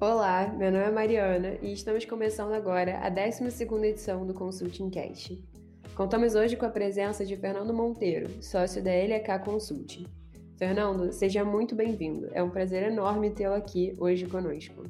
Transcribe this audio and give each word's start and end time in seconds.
Olá, 0.00 0.46
meu 0.56 0.72
nome 0.72 0.84
é 0.84 0.90
Mariana 0.90 1.58
e 1.60 1.74
estamos 1.74 2.06
começando 2.06 2.54
agora 2.54 3.00
a 3.00 3.10
12ª 3.10 3.84
edição 3.84 4.26
do 4.26 4.32
Consulting 4.32 4.88
Cast. 4.88 5.38
Contamos 5.94 6.34
hoje 6.34 6.56
com 6.56 6.64
a 6.64 6.70
presença 6.70 7.22
de 7.26 7.36
Fernando 7.36 7.74
Monteiro, 7.74 8.42
sócio 8.42 8.82
da 8.82 8.90
LK 8.90 9.44
Consulting. 9.44 10.06
Fernando, 10.56 11.12
seja 11.12 11.44
muito 11.44 11.74
bem-vindo. 11.74 12.30
É 12.32 12.42
um 12.42 12.48
prazer 12.48 12.82
enorme 12.84 13.28
tê-lo 13.28 13.54
aqui 13.54 13.94
hoje 13.98 14.24
conosco. 14.24 14.84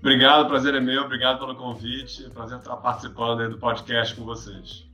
Obrigado, 0.00 0.48
prazer 0.48 0.74
é 0.74 0.80
meu. 0.80 1.02
Obrigado 1.04 1.38
pelo 1.38 1.54
convite. 1.54 2.28
Prazer 2.30 2.58
estar 2.58 2.76
participando 2.78 3.48
do 3.48 3.56
podcast 3.60 4.16
com 4.16 4.24
vocês. 4.24 4.84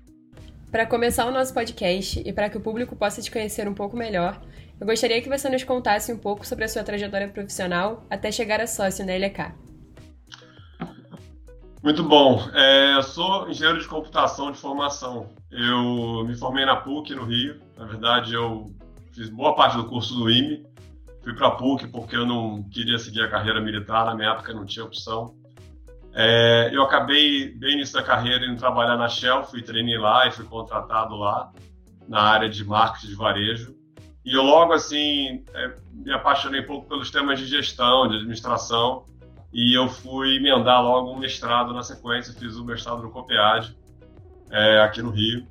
Para 0.70 0.84
começar 0.84 1.26
o 1.26 1.30
nosso 1.30 1.54
podcast 1.54 2.22
e 2.26 2.30
para 2.30 2.50
que 2.50 2.58
o 2.58 2.60
público 2.60 2.94
possa 2.94 3.22
te 3.22 3.30
conhecer 3.30 3.66
um 3.66 3.74
pouco 3.74 3.96
melhor, 3.96 4.38
eu 4.82 4.86
gostaria 4.86 5.22
que 5.22 5.28
você 5.28 5.48
nos 5.48 5.62
contasse 5.62 6.12
um 6.12 6.18
pouco 6.18 6.44
sobre 6.44 6.64
a 6.64 6.68
sua 6.68 6.82
trajetória 6.82 7.28
profissional 7.28 8.04
até 8.10 8.32
chegar 8.32 8.60
a 8.60 8.66
sócio 8.66 9.06
na 9.06 9.12
LK. 9.12 9.54
Muito 11.84 12.02
bom. 12.02 12.44
É, 12.52 12.96
eu 12.96 13.02
sou 13.04 13.48
engenheiro 13.48 13.78
de 13.80 13.86
computação 13.86 14.50
de 14.50 14.58
formação. 14.58 15.30
Eu 15.52 16.24
me 16.26 16.34
formei 16.36 16.66
na 16.66 16.74
PUC, 16.74 17.14
no 17.14 17.24
Rio. 17.26 17.60
Na 17.78 17.84
verdade, 17.84 18.34
eu 18.34 18.74
fiz 19.12 19.30
boa 19.30 19.54
parte 19.54 19.76
do 19.76 19.86
curso 19.86 20.16
do 20.16 20.28
IME. 20.28 20.66
Fui 21.22 21.32
para 21.32 21.46
a 21.46 21.52
PUC 21.52 21.86
porque 21.86 22.16
eu 22.16 22.26
não 22.26 22.64
queria 22.64 22.98
seguir 22.98 23.22
a 23.22 23.30
carreira 23.30 23.60
militar. 23.60 24.06
Na 24.06 24.16
minha 24.16 24.30
época, 24.30 24.52
não 24.52 24.66
tinha 24.66 24.84
opção. 24.84 25.36
É, 26.12 26.70
eu 26.72 26.82
acabei, 26.82 27.54
bem 27.54 27.74
início 27.74 27.94
da 27.94 28.02
carreira, 28.02 28.44
indo 28.46 28.58
trabalhar 28.58 28.96
na 28.96 29.08
Shell, 29.08 29.44
fui 29.44 29.62
treinar 29.62 30.00
lá 30.00 30.26
e 30.26 30.32
fui 30.32 30.44
contratado 30.44 31.14
lá 31.14 31.52
na 32.08 32.20
área 32.20 32.48
de 32.48 32.64
marketing 32.64 33.06
de 33.06 33.14
varejo. 33.14 33.81
E 34.24 34.34
eu 34.34 34.42
logo, 34.42 34.72
assim, 34.72 35.44
é, 35.52 35.74
me 35.92 36.12
apaixonei 36.12 36.60
um 36.60 36.66
pouco 36.66 36.88
pelos 36.88 37.10
temas 37.10 37.38
de 37.38 37.46
gestão, 37.46 38.08
de 38.08 38.16
administração, 38.16 39.04
e 39.52 39.76
eu 39.76 39.88
fui 39.88 40.36
emendar 40.36 40.82
logo 40.82 41.12
um 41.12 41.18
mestrado 41.18 41.72
na 41.72 41.82
sequência, 41.82 42.32
fiz 42.32 42.56
o 42.56 42.64
mestrado 42.64 43.02
no 43.02 43.10
COPEAD, 43.10 43.76
é, 44.50 44.80
aqui 44.80 45.02
no 45.02 45.10
Rio. 45.10 45.46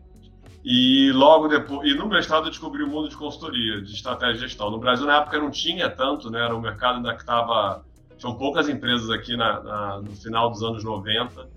E 0.63 1.11
logo 1.11 1.47
depois, 1.47 1.89
e 1.89 1.95
no 1.95 2.07
mestrado 2.07 2.45
eu 2.45 2.49
descobri 2.49 2.83
o 2.83 2.87
mundo 2.87 3.09
de 3.09 3.17
consultoria, 3.17 3.81
de 3.81 3.93
estratégia 3.93 4.35
de 4.35 4.39
gestão. 4.41 4.69
No 4.69 4.79
Brasil, 4.79 5.05
na 5.05 5.17
época, 5.17 5.39
não 5.39 5.49
tinha 5.49 5.89
tanto, 5.89 6.29
né? 6.29 6.43
Era 6.43 6.55
um 6.55 6.61
mercado 6.61 6.97
ainda 6.97 7.13
que 7.15 7.21
estava 7.21 7.83
tinham 8.21 8.35
poucas 8.35 8.69
empresas 8.69 9.09
aqui 9.09 9.35
na, 9.35 9.63
na, 9.63 9.97
no 9.99 10.15
final 10.15 10.51
dos 10.51 10.61
anos 10.61 10.83
90 10.83 11.49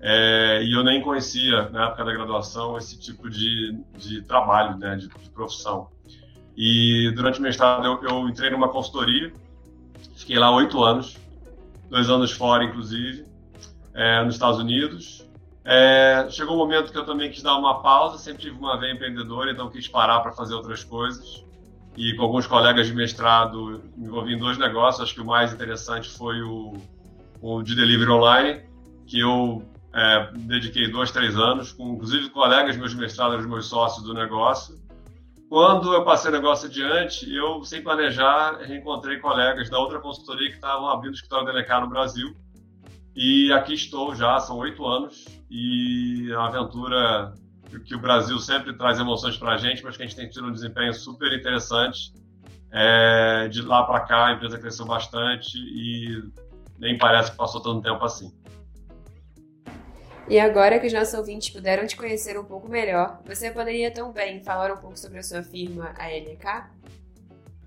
é, 0.00 0.62
e 0.64 0.72
eu 0.72 0.82
nem 0.82 1.00
conhecia, 1.00 1.68
na 1.68 1.86
época 1.86 2.04
da 2.04 2.12
graduação, 2.12 2.76
esse 2.76 2.98
tipo 2.98 3.30
de, 3.30 3.78
de 3.96 4.22
trabalho, 4.22 4.76
né, 4.78 4.96
de, 4.96 5.06
de 5.06 5.30
profissão. 5.30 5.88
E 6.56 7.10
durante 7.14 7.38
o 7.38 7.42
mestrado 7.42 7.84
eu, 7.84 8.02
eu, 8.02 8.28
entrei 8.28 8.50
numa 8.50 8.68
consultoria, 8.68 9.32
fiquei 10.16 10.38
lá 10.38 10.50
oito 10.54 10.82
anos, 10.82 11.16
dois 11.88 12.10
anos 12.10 12.32
fora, 12.32 12.64
inclusive, 12.64 13.24
é, 13.94 14.24
nos 14.24 14.34
Estados 14.34 14.58
Unidos. 14.58 15.26
É, 15.64 16.26
chegou 16.30 16.54
um 16.54 16.58
momento 16.58 16.90
que 16.90 16.98
eu 16.98 17.04
também 17.04 17.30
quis 17.30 17.42
dar 17.42 17.56
uma 17.56 17.82
pausa, 17.82 18.18
sempre 18.18 18.42
tive 18.42 18.58
uma 18.58 18.78
veia 18.78 18.92
empreendedora, 18.92 19.50
então 19.50 19.70
quis 19.70 19.86
parar 19.86 20.20
para 20.20 20.32
fazer 20.32 20.54
outras 20.54 20.82
coisas 20.82 21.44
e 21.96 22.14
com 22.14 22.22
alguns 22.22 22.46
colegas 22.46 22.86
de 22.86 22.94
mestrado 22.94 23.82
me 23.96 24.06
envolvi 24.06 24.34
em 24.34 24.38
dois 24.38 24.58
negócios. 24.58 25.02
Acho 25.02 25.14
que 25.14 25.20
o 25.20 25.24
mais 25.24 25.52
interessante 25.52 26.08
foi 26.08 26.40
o, 26.42 26.74
o 27.40 27.62
de 27.62 27.74
delivery 27.74 28.10
online, 28.10 28.62
que 29.06 29.20
eu 29.20 29.62
é, 29.92 30.30
dediquei 30.34 30.88
dois, 30.88 31.10
três 31.10 31.36
anos, 31.36 31.72
com 31.72 31.94
inclusive 31.94 32.30
colegas 32.30 32.76
meus 32.76 32.92
de 32.92 32.96
mestrado, 32.96 33.36
os 33.36 33.46
meus 33.46 33.66
sócios 33.66 34.04
do 34.04 34.14
negócio. 34.14 34.78
Quando 35.50 35.92
eu 35.92 36.04
passei 36.04 36.30
o 36.30 36.32
negócio 36.32 36.68
adiante, 36.68 37.28
eu, 37.34 37.64
sem 37.64 37.82
planejar, 37.82 38.60
reencontrei 38.62 39.18
colegas 39.18 39.68
da 39.68 39.80
outra 39.80 39.98
consultoria 39.98 40.48
que 40.48 40.54
estavam 40.54 40.88
abrindo 40.88 41.10
o 41.10 41.16
escritório 41.16 41.44
da 41.44 41.58
LK 41.58 41.80
no 41.80 41.88
Brasil. 41.88 42.36
E 43.16 43.52
aqui 43.52 43.74
estou 43.74 44.14
já, 44.14 44.38
são 44.38 44.58
oito 44.58 44.86
anos, 44.86 45.26
e 45.50 46.28
é 46.30 46.36
uma 46.38 46.46
aventura 46.46 47.34
que 47.84 47.96
o 47.96 47.98
Brasil 47.98 48.38
sempre 48.38 48.74
traz 48.74 49.00
emoções 49.00 49.36
para 49.36 49.54
a 49.54 49.56
gente, 49.56 49.82
mas 49.82 49.96
que 49.96 50.04
a 50.04 50.06
gente 50.06 50.14
tem 50.14 50.30
tido 50.30 50.46
um 50.46 50.52
desempenho 50.52 50.94
super 50.94 51.32
interessante. 51.32 52.12
É, 52.70 53.48
de 53.48 53.60
lá 53.62 53.82
para 53.82 54.00
cá, 54.06 54.26
a 54.26 54.32
empresa 54.34 54.56
cresceu 54.56 54.86
bastante 54.86 55.58
e 55.58 56.30
nem 56.78 56.96
parece 56.96 57.32
que 57.32 57.36
passou 57.36 57.60
tanto 57.60 57.82
tempo 57.82 58.04
assim. 58.04 58.32
E 60.30 60.38
agora 60.38 60.78
que 60.78 60.86
os 60.86 60.92
nossos 60.92 61.12
ouvintes 61.12 61.50
puderam 61.50 61.84
te 61.88 61.96
conhecer 61.96 62.38
um 62.38 62.44
pouco 62.44 62.68
melhor, 62.68 63.18
você 63.26 63.50
poderia 63.50 63.90
também 63.90 64.40
falar 64.40 64.72
um 64.72 64.76
pouco 64.76 64.96
sobre 64.96 65.18
a 65.18 65.24
sua 65.24 65.42
firma, 65.42 65.92
a 65.98 66.06
LK? 66.06 66.70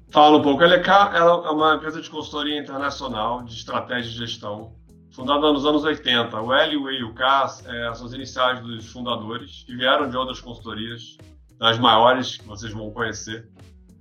Fala 0.09 0.37
um 0.37 0.41
pouco. 0.41 0.63
A 0.63 0.67
LK 0.67 0.89
é 1.13 1.23
uma 1.51 1.75
empresa 1.75 2.01
de 2.01 2.09
consultoria 2.09 2.57
internacional 2.57 3.43
de 3.43 3.53
estratégia 3.53 4.09
de 4.09 4.17
gestão 4.17 4.73
fundada 5.11 5.51
nos 5.51 5.65
anos 5.65 5.83
80. 5.83 6.41
O 6.41 6.53
L, 6.53 6.77
o 6.77 6.89
E 6.89 6.99
e 6.99 7.03
o 7.03 7.13
K 7.13 7.43
é, 7.65 7.93
são 7.95 8.05
as 8.05 8.13
iniciais 8.13 8.61
dos 8.61 8.89
fundadores, 8.89 9.63
que 9.65 9.75
vieram 9.75 10.09
de 10.09 10.15
outras 10.15 10.39
consultorias, 10.39 11.17
das 11.59 11.77
maiores 11.77 12.37
que 12.37 12.45
vocês 12.45 12.71
vão 12.71 12.89
conhecer. 12.91 13.45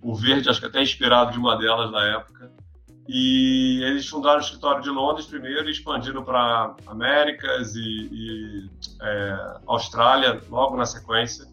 O 0.00 0.14
Verde, 0.14 0.48
acho 0.48 0.60
que 0.60 0.66
até 0.66 0.80
inspirado 0.80 1.32
de 1.32 1.38
uma 1.38 1.56
delas 1.56 1.90
na 1.90 2.16
época. 2.16 2.52
E 3.14 3.82
eles 3.84 4.08
fundaram 4.08 4.38
o 4.38 4.40
escritório 4.40 4.82
de 4.82 4.88
Londres 4.88 5.26
primeiro 5.26 5.68
e 5.68 5.70
expandiram 5.70 6.24
para 6.24 6.74
Américas 6.86 7.74
e, 7.74 8.08
e 8.10 8.70
é, 9.02 9.56
Austrália 9.66 10.40
logo 10.48 10.78
na 10.78 10.86
sequência. 10.86 11.46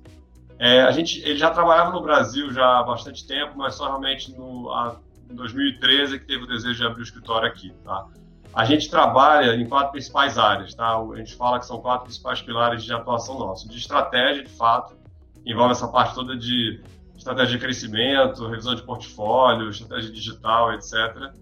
É, 0.57 0.83
a 0.83 0.91
gente, 0.91 1.19
ele 1.19 1.37
já 1.37 1.51
trabalhava 1.51 1.91
no 1.91 2.01
Brasil 2.01 2.49
já 2.53 2.79
há 2.79 2.83
bastante 2.83 3.27
tempo, 3.27 3.57
mas 3.57 3.75
só 3.75 3.87
realmente 3.87 4.31
no, 4.31 4.71
a, 4.71 5.01
em 5.29 5.35
2013 5.35 6.19
que 6.19 6.25
teve 6.25 6.45
o 6.45 6.47
desejo 6.47 6.79
de 6.79 6.85
abrir 6.85 7.01
o 7.01 7.03
escritório 7.03 7.49
aqui, 7.49 7.73
tá? 7.83 8.07
A 8.53 8.63
gente 8.63 8.89
trabalha 8.89 9.53
em 9.53 9.67
quatro 9.67 9.91
principais 9.91 10.37
áreas, 10.37 10.73
tá? 10.73 10.97
A 10.97 11.15
gente 11.17 11.35
fala 11.35 11.59
que 11.59 11.65
são 11.65 11.81
quatro 11.81 12.05
principais 12.05 12.41
pilares 12.41 12.85
de 12.85 12.93
atuação 12.93 13.37
nosso. 13.37 13.67
De 13.67 13.77
estratégia, 13.77 14.45
de 14.45 14.49
fato, 14.49 14.97
envolve 15.45 15.73
essa 15.73 15.89
parte 15.89 16.15
toda 16.15 16.37
de 16.37 16.81
estratégia 17.17 17.57
de 17.57 17.59
crescimento, 17.61 18.47
revisão 18.47 18.73
de 18.75 18.81
portfólio, 18.83 19.69
estratégia 19.69 20.09
digital, 20.09 20.71
etc. 20.73 21.33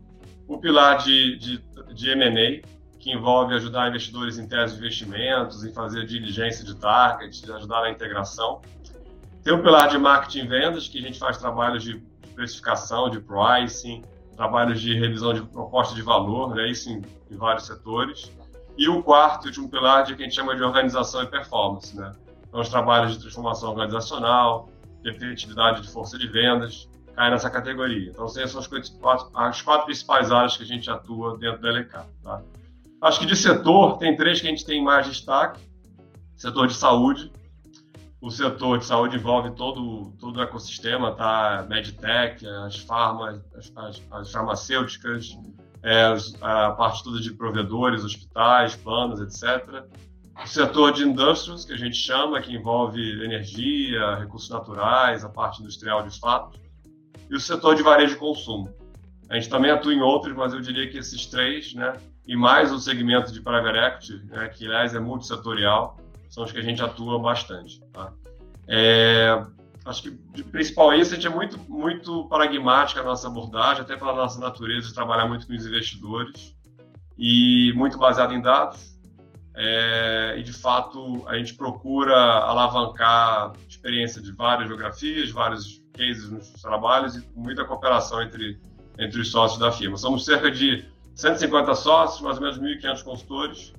O 0.47 0.58
pilar 0.58 0.97
de, 0.97 1.38
de, 1.38 1.63
de 1.94 2.09
M&A, 2.12 2.62
que 2.97 3.12
envolve 3.12 3.53
ajudar 3.53 3.90
investidores 3.90 4.38
em 4.38 4.47
tese 4.47 4.74
de 4.74 4.80
investimentos, 4.80 5.63
em 5.63 5.74
fazer 5.74 6.06
diligência 6.06 6.63
de 6.63 6.75
target, 6.75 7.50
ajudar 7.52 7.81
na 7.81 7.91
integração. 7.91 8.62
Tem 9.44 9.53
o 9.53 9.62
pilar 9.62 9.90
de 9.90 9.97
marketing 9.97 10.40
e 10.40 10.47
vendas, 10.47 10.88
que 10.88 10.97
a 10.97 11.02
gente 11.02 11.19
faz 11.19 11.38
trabalhos 11.38 11.84
de 11.84 12.02
precificação, 12.34 13.09
de 13.09 13.19
pricing, 13.19 14.03
trabalhos 14.36 14.80
de 14.80 14.94
revisão 14.94 15.34
de 15.34 15.41
proposta 15.41 15.96
de 15.96 16.02
valor, 16.02 16.56
né, 16.56 16.69
isso 16.69 16.90
em, 16.90 17.02
em 17.31 17.36
vários 17.36 17.66
setores. 17.66 18.31
E 18.78 18.88
o 18.88 19.02
quarto 19.02 19.46
e 19.46 19.47
último 19.47 19.69
pilar 19.69 20.03
de 20.03 20.16
que 20.16 20.22
a 20.22 20.25
gente 20.25 20.36
chama 20.36 20.56
de 20.56 20.63
organização 20.63 21.24
e 21.24 21.28
performance, 21.28 21.97
né? 21.97 22.13
Então, 22.47 22.62
os 22.62 22.69
trabalhos 22.69 23.13
de 23.13 23.19
transformação 23.19 23.72
organizacional, 23.72 24.69
de 25.02 25.09
efetividade 25.09 25.81
de 25.81 25.90
força 25.90 26.18
de 26.18 26.28
vendas, 26.28 26.88
caem 27.17 27.31
nessa 27.31 27.50
categoria. 27.50 28.11
Então, 28.11 28.25
essas 28.25 28.51
são 28.51 28.61
as 29.33 29.61
quatro 29.61 29.85
principais 29.85 30.31
áreas 30.31 30.55
que 30.55 30.61
a 30.61 30.66
gente 30.67 30.88
atua 30.89 31.35
dentro 31.39 31.59
da 31.63 31.72
LK. 31.72 31.91
Tá? 32.23 32.44
Acho 33.01 33.19
que 33.19 33.25
de 33.25 33.35
setor, 33.35 33.97
tem 33.97 34.16
três 34.16 34.39
que 34.39 34.45
a 34.47 34.51
gente 34.51 34.63
tem 34.63 34.83
mais 34.83 35.07
destaque. 35.07 35.59
Setor 36.35 36.67
de 36.67 36.75
saúde, 36.75 37.31
o 38.22 38.29
setor 38.29 38.77
de 38.77 38.85
saúde 38.85 39.17
envolve 39.17 39.50
todo, 39.56 40.13
todo 40.19 40.38
o 40.38 40.41
ecossistema, 40.44 41.11
tá? 41.16 41.66
Medtech, 41.67 42.45
as 42.45 42.77
farmas, 42.77 43.41
as, 43.56 43.72
as, 43.75 44.01
as 44.11 44.31
farmacêuticas, 44.31 45.35
é, 45.81 46.16
a 46.41 46.72
parte 46.72 47.03
toda 47.03 47.19
de 47.19 47.33
provedores, 47.33 48.03
hospitais, 48.03 48.75
planos, 48.75 49.19
etc. 49.19 49.83
O 50.44 50.47
setor 50.47 50.94
de 50.94 51.03
indústrias, 51.03 51.66
que 51.66 51.73
a 51.73 51.77
gente 51.77 51.95
chama, 51.95 52.39
que 52.41 52.53
envolve 52.53 53.01
energia, 53.23 54.17
recursos 54.17 54.51
naturais, 54.51 55.25
a 55.25 55.29
parte 55.29 55.61
industrial 55.61 56.07
de 56.07 56.19
fato. 56.19 56.67
E 57.29 57.35
o 57.35 57.39
setor 57.39 57.75
de 57.75 57.83
varejo 57.83 58.15
e 58.15 58.18
consumo. 58.18 58.74
A 59.29 59.35
gente 59.35 59.50
também 59.50 59.71
atua 59.71 59.94
em 59.94 60.01
outros, 60.01 60.35
mas 60.35 60.53
eu 60.53 60.62
diria 60.62 60.89
que 60.89 60.97
esses 60.97 61.25
três, 61.25 61.74
né? 61.74 61.94
E 62.25 62.35
mais 62.35 62.71
o 62.71 62.79
segmento 62.79 63.31
de 63.31 63.41
private 63.41 63.77
equity, 63.77 64.25
né, 64.25 64.47
que 64.50 64.65
aliás 64.65 64.94
é 64.94 65.00
multissetorial, 65.00 65.97
são 66.29 66.44
os 66.44 66.51
que 66.51 66.57
a 66.57 66.62
gente 66.62 66.81
atua 66.81 67.19
bastante. 67.19 67.79
Tá? 67.94 68.12
É, 68.68 69.45
acho 69.85 70.03
que 70.03 70.12
de 70.33 70.44
principal 70.44 70.94
isso, 70.94 71.13
a 71.13 71.15
gente 71.15 71.27
é 71.27 71.29
muito, 71.29 71.57
muito 71.69 72.27
pragmática 72.27 73.00
a 73.00 73.03
nossa 73.03 73.27
abordagem, 73.27 73.81
até 73.81 73.95
pela 73.95 74.13
nossa 74.13 74.39
natureza 74.39 74.89
de 74.89 74.94
trabalhar 74.94 75.25
muito 75.27 75.47
com 75.47 75.53
os 75.53 75.65
investidores 75.65 76.53
e 77.18 77.71
muito 77.75 77.97
baseado 77.97 78.33
em 78.33 78.41
dados. 78.41 78.97
É, 79.56 80.35
e 80.38 80.44
de 80.44 80.53
fato 80.53 81.27
a 81.27 81.35
gente 81.35 81.56
procura 81.56 82.15
alavancar 82.15 83.53
experiência 83.68 84.21
de 84.21 84.31
várias 84.31 84.68
geografias, 84.68 85.31
vários 85.31 85.81
cases 85.97 86.29
nos 86.29 86.49
trabalhos 86.61 87.15
e 87.15 87.27
muita 87.35 87.65
cooperação 87.65 88.21
entre, 88.21 88.59
entre 88.97 89.19
os 89.19 89.31
sócios 89.31 89.59
da 89.59 89.71
firma. 89.71 89.97
Somos 89.97 90.23
cerca 90.23 90.51
de 90.51 90.85
150 91.15 91.73
sócios, 91.75 92.21
mais 92.21 92.38
ou 92.38 92.44
menos 92.44 92.59
1.500 92.59 93.03
consultores, 93.03 93.73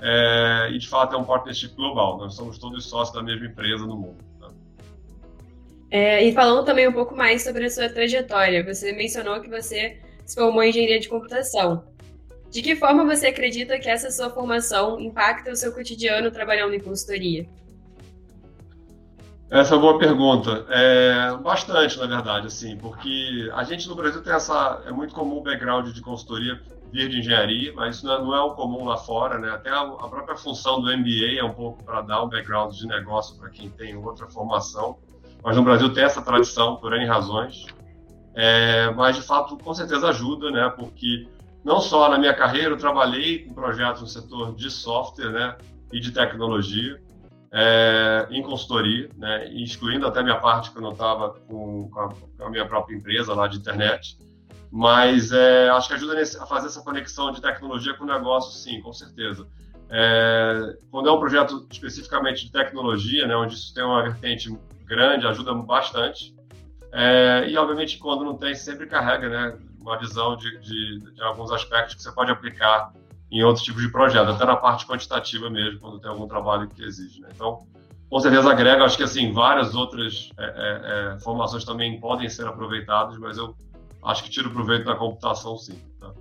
é, 0.00 0.70
e 0.72 0.78
de 0.78 0.88
fato 0.88 1.14
é 1.14 1.18
um 1.18 1.24
partnership 1.24 1.74
global. 1.76 2.18
Nós 2.18 2.34
somos 2.34 2.58
todos 2.58 2.84
sócios 2.84 3.14
da 3.14 3.22
mesma 3.22 3.46
empresa 3.46 3.86
no 3.86 3.96
mundo. 3.96 4.18
Tá? 4.40 4.48
É, 5.90 6.24
e 6.24 6.32
falando 6.32 6.64
também 6.64 6.88
um 6.88 6.92
pouco 6.92 7.14
mais 7.14 7.44
sobre 7.44 7.64
a 7.66 7.70
sua 7.70 7.88
trajetória, 7.88 8.64
você 8.64 8.92
mencionou 8.92 9.40
que 9.40 9.48
você 9.48 10.00
se 10.26 10.34
formou 10.34 10.62
em 10.62 10.70
engenharia 10.70 10.98
de 10.98 11.08
computação. 11.08 11.84
De 12.50 12.60
que 12.60 12.76
forma 12.76 13.04
você 13.04 13.28
acredita 13.28 13.78
que 13.78 13.88
essa 13.88 14.10
sua 14.10 14.28
formação 14.28 15.00
impacta 15.00 15.52
o 15.52 15.56
seu 15.56 15.72
cotidiano 15.72 16.30
trabalhando 16.30 16.74
em 16.74 16.80
consultoria? 16.80 17.46
Essa 19.52 19.74
é 19.74 19.76
uma 19.76 19.82
boa 19.82 19.98
pergunta. 19.98 20.64
É, 20.70 21.36
bastante, 21.36 21.98
na 21.98 22.06
verdade, 22.06 22.46
assim, 22.46 22.74
porque 22.74 23.50
a 23.52 23.62
gente 23.64 23.86
no 23.86 23.94
Brasil 23.94 24.22
tem 24.22 24.32
essa. 24.32 24.82
É 24.86 24.90
muito 24.90 25.14
comum 25.14 25.40
o 25.40 25.42
background 25.42 25.88
de 25.88 26.00
consultoria 26.00 26.58
vir 26.90 27.10
de 27.10 27.18
engenharia, 27.18 27.70
mas 27.74 27.96
isso 27.96 28.06
não 28.06 28.14
é, 28.14 28.22
não 28.22 28.34
é 28.34 28.40
o 28.40 28.54
comum 28.54 28.86
lá 28.86 28.96
fora, 28.96 29.38
né? 29.38 29.50
Até 29.50 29.68
a, 29.68 29.82
a 29.82 30.08
própria 30.08 30.38
função 30.38 30.80
do 30.80 30.86
MBA 30.96 31.38
é 31.38 31.44
um 31.44 31.52
pouco 31.52 31.84
para 31.84 32.00
dar 32.00 32.22
um 32.22 32.30
background 32.30 32.72
de 32.74 32.86
negócio 32.86 33.36
para 33.36 33.50
quem 33.50 33.68
tem 33.68 33.94
outra 33.94 34.26
formação. 34.26 34.96
Mas 35.44 35.54
no 35.54 35.62
Brasil 35.62 35.92
tem 35.92 36.04
essa 36.04 36.22
tradição 36.22 36.76
por 36.76 36.94
N 36.94 37.04
razões. 37.04 37.66
É, 38.34 38.90
mas 38.92 39.16
de 39.16 39.22
fato, 39.22 39.58
com 39.58 39.74
certeza 39.74 40.08
ajuda, 40.08 40.50
né? 40.50 40.72
Porque 40.74 41.28
não 41.62 41.78
só 41.78 42.08
na 42.08 42.16
minha 42.18 42.32
carreira, 42.32 42.70
eu 42.70 42.78
trabalhei 42.78 43.40
com 43.40 43.52
projetos 43.52 44.00
no 44.00 44.08
setor 44.08 44.54
de 44.54 44.70
software 44.70 45.30
né, 45.30 45.56
e 45.92 46.00
de 46.00 46.10
tecnologia, 46.10 46.98
é, 47.52 48.26
em 48.30 48.42
consultoria, 48.42 49.10
né, 49.16 49.46
excluindo 49.52 50.06
até 50.06 50.22
minha 50.22 50.40
parte 50.40 50.70
quando 50.70 50.86
eu 50.86 50.92
estava 50.92 51.30
com, 51.30 51.90
com, 51.90 52.44
a 52.44 52.50
minha 52.50 52.66
própria 52.66 52.96
empresa 52.96 53.34
lá 53.34 53.46
de 53.46 53.58
internet. 53.58 54.18
Mas 54.70 55.32
é, 55.32 55.68
acho 55.68 55.88
que 55.88 55.94
ajuda 55.94 56.14
nesse, 56.14 56.38
a 56.38 56.46
fazer 56.46 56.68
essa 56.68 56.82
conexão 56.82 57.30
de 57.30 57.42
tecnologia 57.42 57.92
com 57.94 58.04
o 58.04 58.06
negócio, 58.06 58.52
sim, 58.52 58.80
com 58.80 58.92
certeza. 58.92 59.46
É, 59.90 60.78
quando 60.90 61.10
é 61.10 61.12
um 61.12 61.20
projeto 61.20 61.66
especificamente 61.70 62.46
de 62.46 62.52
tecnologia, 62.52 63.26
né, 63.26 63.36
onde 63.36 63.54
isso 63.54 63.74
tem 63.74 63.84
uma 63.84 64.02
vertente 64.02 64.50
grande, 64.86 65.26
ajuda 65.26 65.52
bastante. 65.52 66.34
É, 66.90 67.44
e, 67.48 67.56
obviamente, 67.58 67.98
quando 67.98 68.24
não 68.24 68.36
tem, 68.36 68.54
sempre 68.54 68.86
carrega 68.86 69.28
né, 69.28 69.58
uma 69.78 69.98
visão 69.98 70.36
de, 70.36 70.58
de, 70.60 71.00
de, 71.12 71.22
alguns 71.22 71.50
aspectos 71.52 71.94
que 71.94 72.02
você 72.02 72.12
pode 72.12 72.30
aplicar 72.30 72.92
em 73.32 73.42
outros 73.42 73.64
tipos 73.64 73.80
de 73.80 73.90
projeto, 73.90 74.30
até 74.30 74.44
na 74.44 74.56
parte 74.56 74.86
quantitativa 74.86 75.48
mesmo, 75.48 75.80
quando 75.80 75.98
tem 75.98 76.10
algum 76.10 76.28
trabalho 76.28 76.68
que 76.68 76.84
exige. 76.84 77.22
Né? 77.22 77.30
Então, 77.34 77.66
com 78.10 78.20
certeza 78.20 78.50
agrega, 78.50 78.84
acho 78.84 78.98
que 78.98 79.02
assim, 79.02 79.32
várias 79.32 79.74
outras 79.74 80.30
é, 80.38 80.44
é, 80.44 81.14
é, 81.16 81.20
formações 81.20 81.64
também 81.64 81.98
podem 81.98 82.28
ser 82.28 82.46
aproveitadas, 82.46 83.16
mas 83.18 83.38
eu 83.38 83.56
acho 84.04 84.22
que 84.22 84.28
tiro 84.28 84.50
proveito 84.50 84.84
da 84.84 84.94
computação 84.94 85.56
sim. 85.56 85.78
Tá? 85.98 86.12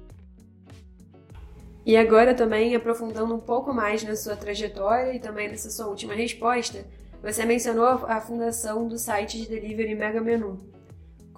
E 1.86 1.98
agora 1.98 2.34
também, 2.34 2.74
aprofundando 2.76 3.36
um 3.36 3.40
pouco 3.40 3.74
mais 3.74 4.02
na 4.04 4.16
sua 4.16 4.38
trajetória 4.38 5.14
e 5.14 5.20
também 5.20 5.50
nessa 5.50 5.70
sua 5.70 5.88
última 5.88 6.14
resposta, 6.14 6.86
você 7.22 7.44
mencionou 7.44 7.86
a 7.86 8.22
fundação 8.22 8.88
do 8.88 8.98
site 8.98 9.38
de 9.38 9.50
delivery 9.50 9.96
Mega 9.96 10.22
Menu. 10.22 10.62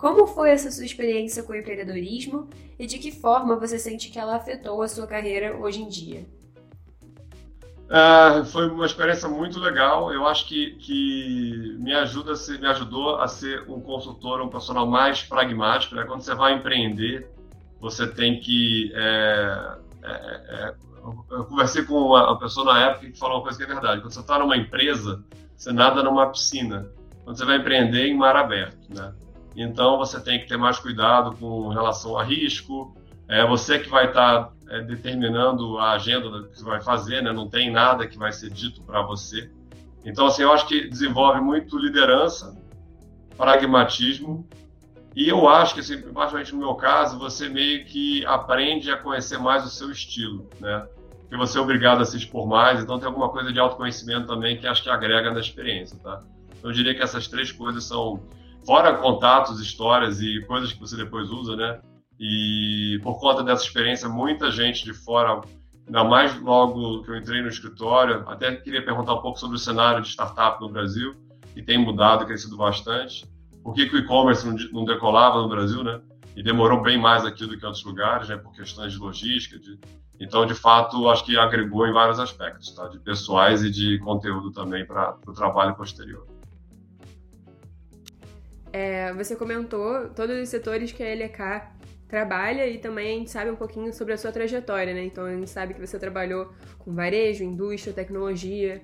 Como 0.04 0.28
foi 0.28 0.50
essa 0.50 0.70
sua 0.70 0.84
experiência 0.84 1.44
com 1.44 1.54
o 1.54 1.56
empreendedorismo 1.56 2.50
e 2.78 2.86
de 2.86 3.00
que 3.00 3.10
forma 3.10 3.56
você 3.56 3.80
sente 3.80 4.12
que 4.12 4.20
ela 4.20 4.36
afetou 4.36 4.82
a 4.82 4.88
sua 4.90 5.08
carreira 5.08 5.56
hoje 5.56 5.82
em 5.82 5.88
dia? 5.88 6.28
Uh, 7.86 8.44
foi 8.44 8.70
uma 8.70 8.86
experiência 8.86 9.30
muito 9.30 9.62
legal. 9.62 10.12
Eu 10.12 10.28
acho 10.28 10.46
que, 10.46 10.72
que 10.72 11.78
me, 11.80 11.94
ajuda 11.94 12.36
ser, 12.36 12.60
me 12.60 12.68
ajudou 12.68 13.16
a 13.16 13.30
ser 13.30 13.64
um 13.70 13.80
consultor, 13.80 14.42
um 14.42 14.50
profissional 14.50 14.86
mais 14.86 15.24
pragmático. 15.24 15.96
Né? 15.96 16.04
Quando 16.04 16.20
você 16.20 16.36
vai 16.36 16.56
empreender, 16.56 17.32
você 17.80 18.06
tem 18.06 18.42
que. 18.42 18.92
É, 18.94 19.78
é, 20.04 20.12
é, 20.12 20.76
eu 21.32 21.46
conversei 21.46 21.84
com 21.84 21.94
uma, 21.94 22.38
pessoa 22.38 22.74
na 22.74 22.90
época 22.90 23.10
que 23.10 23.18
falou 23.18 23.38
uma 23.38 23.44
coisa 23.44 23.58
que 23.58 23.64
é 23.64 23.68
verdade. 23.68 24.02
Quando 24.02 24.12
você 24.12 24.20
está 24.20 24.38
numa 24.38 24.58
empresa, 24.58 25.24
você 25.56 25.72
nada 25.72 26.04
numa 26.04 26.30
piscina. 26.30 26.92
Quando 27.24 27.38
você 27.38 27.46
vai 27.46 27.56
empreender, 27.56 28.08
em 28.08 28.18
mar 28.18 28.36
aberto. 28.36 28.94
Né? 28.94 29.14
Então 29.56 29.98
você 29.98 30.20
tem 30.20 30.40
que 30.40 30.48
ter 30.48 30.58
mais 30.58 30.80
cuidado 30.80 31.36
com 31.38 31.70
relação 31.70 32.18
a 32.18 32.24
risco. 32.24 32.96
É 33.28 33.46
você 33.46 33.80
que 33.80 33.90
vai 33.90 34.08
estar 34.08 34.46
tá, 34.46 34.54
é, 34.70 34.82
determinando 34.82 35.78
a 35.80 35.92
agenda 35.92 36.48
que 36.48 36.64
vai 36.64 36.82
fazer, 36.82 37.22
né? 37.22 37.32
Não 37.32 37.50
tem 37.50 37.72
nada 37.72 38.08
que 38.08 38.18
vai 38.18 38.32
ser 38.32 38.50
dito 38.50 38.82
para 38.82 39.02
você. 39.02 39.52
Então 40.06 40.26
assim, 40.26 40.44
eu 40.44 40.52
acho 40.52 40.68
que 40.68 40.88
desenvolve 40.88 41.40
muito 41.40 41.78
liderança, 41.78 42.56
pragmatismo 43.38 44.48
e 45.16 45.30
eu 45.30 45.48
acho 45.48 45.76
que, 45.76 45.80
assim, 45.80 46.02
particularmente 46.02 46.54
no 46.54 46.60
meu 46.60 46.74
caso, 46.76 47.20
você 47.20 47.48
meio 47.48 47.86
que 47.86 48.26
aprende 48.26 48.90
a 48.92 48.98
conhecer 48.98 49.38
mais 49.38 49.64
o 49.64 49.70
seu 49.70 49.92
estilo, 49.92 50.50
né? 50.60 50.88
Porque 51.22 51.38
você 51.38 51.58
é 51.58 51.62
obrigado 51.62 52.02
a 52.02 52.06
se 52.06 52.18
expor 52.18 52.48
mais, 52.48 52.82
então 52.82 52.98
tem 52.98 53.08
alguma 53.08 53.30
coisa 53.30 53.54
de 53.54 53.60
autoconhecimento 53.60 54.28
também 54.28 54.58
que 54.58 54.66
acho 54.66 54.82
que 54.82 54.90
agrega 54.90 55.32
na 55.32 55.40
experiência, 55.40 55.98
tá? 56.02 56.24
Então, 56.58 56.72
eu 56.72 56.74
diria 56.76 56.96
que 56.96 57.02
essas 57.02 57.28
três 57.28 57.52
coisas 57.52 57.84
são 57.84 58.22
fora 58.66 58.98
contatos, 58.98 59.60
histórias 59.60 60.22
e 60.22 60.42
coisas 60.42 60.74
que 60.74 60.80
você 60.80 60.96
depois 60.96 61.30
usa, 61.30 61.56
né? 61.56 61.80
E 62.20 63.00
por 63.04 63.20
conta 63.20 63.44
dessa 63.44 63.64
experiência, 63.64 64.08
muita 64.08 64.52
gente 64.52 64.86
de 64.86 64.94
fora, 64.94 65.42
ainda 65.86 66.04
mais 66.04 66.40
logo 66.40 67.04
que 67.04 67.12
eu 67.12 67.18
entrei 67.18 67.42
no 67.42 67.50
escritório, 67.50 68.24
até 68.28 68.56
queria 68.56 68.84
perguntar 68.84 69.16
um 69.16 69.22
pouco 69.22 69.40
sobre 69.40 69.56
o 69.56 69.60
cenário 69.60 70.02
de 70.02 70.10
startup 70.10 70.62
no 70.62 70.70
Brasil, 70.70 71.14
que 71.54 71.62
tem 71.62 71.78
mudado, 71.78 72.26
crescido 72.26 72.56
bastante. 72.56 73.26
Por 73.64 73.74
que, 73.74 73.88
que 73.88 73.96
o 73.96 74.00
e-commerce 74.00 74.46
não 74.72 74.86
decolava 74.86 75.42
no 75.42 75.50
Brasil, 75.50 75.84
né? 75.84 76.02
E 76.36 76.44
demorou 76.44 76.82
bem 76.82 76.98
mais 76.98 77.26
aqui 77.26 77.46
do 77.46 77.58
que 77.58 77.66
outros 77.66 77.84
lugares, 77.84 78.28
né? 78.28 78.38
Por 78.38 78.54
questões 78.54 78.94
de 78.94 79.00
logística. 79.00 79.60
De... 79.60 79.80
Então, 80.20 80.46
de 80.46 80.54
fato, 80.54 81.08
acho 81.10 81.26
que 81.26 81.38
agregou 81.38 81.88
em 81.88 81.94
vários 81.94 82.20
aspectos, 82.20 82.72
tá? 82.74 82.88
De 82.88 83.00
pessoais 83.00 83.64
e 83.64 83.70
de 83.70 84.00
conteúdo 84.00 84.52
também 84.52 84.86
para 84.86 85.18
o 85.28 85.34
trabalho 85.34 85.76
posterior. 85.76 86.26
É, 88.74 89.14
você 89.14 89.36
comentou 89.36 90.10
todos 90.16 90.36
os 90.36 90.50
setores 90.50 90.92
que 90.92 91.04
a 91.04 91.14
LK 91.14 91.62
trabalha 92.08 92.68
e 92.68 92.80
também 92.80 93.16
a 93.16 93.20
gente 93.20 93.30
sabe 93.30 93.52
um 93.52 93.56
pouquinho 93.56 93.94
sobre 93.94 94.14
a 94.14 94.18
sua 94.18 94.32
trajetória, 94.32 94.96
né? 94.96 95.06
Então 95.06 95.26
a 95.26 95.32
gente 95.32 95.50
sabe 95.50 95.76
que 95.76 95.80
você 95.80 96.00
trabalhou 96.00 96.52
com 96.80 96.92
varejo, 96.94 97.44
indústria, 97.44 97.94
tecnologia. 97.94 98.82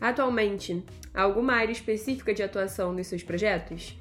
Atualmente, 0.00 0.84
há 1.14 1.22
alguma 1.22 1.52
área 1.52 1.70
específica 1.70 2.34
de 2.34 2.42
atuação 2.42 2.92
nos 2.92 3.06
seus 3.06 3.22
projetos? 3.22 3.96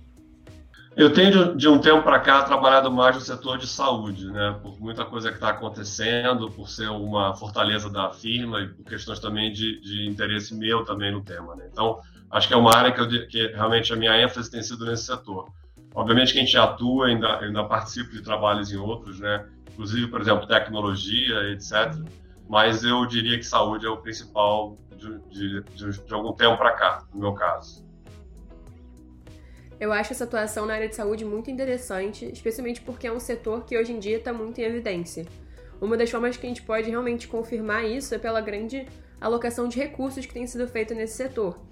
Eu 0.95 1.13
tenho 1.13 1.55
de 1.55 1.67
um 1.67 1.79
tempo 1.79 2.01
para 2.01 2.19
cá 2.19 2.41
trabalhado 2.41 2.91
mais 2.91 3.15
no 3.15 3.21
setor 3.21 3.59
de 3.59 3.67
saúde, 3.67 4.25
né? 4.31 4.59
Por 4.63 4.81
muita 4.81 5.05
coisa 5.05 5.29
que 5.29 5.35
está 5.35 5.49
acontecendo, 5.49 6.49
por 6.49 6.67
ser 6.67 6.89
uma 6.89 7.35
fortaleza 7.35 7.87
da 7.87 8.09
firma 8.11 8.61
e 8.61 8.67
por 8.69 8.83
questões 8.83 9.19
também 9.19 9.53
de, 9.53 9.79
de 9.81 10.07
interesse 10.07 10.55
meu 10.55 10.83
também 10.83 11.11
no 11.11 11.21
tema, 11.21 11.55
né? 11.55 11.69
Então, 11.71 11.99
acho 12.31 12.47
que 12.47 12.53
é 12.53 12.57
uma 12.57 12.75
área 12.75 12.91
que, 12.91 12.99
eu, 12.99 13.27
que 13.27 13.47
realmente 13.47 13.91
a 13.91 13.95
minha 13.95 14.21
ênfase 14.21 14.49
tem 14.49 14.61
sido 14.61 14.85
nesse 14.85 15.05
setor. 15.05 15.51
Obviamente 15.93 16.33
que 16.33 16.39
a 16.39 16.41
gente 16.43 16.57
atua, 16.57 17.07
ainda, 17.07 17.39
ainda 17.39 17.63
participa 17.63 18.11
de 18.11 18.21
trabalhos 18.21 18.71
em 18.71 18.77
outros, 18.77 19.19
né? 19.19 19.47
Inclusive, 19.71 20.07
por 20.07 20.21
exemplo, 20.21 20.47
tecnologia, 20.47 21.51
etc. 21.51 21.95
Mas 22.47 22.83
eu 22.83 23.05
diria 23.05 23.37
que 23.37 23.43
saúde 23.43 23.85
é 23.85 23.89
o 23.89 23.97
principal 23.97 24.77
de, 24.95 25.19
de, 25.29 25.63
de, 25.63 26.05
de 26.05 26.13
algum 26.13 26.33
tempo 26.33 26.57
para 26.57 26.73
cá, 26.73 27.03
no 27.13 27.19
meu 27.19 27.33
caso. 27.33 27.85
Eu 29.79 29.93
acho 29.93 30.13
essa 30.13 30.23
atuação 30.23 30.65
na 30.65 30.73
área 30.73 30.89
de 30.89 30.95
saúde 30.95 31.23
muito 31.23 31.51
interessante, 31.51 32.25
especialmente 32.25 32.81
porque 32.81 33.05
é 33.05 33.11
um 33.11 33.19
setor 33.19 33.63
que 33.63 33.77
hoje 33.77 33.93
em 33.93 33.99
dia 33.99 34.17
está 34.17 34.33
muito 34.33 34.59
em 34.59 34.63
evidência. 34.63 35.27
Uma 35.79 35.95
das 35.95 36.09
formas 36.09 36.35
que 36.35 36.47
a 36.47 36.49
gente 36.49 36.63
pode 36.63 36.89
realmente 36.89 37.27
confirmar 37.27 37.85
isso 37.85 38.15
é 38.15 38.17
pela 38.17 38.41
grande 38.41 38.87
alocação 39.21 39.67
de 39.67 39.77
recursos 39.77 40.25
que 40.25 40.33
tem 40.33 40.47
sido 40.47 40.67
feita 40.67 40.95
nesse 40.95 41.15
setor. 41.15 41.66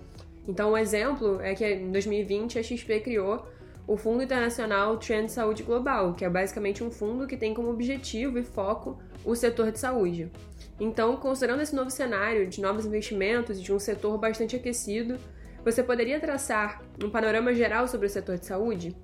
Então, 0.47 0.73
um 0.73 0.77
exemplo 0.77 1.41
é 1.41 1.55
que 1.55 1.65
em 1.65 1.91
2020 1.91 2.59
a 2.59 2.63
XP 2.63 2.99
criou 2.99 3.47
o 3.87 3.97
Fundo 3.97 4.23
Internacional 4.23 4.97
Trend 4.97 5.29
Saúde 5.29 5.63
Global, 5.63 6.13
que 6.13 6.25
é 6.25 6.29
basicamente 6.29 6.83
um 6.83 6.89
fundo 6.89 7.27
que 7.27 7.37
tem 7.37 7.53
como 7.53 7.69
objetivo 7.69 8.39
e 8.39 8.43
foco 8.43 8.99
o 9.23 9.35
setor 9.35 9.71
de 9.71 9.79
saúde. 9.79 10.31
Então, 10.79 11.15
considerando 11.17 11.61
esse 11.61 11.75
novo 11.75 11.89
cenário 11.89 12.47
de 12.47 12.61
novos 12.61 12.85
investimentos 12.85 13.59
e 13.59 13.61
de 13.61 13.71
um 13.71 13.79
setor 13.79 14.17
bastante 14.17 14.55
aquecido, 14.55 15.17
você 15.63 15.81
poderia 15.81 16.19
traçar 16.19 16.81
um 17.03 17.09
panorama 17.09 17.53
geral 17.53 17.87
sobre 17.87 18.07
o 18.07 18.09
setor 18.09 18.37
de 18.37 18.45
saúde? 18.45 18.95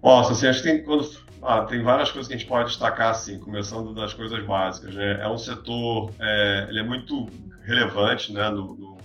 Posso, 0.00 0.32
assim, 0.32 0.46
acho 0.46 0.62
que 0.62 0.68
tem, 0.68 0.84
quando, 0.84 1.08
ah, 1.42 1.64
tem 1.64 1.82
várias 1.82 2.10
coisas 2.10 2.28
que 2.28 2.34
a 2.34 2.36
gente 2.36 2.48
pode 2.48 2.70
destacar, 2.70 3.10
assim, 3.10 3.38
começando 3.38 3.92
das 3.94 4.14
coisas 4.14 4.44
básicas. 4.46 4.94
Né? 4.94 5.20
É 5.20 5.28
um 5.28 5.38
setor, 5.38 6.12
é, 6.20 6.66
ele 6.68 6.80
é 6.80 6.82
muito 6.82 7.28
relevante 7.62 8.32
né, 8.32 8.48
no, 8.48 8.74
no 8.74 8.97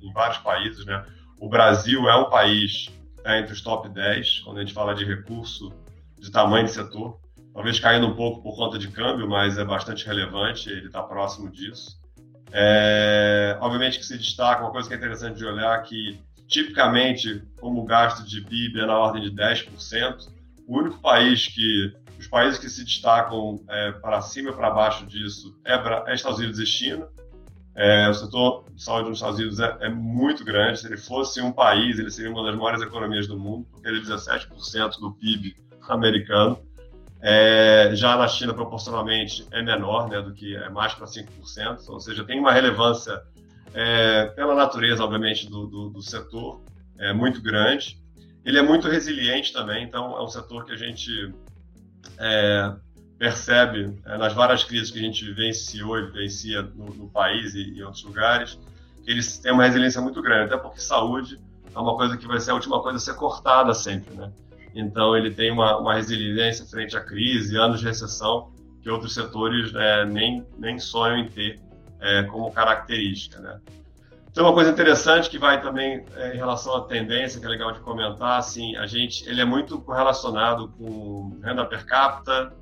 em 0.00 0.12
vários 0.12 0.38
países, 0.38 0.84
né? 0.84 1.04
O 1.38 1.48
Brasil 1.48 2.08
é 2.08 2.16
um 2.16 2.30
país 2.30 2.90
é, 3.24 3.40
entre 3.40 3.52
os 3.52 3.60
top 3.60 3.88
10, 3.88 4.40
quando 4.40 4.58
a 4.58 4.60
gente 4.60 4.72
fala 4.72 4.94
de 4.94 5.04
recurso 5.04 5.72
de 6.18 6.30
tamanho 6.30 6.64
de 6.64 6.72
setor. 6.72 7.18
Talvez 7.52 7.80
caindo 7.80 8.06
um 8.06 8.14
pouco 8.14 8.42
por 8.42 8.54
conta 8.54 8.78
de 8.78 8.88
câmbio, 8.88 9.28
mas 9.28 9.58
é 9.58 9.64
bastante 9.64 10.06
relevante, 10.06 10.68
ele 10.68 10.86
está 10.86 11.02
próximo 11.02 11.50
disso. 11.50 11.98
É, 12.52 13.56
obviamente 13.60 13.98
que 13.98 14.04
se 14.04 14.16
destaca 14.16 14.62
uma 14.62 14.70
coisa 14.70 14.88
que 14.88 14.94
é 14.94 14.96
interessante 14.96 15.38
de 15.38 15.44
olhar, 15.44 15.82
que 15.82 16.20
tipicamente, 16.46 17.42
como 17.60 17.82
o 17.82 17.84
gasto 17.84 18.24
de 18.24 18.40
PIB 18.42 18.80
é 18.80 18.86
na 18.86 18.98
ordem 18.98 19.22
de 19.22 19.30
10%, 19.30 20.28
o 20.66 20.78
único 20.78 21.00
país 21.00 21.48
que, 21.48 21.92
os 22.18 22.26
países 22.28 22.58
que 22.58 22.68
se 22.68 22.84
destacam 22.84 23.62
é, 23.68 23.92
para 23.92 24.20
cima 24.20 24.50
e 24.50 24.54
para 24.54 24.70
baixo 24.70 25.06
disso 25.06 25.58
é, 25.64 25.74
é 26.10 26.14
Estados 26.14 26.38
Unidos 26.38 26.58
e 26.58 26.66
China, 26.66 27.08
é, 27.76 28.08
o 28.08 28.14
setor 28.14 28.64
de 28.74 28.82
saúde 28.82 29.10
nos 29.10 29.18
Estados 29.18 29.38
Unidos 29.38 29.60
é, 29.60 29.76
é, 29.80 29.88
muito 29.90 30.42
grande. 30.42 30.80
Se 30.80 30.86
ele 30.86 30.96
fosse 30.96 31.42
um 31.42 31.52
país, 31.52 31.98
ele 31.98 32.10
seria 32.10 32.30
uma 32.30 32.42
das 32.42 32.56
maiores 32.56 32.80
economias 32.80 33.26
do 33.26 33.38
mundo, 33.38 33.66
porque 33.70 33.86
ele 33.86 33.98
é 33.98 34.02
17% 34.02 34.98
do 34.98 35.12
PIB 35.12 35.54
americano. 35.86 36.58
É, 37.20 37.90
já 37.94 38.16
na 38.16 38.26
China, 38.28 38.54
proporcionalmente, 38.54 39.46
é 39.50 39.62
menor 39.62 40.08
né, 40.08 40.22
do 40.22 40.32
que 40.32 40.56
é 40.56 40.70
mais 40.70 40.94
para 40.94 41.06
5%, 41.06 41.88
ou 41.88 42.00
seja, 42.00 42.24
tem 42.24 42.40
uma 42.40 42.52
relevância 42.52 43.20
é, 43.74 44.26
pela 44.26 44.54
natureza, 44.54 45.04
obviamente, 45.04 45.48
do, 45.48 45.66
do, 45.66 45.90
do, 45.90 46.02
setor, 46.02 46.62
é 46.98 47.12
muito 47.12 47.42
grande. 47.42 48.00
Ele 48.42 48.58
é 48.58 48.62
muito 48.62 48.88
resiliente 48.88 49.52
também, 49.52 49.84
então 49.84 50.16
é 50.16 50.22
um 50.22 50.28
setor 50.28 50.64
que 50.64 50.72
a 50.72 50.76
gente 50.76 51.10
é, 52.18 52.72
percebe 53.18 53.94
é, 54.04 54.18
nas 54.18 54.32
várias 54.32 54.64
crises 54.64 54.90
que 54.90 54.98
a 54.98 55.02
gente 55.02 55.24
vivenciou 55.24 55.98
e 55.98 56.06
vivencia 56.06 56.62
no, 56.62 56.86
no 56.86 57.08
país 57.08 57.54
e 57.54 57.78
em 57.78 57.82
outros 57.82 58.04
lugares, 58.04 58.58
que 59.04 59.10
eles 59.10 59.38
têm 59.38 59.52
uma 59.52 59.64
resiliência 59.64 60.00
muito 60.00 60.20
grande, 60.20 60.52
até 60.52 60.56
porque 60.56 60.80
saúde 60.80 61.40
é 61.74 61.78
uma 61.78 61.96
coisa 61.96 62.16
que 62.16 62.26
vai 62.26 62.40
ser 62.40 62.50
a 62.50 62.54
última 62.54 62.82
coisa 62.82 62.96
a 62.96 63.00
ser 63.00 63.14
cortada 63.14 63.72
sempre, 63.74 64.14
né? 64.14 64.30
Então 64.74 65.16
ele 65.16 65.30
tem 65.30 65.50
uma, 65.50 65.78
uma 65.78 65.94
resiliência 65.94 66.66
frente 66.66 66.96
à 66.96 67.00
crise, 67.00 67.56
anos 67.56 67.80
de 67.80 67.86
recessão 67.86 68.52
que 68.82 68.90
outros 68.90 69.14
setores 69.14 69.74
é, 69.74 70.04
nem, 70.04 70.46
nem 70.58 70.78
sonham 70.78 71.18
em 71.18 71.28
ter 71.28 71.58
é, 72.00 72.22
como 72.24 72.52
característica, 72.52 73.40
né? 73.40 73.58
Então 74.30 74.44
uma 74.44 74.52
coisa 74.52 74.70
interessante 74.70 75.30
que 75.30 75.38
vai 75.38 75.62
também 75.62 76.04
é, 76.14 76.34
em 76.34 76.36
relação 76.36 76.76
à 76.76 76.82
tendência, 76.82 77.40
que 77.40 77.46
é 77.46 77.48
legal 77.48 77.72
de 77.72 77.80
comentar, 77.80 78.38
assim, 78.38 78.76
a 78.76 78.86
gente, 78.86 79.26
ele 79.26 79.40
é 79.40 79.46
muito 79.46 79.80
correlacionado 79.80 80.68
com 80.76 81.40
renda 81.42 81.64
per 81.64 81.86
capita, 81.86 82.52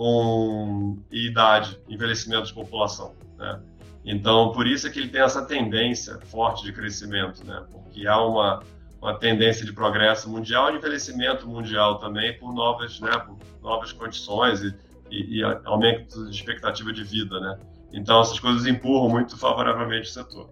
com 0.00 0.96
idade, 1.12 1.78
envelhecimento 1.86 2.46
de 2.46 2.54
população, 2.54 3.14
né? 3.36 3.60
Então, 4.02 4.50
por 4.50 4.66
isso 4.66 4.86
é 4.86 4.90
que 4.90 4.98
ele 4.98 5.10
tem 5.10 5.20
essa 5.20 5.44
tendência 5.44 6.18
forte 6.20 6.64
de 6.64 6.72
crescimento, 6.72 7.44
né? 7.44 7.62
Porque 7.70 8.06
há 8.06 8.18
uma, 8.18 8.62
uma 8.98 9.18
tendência 9.18 9.62
de 9.66 9.74
progresso 9.74 10.30
mundial 10.30 10.72
e 10.72 10.78
envelhecimento 10.78 11.46
mundial 11.46 11.98
também 11.98 12.32
por 12.38 12.50
novas, 12.54 12.98
né, 12.98 13.10
por 13.10 13.36
novas 13.62 13.92
condições 13.92 14.62
e, 14.62 14.74
e, 15.10 15.40
e 15.40 15.44
aumento 15.66 16.24
de 16.30 16.34
expectativa 16.34 16.90
de 16.94 17.04
vida, 17.04 17.38
né? 17.38 17.58
Então, 17.92 18.22
essas 18.22 18.40
coisas 18.40 18.64
empurram 18.66 19.10
muito 19.10 19.36
favoravelmente 19.36 20.08
o 20.08 20.12
setor. 20.12 20.48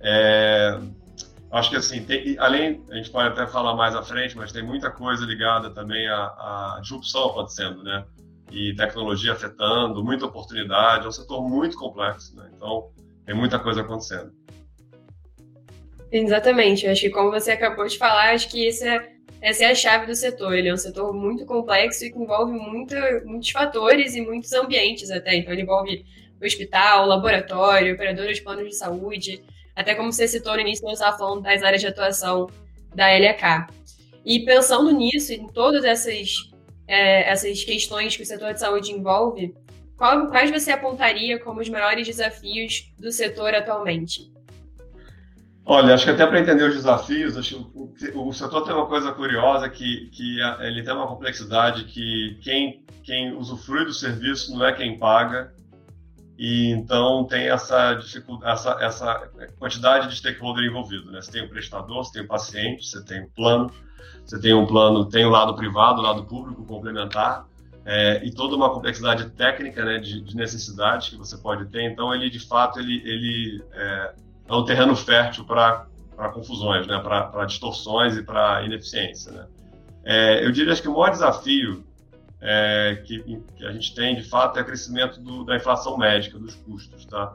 É, 0.00 0.80
acho 1.52 1.68
que 1.68 1.76
assim, 1.76 2.02
tem, 2.02 2.38
além, 2.38 2.82
a 2.90 2.94
gente 2.94 3.10
pode 3.10 3.28
até 3.28 3.46
falar 3.46 3.76
mais 3.76 3.94
à 3.94 4.02
frente, 4.02 4.34
mas 4.38 4.52
tem 4.52 4.62
muita 4.62 4.90
coisa 4.90 5.26
ligada 5.26 5.68
também 5.68 6.08
à, 6.08 6.76
à 6.76 6.78
disrupção 6.80 7.26
acontecendo, 7.26 7.82
né? 7.82 8.02
E 8.50 8.74
tecnologia 8.74 9.32
afetando, 9.32 10.04
muita 10.04 10.26
oportunidade, 10.26 11.04
é 11.04 11.08
um 11.08 11.12
setor 11.12 11.42
muito 11.42 11.76
complexo, 11.76 12.34
né? 12.36 12.50
Então, 12.54 12.90
tem 13.24 13.34
muita 13.34 13.58
coisa 13.58 13.80
acontecendo. 13.80 14.32
Exatamente, 16.10 16.86
acho 16.86 17.00
que 17.00 17.10
como 17.10 17.30
você 17.30 17.50
acabou 17.50 17.86
de 17.86 17.98
falar, 17.98 18.32
acho 18.32 18.48
que 18.48 18.68
isso 18.68 18.84
é, 18.84 19.12
essa 19.40 19.64
é 19.64 19.70
a 19.70 19.74
chave 19.74 20.06
do 20.06 20.14
setor. 20.14 20.54
Ele 20.54 20.68
é 20.68 20.74
um 20.74 20.78
setor 20.78 21.12
muito 21.12 21.44
complexo 21.44 22.04
e 22.04 22.12
que 22.12 22.18
envolve 22.18 22.52
muito, 22.52 22.94
muitos 23.24 23.50
fatores 23.50 24.14
e 24.14 24.20
muitos 24.20 24.52
ambientes 24.52 25.10
até. 25.10 25.34
Então, 25.34 25.52
ele 25.52 25.62
envolve 25.62 26.04
hospital, 26.42 27.06
laboratório, 27.06 27.94
operadora 27.94 28.32
de 28.32 28.42
planos 28.42 28.68
de 28.68 28.76
saúde, 28.76 29.42
até 29.76 29.94
como 29.94 30.10
você 30.10 30.26
citou 30.26 30.54
no 30.54 30.60
início, 30.60 30.84
nós 30.84 30.94
estávamos 30.94 31.18
falando 31.18 31.42
das 31.42 31.62
áreas 31.62 31.82
de 31.82 31.86
atuação 31.86 32.48
da 32.94 33.08
LHK. 33.10 33.66
E 34.24 34.40
pensando 34.44 34.90
nisso, 34.90 35.34
em 35.34 35.46
todas 35.48 35.84
essas, 35.84 36.50
é, 36.86 37.30
essas 37.30 37.64
questões 37.64 38.16
que 38.16 38.22
o 38.22 38.26
setor 38.26 38.54
de 38.54 38.60
saúde 38.60 38.92
envolve, 38.92 39.54
qual, 39.96 40.28
quais 40.28 40.50
você 40.50 40.70
apontaria 40.70 41.38
como 41.38 41.60
os 41.60 41.68
maiores 41.68 42.06
desafios 42.06 42.92
do 42.98 43.10
setor 43.10 43.54
atualmente? 43.54 44.30
Olha, 45.64 45.94
acho 45.94 46.04
que 46.04 46.10
até 46.10 46.24
para 46.24 46.38
entender 46.38 46.62
os 46.62 46.76
desafios, 46.76 47.36
acho 47.36 47.64
que 47.98 48.08
o, 48.14 48.28
o 48.28 48.32
setor 48.32 48.62
tem 48.62 48.72
uma 48.72 48.86
coisa 48.86 49.10
curiosa 49.10 49.68
que, 49.68 50.08
que 50.10 50.38
ele 50.60 50.82
tem 50.82 50.94
uma 50.94 51.08
complexidade 51.08 51.84
que 51.86 52.38
quem, 52.42 52.84
quem 53.02 53.32
usufrui 53.32 53.84
do 53.84 53.92
serviço 53.92 54.54
não 54.56 54.64
é 54.64 54.72
quem 54.72 54.96
paga, 54.96 55.52
e 56.38 56.70
então 56.70 57.24
tem 57.24 57.48
essa 57.48 57.94
dificuldade, 57.94 58.52
essa, 58.52 58.78
essa 58.80 59.30
quantidade 59.58 60.08
de 60.08 60.16
stakeholder 60.16 60.66
envolvido. 60.66 61.10
Né? 61.10 61.20
Você 61.20 61.32
tem 61.32 61.42
o 61.42 61.48
prestador, 61.48 62.04
você 62.04 62.12
tem 62.12 62.22
o 62.22 62.28
paciente, 62.28 62.86
você 62.86 63.04
tem 63.04 63.22
o 63.22 63.30
plano, 63.30 63.72
você 64.24 64.40
tem 64.40 64.54
um 64.54 64.66
plano, 64.66 65.04
tem 65.04 65.24
o 65.24 65.30
lado 65.30 65.54
privado, 65.54 66.00
o 66.00 66.02
lado 66.02 66.24
público 66.24 66.64
complementar, 66.64 67.46
é, 67.84 68.24
e 68.24 68.32
toda 68.32 68.56
uma 68.56 68.70
complexidade 68.70 69.30
técnica 69.30 69.84
né, 69.84 69.98
de, 69.98 70.20
de 70.20 70.36
necessidade 70.36 71.10
que 71.10 71.16
você 71.16 71.36
pode 71.36 71.66
ter. 71.66 71.82
Então, 71.82 72.12
ele 72.12 72.28
de 72.28 72.40
fato 72.40 72.80
ele, 72.80 73.00
ele 73.04 73.64
é, 73.72 74.14
é 74.48 74.54
um 74.54 74.64
terreno 74.64 74.96
fértil 74.96 75.44
para 75.44 75.86
confusões, 76.34 76.86
né, 76.86 76.98
para 76.98 77.44
distorções 77.44 78.16
e 78.16 78.22
para 78.22 78.64
ineficiência. 78.64 79.30
Né? 79.30 79.46
É, 80.04 80.44
eu 80.44 80.50
diria 80.50 80.74
que 80.74 80.88
o 80.88 80.92
maior 80.92 81.10
desafio 81.10 81.84
é, 82.40 83.02
que, 83.04 83.20
que, 83.56 83.64
a 83.64 83.72
gente 83.72 83.94
tem, 83.94 84.14
de 84.14 84.22
fato, 84.22 84.58
é 84.58 84.62
o 84.62 84.64
crescimento 84.64 85.20
do, 85.20 85.44
da 85.44 85.56
inflação 85.56 85.96
médica, 85.96 86.38
dos 86.38 86.54
custos. 86.54 87.06
Tá? 87.06 87.34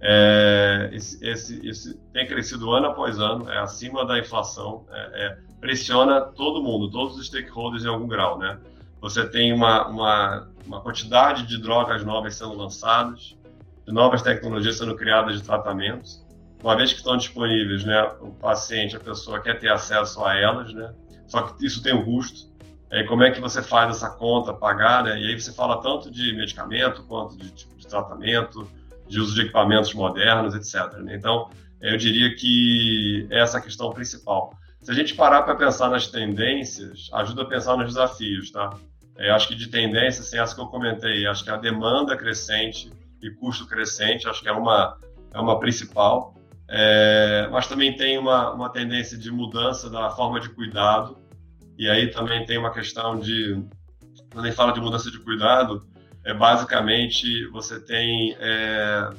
É, 0.00 0.90
esse, 0.92 1.24
esse, 1.24 1.66
esse, 1.66 1.94
tem 2.12 2.26
crescido 2.26 2.70
ano 2.70 2.86
após 2.86 3.18
ano, 3.18 3.50
é 3.50 3.58
acima 3.58 4.06
da 4.06 4.18
inflação, 4.18 4.86
é, 4.90 5.26
é, 5.26 5.38
pressiona 5.60 6.20
todo 6.20 6.62
mundo, 6.62 6.90
todos 6.90 7.16
os 7.16 7.26
stakeholders 7.26 7.84
em 7.84 7.88
algum 7.88 8.06
grau. 8.06 8.38
Né? 8.38 8.58
Você 9.00 9.28
tem 9.28 9.52
uma, 9.52 9.86
uma, 9.88 10.48
uma 10.66 10.80
quantidade 10.80 11.46
de 11.46 11.60
drogas 11.60 12.04
novas 12.04 12.34
sendo 12.34 12.54
lançadas, 12.54 13.36
de 13.86 13.92
novas 13.92 14.22
tecnologias 14.22 14.76
sendo 14.76 14.94
criadas 14.94 15.36
de 15.36 15.42
tratamentos. 15.42 16.24
Uma 16.62 16.76
vez 16.76 16.92
que 16.92 16.98
estão 16.98 17.16
disponíveis, 17.16 17.84
né, 17.84 18.02
o 18.20 18.32
paciente, 18.32 18.96
a 18.96 19.00
pessoa 19.00 19.40
quer 19.40 19.58
ter 19.58 19.70
acesso 19.70 20.24
a 20.24 20.36
elas, 20.36 20.72
né? 20.74 20.92
só 21.28 21.42
que 21.42 21.64
isso 21.64 21.82
tem 21.82 21.94
um 21.94 22.04
custo. 22.04 22.48
É, 22.90 23.04
como 23.04 23.22
é 23.22 23.30
que 23.30 23.40
você 23.40 23.62
faz 23.62 23.96
essa 23.96 24.10
conta, 24.10 24.52
pagar, 24.52 25.04
né? 25.04 25.20
E 25.20 25.26
aí 25.26 25.38
você 25.38 25.52
fala 25.52 25.80
tanto 25.82 26.10
de 26.10 26.32
medicamento 26.34 27.04
quanto 27.04 27.36
de 27.36 27.50
tipo 27.50 27.76
de 27.76 27.86
tratamento, 27.86 28.66
de 29.06 29.20
uso 29.20 29.34
de 29.34 29.42
equipamentos 29.42 29.92
modernos, 29.92 30.54
etc. 30.54 30.98
Né? 30.98 31.14
Então, 31.14 31.50
eu 31.80 31.96
diria 31.98 32.34
que 32.34 33.26
essa 33.30 33.58
é 33.58 33.60
a 33.60 33.62
questão 33.62 33.90
principal. 33.90 34.54
Se 34.80 34.90
a 34.90 34.94
gente 34.94 35.14
parar 35.14 35.42
para 35.42 35.56
pensar 35.56 35.90
nas 35.90 36.06
tendências, 36.06 37.10
ajuda 37.12 37.42
a 37.42 37.46
pensar 37.46 37.76
nos 37.76 37.86
desafios, 37.86 38.50
tá? 38.50 38.70
Eu 39.16 39.34
acho 39.34 39.48
que 39.48 39.54
de 39.54 39.68
tendência, 39.68 40.20
assim, 40.20 40.38
essa 40.38 40.54
que 40.54 40.60
eu 40.60 40.66
comentei, 40.66 41.26
acho 41.26 41.42
que 41.42 41.50
a 41.50 41.56
demanda 41.56 42.16
crescente 42.16 42.92
e 43.20 43.30
custo 43.30 43.66
crescente, 43.66 44.28
acho 44.28 44.40
que 44.40 44.48
é 44.48 44.52
uma, 44.52 44.96
é 45.34 45.40
uma 45.40 45.58
principal. 45.58 46.34
É, 46.68 47.48
mas 47.50 47.66
também 47.66 47.96
tem 47.96 48.18
uma, 48.18 48.52
uma 48.52 48.68
tendência 48.70 49.16
de 49.16 49.30
mudança 49.30 49.88
da 49.88 50.10
forma 50.10 50.38
de 50.38 50.50
cuidado, 50.50 51.18
e 51.78 51.88
aí 51.88 52.08
também 52.10 52.44
tem 52.44 52.58
uma 52.58 52.70
questão 52.70 53.18
de, 53.18 53.62
quando 54.30 54.44
a 54.44 54.48
gente 54.48 54.56
fala 54.56 54.72
de 54.72 54.80
mudança 54.80 55.10
de 55.10 55.18
cuidado, 55.18 55.86
é 56.24 56.34
basicamente 56.34 57.46
você 57.46 57.80
tem 57.80 58.36
é, 58.38 59.10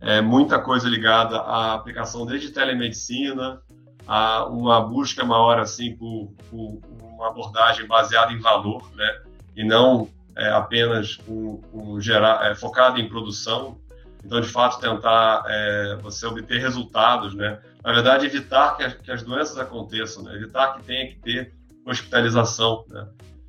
é, 0.00 0.20
muita 0.20 0.58
coisa 0.58 0.88
ligada 0.88 1.38
à 1.38 1.74
aplicação 1.74 2.26
desde 2.26 2.50
telemedicina, 2.50 3.62
a 4.06 4.44
uma 4.46 4.80
busca 4.80 5.24
maior 5.24 5.58
assim 5.58 5.96
por, 5.96 6.32
por 6.50 6.80
uma 7.00 7.28
abordagem 7.28 7.86
baseada 7.86 8.32
em 8.32 8.38
valor, 8.38 8.82
né? 8.94 9.22
E 9.54 9.64
não 9.64 10.08
é, 10.36 10.48
apenas 10.50 11.16
com, 11.16 11.58
com 11.72 12.00
gerar, 12.00 12.50
é, 12.50 12.54
focada 12.54 13.00
em 13.00 13.08
produção. 13.08 13.78
Então, 14.24 14.40
de 14.40 14.48
fato, 14.48 14.80
tentar 14.80 15.44
é, 15.46 15.96
você 16.02 16.26
obter 16.26 16.60
resultados, 16.60 17.34
né? 17.34 17.60
Na 17.86 17.92
verdade, 17.92 18.26
evitar 18.26 18.76
que, 18.76 18.90
que 18.96 19.12
as 19.12 19.22
doenças 19.22 19.56
aconteçam, 19.58 20.24
né? 20.24 20.34
evitar 20.34 20.74
que 20.74 20.82
tenha 20.82 21.06
que 21.06 21.20
ter 21.20 21.54
hospitalização. 21.84 22.84
Né? 22.88 23.06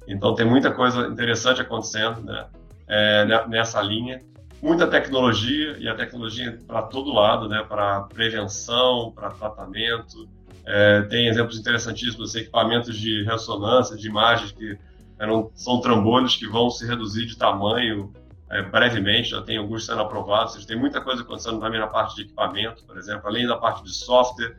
Então 0.07 0.35
tem 0.35 0.45
muita 0.45 0.69
coisa 0.71 1.07
interessante 1.07 1.59
acontecendo 1.59 2.21
né? 2.21 2.45
é, 2.87 3.25
nessa 3.47 3.81
linha. 3.81 4.21
Muita 4.61 4.85
tecnologia, 4.85 5.77
e 5.79 5.89
a 5.89 5.95
tecnologia 5.95 6.59
para 6.67 6.83
todo 6.83 7.11
lado, 7.11 7.49
né? 7.49 7.65
para 7.67 8.01
prevenção, 8.01 9.11
para 9.11 9.31
tratamento. 9.31 10.29
É, 10.69 11.01
tem 11.03 11.27
exemplos 11.27 11.57
interessantíssimos, 11.57 12.29
assim, 12.29 12.39
equipamentos 12.39 12.97
de 12.97 13.23
ressonância, 13.23 13.95
de 13.95 14.05
imagens 14.05 14.51
que 14.51 14.77
eram, 15.17 15.49
são 15.55 15.79
trambolhos 15.79 16.35
que 16.35 16.45
vão 16.45 16.69
se 16.69 16.85
reduzir 16.85 17.25
de 17.25 17.37
tamanho 17.37 18.11
é, 18.49 18.61
brevemente, 18.61 19.29
já 19.29 19.41
tem 19.41 19.57
alguns 19.57 19.85
sendo 19.85 20.01
aprovados. 20.01 20.53
Seja, 20.53 20.67
tem 20.67 20.77
muita 20.77 20.99
coisa 20.99 21.21
acontecendo 21.21 21.61
também 21.61 21.79
na 21.79 21.87
parte 21.87 22.17
de 22.17 22.23
equipamento, 22.23 22.83
por 22.83 22.97
exemplo, 22.97 23.27
além 23.27 23.47
da 23.47 23.55
parte 23.55 23.81
de 23.81 23.93
software, 23.93 24.57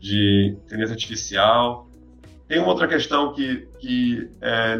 de 0.00 0.56
inteligência 0.64 0.94
artificial, 0.94 1.90
tem 2.48 2.58
uma 2.58 2.68
outra 2.68 2.88
questão 2.88 3.32
que, 3.34 3.68
que 3.78 4.28
é 4.40 4.76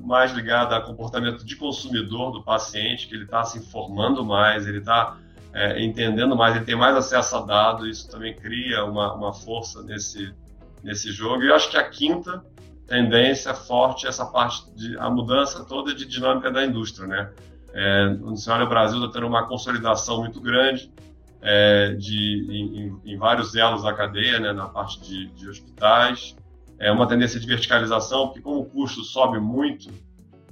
mais 0.00 0.32
ligada 0.32 0.74
ao 0.74 0.82
comportamento 0.82 1.44
de 1.44 1.56
consumidor 1.56 2.32
do 2.32 2.42
paciente, 2.42 3.06
que 3.06 3.14
ele 3.14 3.24
está 3.24 3.44
se 3.44 3.58
informando 3.58 4.24
mais, 4.24 4.66
ele 4.66 4.78
está 4.78 5.16
é, 5.54 5.80
entendendo 5.80 6.34
mais, 6.34 6.56
ele 6.56 6.64
tem 6.64 6.74
mais 6.74 6.96
acesso 6.96 7.36
a 7.36 7.40
dados, 7.42 7.88
isso 7.88 8.10
também 8.10 8.34
cria 8.34 8.84
uma, 8.84 9.14
uma 9.14 9.32
força 9.32 9.82
nesse, 9.84 10.34
nesse 10.82 11.12
jogo. 11.12 11.44
E 11.44 11.48
eu 11.48 11.54
acho 11.54 11.70
que 11.70 11.76
a 11.76 11.88
quinta 11.88 12.44
tendência 12.88 13.54
forte 13.54 14.04
é 14.04 14.08
essa 14.08 14.26
parte 14.26 14.68
de 14.74 14.98
a 14.98 15.08
mudança 15.08 15.64
toda 15.64 15.94
de 15.94 16.04
dinâmica 16.04 16.50
da 16.50 16.64
indústria, 16.64 17.06
né? 17.06 17.32
É, 17.72 18.14
você 18.20 18.50
olha 18.50 18.64
o 18.64 18.68
Brasil 18.68 18.98
está 18.98 19.12
tendo 19.12 19.26
uma 19.26 19.46
consolidação 19.46 20.18
muito 20.18 20.40
grande 20.40 20.92
é, 21.40 21.94
de, 21.94 22.46
em, 23.04 23.12
em, 23.12 23.16
vários 23.16 23.54
elos 23.54 23.82
da 23.82 23.92
cadeia, 23.92 24.38
né, 24.40 24.52
na 24.52 24.68
parte 24.68 25.00
de, 25.00 25.26
de 25.26 25.48
hospitais, 25.48 26.36
é 26.78 26.90
uma 26.90 27.06
tendência 27.06 27.38
de 27.38 27.46
verticalização, 27.46 28.26
porque 28.26 28.40
como 28.40 28.60
o 28.60 28.64
custo 28.64 29.02
sobe 29.02 29.38
muito, 29.38 29.90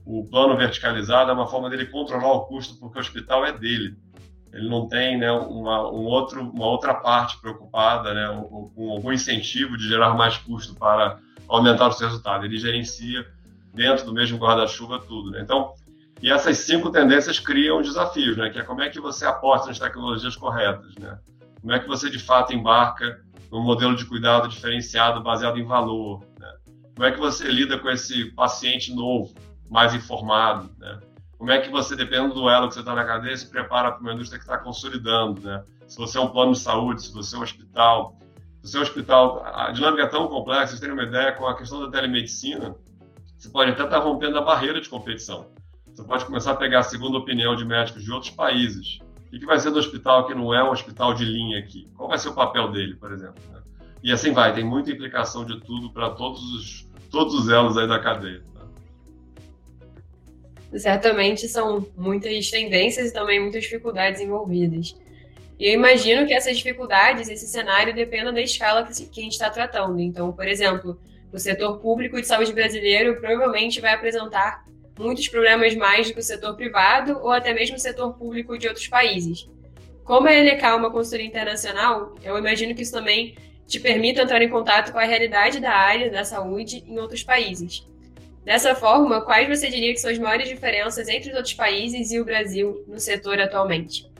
o 0.04 0.24
plano 0.24 0.56
verticalizado 0.56 1.30
é 1.30 1.34
uma 1.34 1.46
forma 1.46 1.70
dele 1.70 1.86
controlar 1.86 2.32
o 2.32 2.40
custo, 2.42 2.78
porque 2.78 2.98
o 2.98 3.00
hospital 3.00 3.44
é 3.44 3.52
dele. 3.52 3.96
Ele 4.52 4.68
não 4.68 4.86
tem 4.86 5.18
né, 5.18 5.30
uma, 5.30 5.90
um 5.90 6.04
outro, 6.04 6.42
uma 6.42 6.66
outra 6.66 6.94
parte 6.94 7.40
preocupada 7.40 8.12
né, 8.12 8.26
com 8.74 8.90
algum 8.90 9.12
incentivo 9.12 9.76
de 9.78 9.88
gerar 9.88 10.14
mais 10.14 10.36
custo 10.36 10.74
para 10.74 11.18
aumentar 11.48 11.88
o 11.88 11.92
seu 11.92 12.06
resultado. 12.06 12.44
Ele 12.44 12.58
gerencia 12.58 13.26
dentro 13.72 14.04
do 14.04 14.12
mesmo 14.12 14.38
guarda-chuva 14.38 14.98
tudo. 14.98 15.30
Né? 15.30 15.40
Então, 15.40 15.72
e 16.20 16.30
essas 16.30 16.58
cinco 16.58 16.90
tendências 16.90 17.40
criam 17.40 17.80
desafios, 17.80 18.36
né? 18.36 18.50
que 18.50 18.58
é 18.58 18.62
como 18.62 18.82
é 18.82 18.90
que 18.90 19.00
você 19.00 19.24
aposta 19.24 19.68
nas 19.68 19.78
tecnologias 19.78 20.36
corretas, 20.36 20.94
né? 20.96 21.18
como 21.60 21.72
é 21.72 21.78
que 21.78 21.88
você 21.88 22.10
de 22.10 22.18
fato 22.18 22.52
embarca 22.52 23.22
num 23.50 23.62
modelo 23.62 23.96
de 23.96 24.04
cuidado 24.04 24.48
diferenciado 24.48 25.22
baseado 25.22 25.58
em 25.58 25.64
valor, 25.64 26.20
né? 26.38 26.52
como 26.94 27.06
é 27.06 27.12
que 27.12 27.18
você 27.18 27.48
lida 27.48 27.78
com 27.78 27.88
esse 27.88 28.26
paciente 28.32 28.94
novo, 28.94 29.34
mais 29.70 29.94
informado, 29.94 30.70
né? 30.78 31.00
Como 31.42 31.50
é 31.50 31.58
que 31.58 31.70
você, 31.70 31.96
dependendo 31.96 32.34
do 32.34 32.48
elo 32.48 32.68
que 32.68 32.74
você 32.74 32.78
está 32.78 32.94
na 32.94 33.04
cadeia, 33.04 33.36
se 33.36 33.50
prepara 33.50 33.90
para 33.90 34.00
uma 34.00 34.12
indústria 34.12 34.38
que 34.38 34.44
está 34.44 34.56
consolidando, 34.58 35.40
né? 35.40 35.64
Se 35.88 35.98
você 35.98 36.16
é 36.16 36.20
um 36.20 36.28
plano 36.28 36.52
de 36.52 36.60
saúde, 36.60 37.02
se 37.02 37.12
você 37.12 37.34
é 37.34 37.38
um 37.40 37.42
hospital. 37.42 38.16
Se 38.62 38.70
você 38.70 38.76
é 38.76 38.78
um 38.78 38.82
hospital, 38.84 39.42
a 39.44 39.72
dinâmica 39.72 40.04
é 40.04 40.06
tão 40.06 40.28
complexa, 40.28 40.68
vocês 40.68 40.78
terem 40.78 40.94
uma 40.94 41.02
ideia, 41.02 41.32
com 41.32 41.44
a 41.48 41.56
questão 41.56 41.80
da 41.80 41.90
telemedicina, 41.90 42.76
você 43.36 43.48
pode 43.48 43.72
até 43.72 43.82
estar 43.82 43.98
tá 43.98 44.04
rompendo 44.04 44.38
a 44.38 44.40
barreira 44.40 44.80
de 44.80 44.88
competição. 44.88 45.48
Você 45.92 46.04
pode 46.04 46.24
começar 46.26 46.52
a 46.52 46.54
pegar 46.54 46.78
a 46.78 46.84
segunda 46.84 47.18
opinião 47.18 47.56
de 47.56 47.64
médicos 47.64 48.04
de 48.04 48.12
outros 48.12 48.30
países. 48.30 49.00
O 49.26 49.36
que 49.36 49.44
vai 49.44 49.58
ser 49.58 49.72
do 49.72 49.80
hospital 49.80 50.28
que 50.28 50.34
não 50.36 50.54
é 50.54 50.62
um 50.62 50.70
hospital 50.70 51.12
de 51.12 51.24
linha 51.24 51.58
aqui? 51.58 51.90
Qual 51.96 52.08
vai 52.08 52.18
ser 52.18 52.28
o 52.28 52.34
papel 52.34 52.70
dele, 52.70 52.94
por 52.94 53.10
exemplo? 53.10 53.42
Né? 53.50 53.60
E 54.00 54.12
assim 54.12 54.32
vai, 54.32 54.54
tem 54.54 54.62
muita 54.62 54.92
implicação 54.92 55.44
de 55.44 55.58
tudo 55.58 55.92
para 55.92 56.10
todos 56.10 56.40
os, 56.54 56.88
todos 57.10 57.34
os 57.34 57.48
elos 57.48 57.76
aí 57.76 57.88
da 57.88 57.98
cadeia 57.98 58.44
certamente 60.78 61.48
são 61.48 61.86
muitas 61.96 62.50
tendências 62.50 63.10
e 63.10 63.12
também 63.12 63.40
muitas 63.40 63.62
dificuldades 63.62 64.20
envolvidas. 64.20 64.94
E 65.58 65.68
eu 65.68 65.74
imagino 65.74 66.26
que 66.26 66.34
essas 66.34 66.56
dificuldades, 66.56 67.28
esse 67.28 67.46
cenário, 67.46 67.94
dependa 67.94 68.32
da 68.32 68.40
escala 68.40 68.84
que 68.84 69.20
a 69.20 69.22
gente 69.22 69.32
está 69.32 69.48
tratando. 69.48 70.00
Então, 70.00 70.32
por 70.32 70.48
exemplo, 70.48 70.98
o 71.32 71.38
setor 71.38 71.78
público 71.78 72.20
de 72.20 72.26
saúde 72.26 72.52
brasileiro 72.52 73.20
provavelmente 73.20 73.80
vai 73.80 73.94
apresentar 73.94 74.64
muitos 74.98 75.28
problemas 75.28 75.74
mais 75.74 76.08
do 76.08 76.14
que 76.14 76.20
o 76.20 76.22
setor 76.22 76.54
privado 76.56 77.18
ou 77.22 77.30
até 77.30 77.54
mesmo 77.54 77.76
o 77.76 77.80
setor 77.80 78.14
público 78.14 78.58
de 78.58 78.68
outros 78.68 78.88
países. 78.88 79.48
Como 80.04 80.26
a 80.26 80.32
LK 80.32 80.64
é 80.64 80.74
uma 80.74 80.90
consultoria 80.90 81.26
internacional, 81.26 82.14
eu 82.22 82.36
imagino 82.36 82.74
que 82.74 82.82
isso 82.82 82.92
também 82.92 83.36
te 83.66 83.78
permita 83.78 84.22
entrar 84.22 84.42
em 84.42 84.48
contato 84.48 84.92
com 84.92 84.98
a 84.98 85.04
realidade 85.04 85.60
da 85.60 85.70
área 85.70 86.10
da 86.10 86.24
saúde 86.24 86.84
em 86.86 86.98
outros 86.98 87.22
países. 87.22 87.86
Dessa 88.44 88.74
forma, 88.74 89.20
quais 89.20 89.48
você 89.48 89.70
diria 89.70 89.92
que 89.92 90.00
são 90.00 90.10
as 90.10 90.18
maiores 90.18 90.48
diferenças 90.48 91.08
entre 91.08 91.30
os 91.30 91.36
outros 91.36 91.54
países 91.54 92.10
e 92.10 92.20
o 92.20 92.24
Brasil 92.24 92.84
no 92.88 92.98
setor 92.98 93.38
atualmente? 93.40 94.10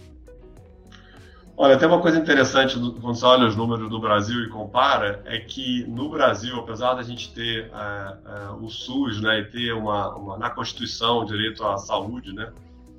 Olha, 1.57 1.77
tem 1.77 1.87
uma 1.87 2.01
coisa 2.01 2.19
interessante 2.19 2.75
quando 2.75 3.01
você 3.01 3.25
olha 3.27 3.47
os 3.47 3.55
números 3.55 3.89
do 3.91 4.01
Brasil 4.01 4.43
e 4.43 4.49
compara, 4.49 5.23
é 5.27 5.39
que 5.39 5.85
no 5.87 6.09
Brasil, 6.09 6.57
apesar 6.59 6.95
da 6.95 7.03
gente 7.03 7.33
ter 7.35 7.67
é, 7.67 7.69
é, 7.69 8.51
o 8.61 8.69
SUS 8.69 9.21
né, 9.21 9.41
e 9.41 9.45
ter 9.45 9.73
uma, 9.73 10.15
uma, 10.17 10.39
na 10.39 10.51
Constituição 10.51 11.25
direito 11.25 11.65
à 11.65 11.77
saúde, 11.77 12.33
né, 12.33 12.51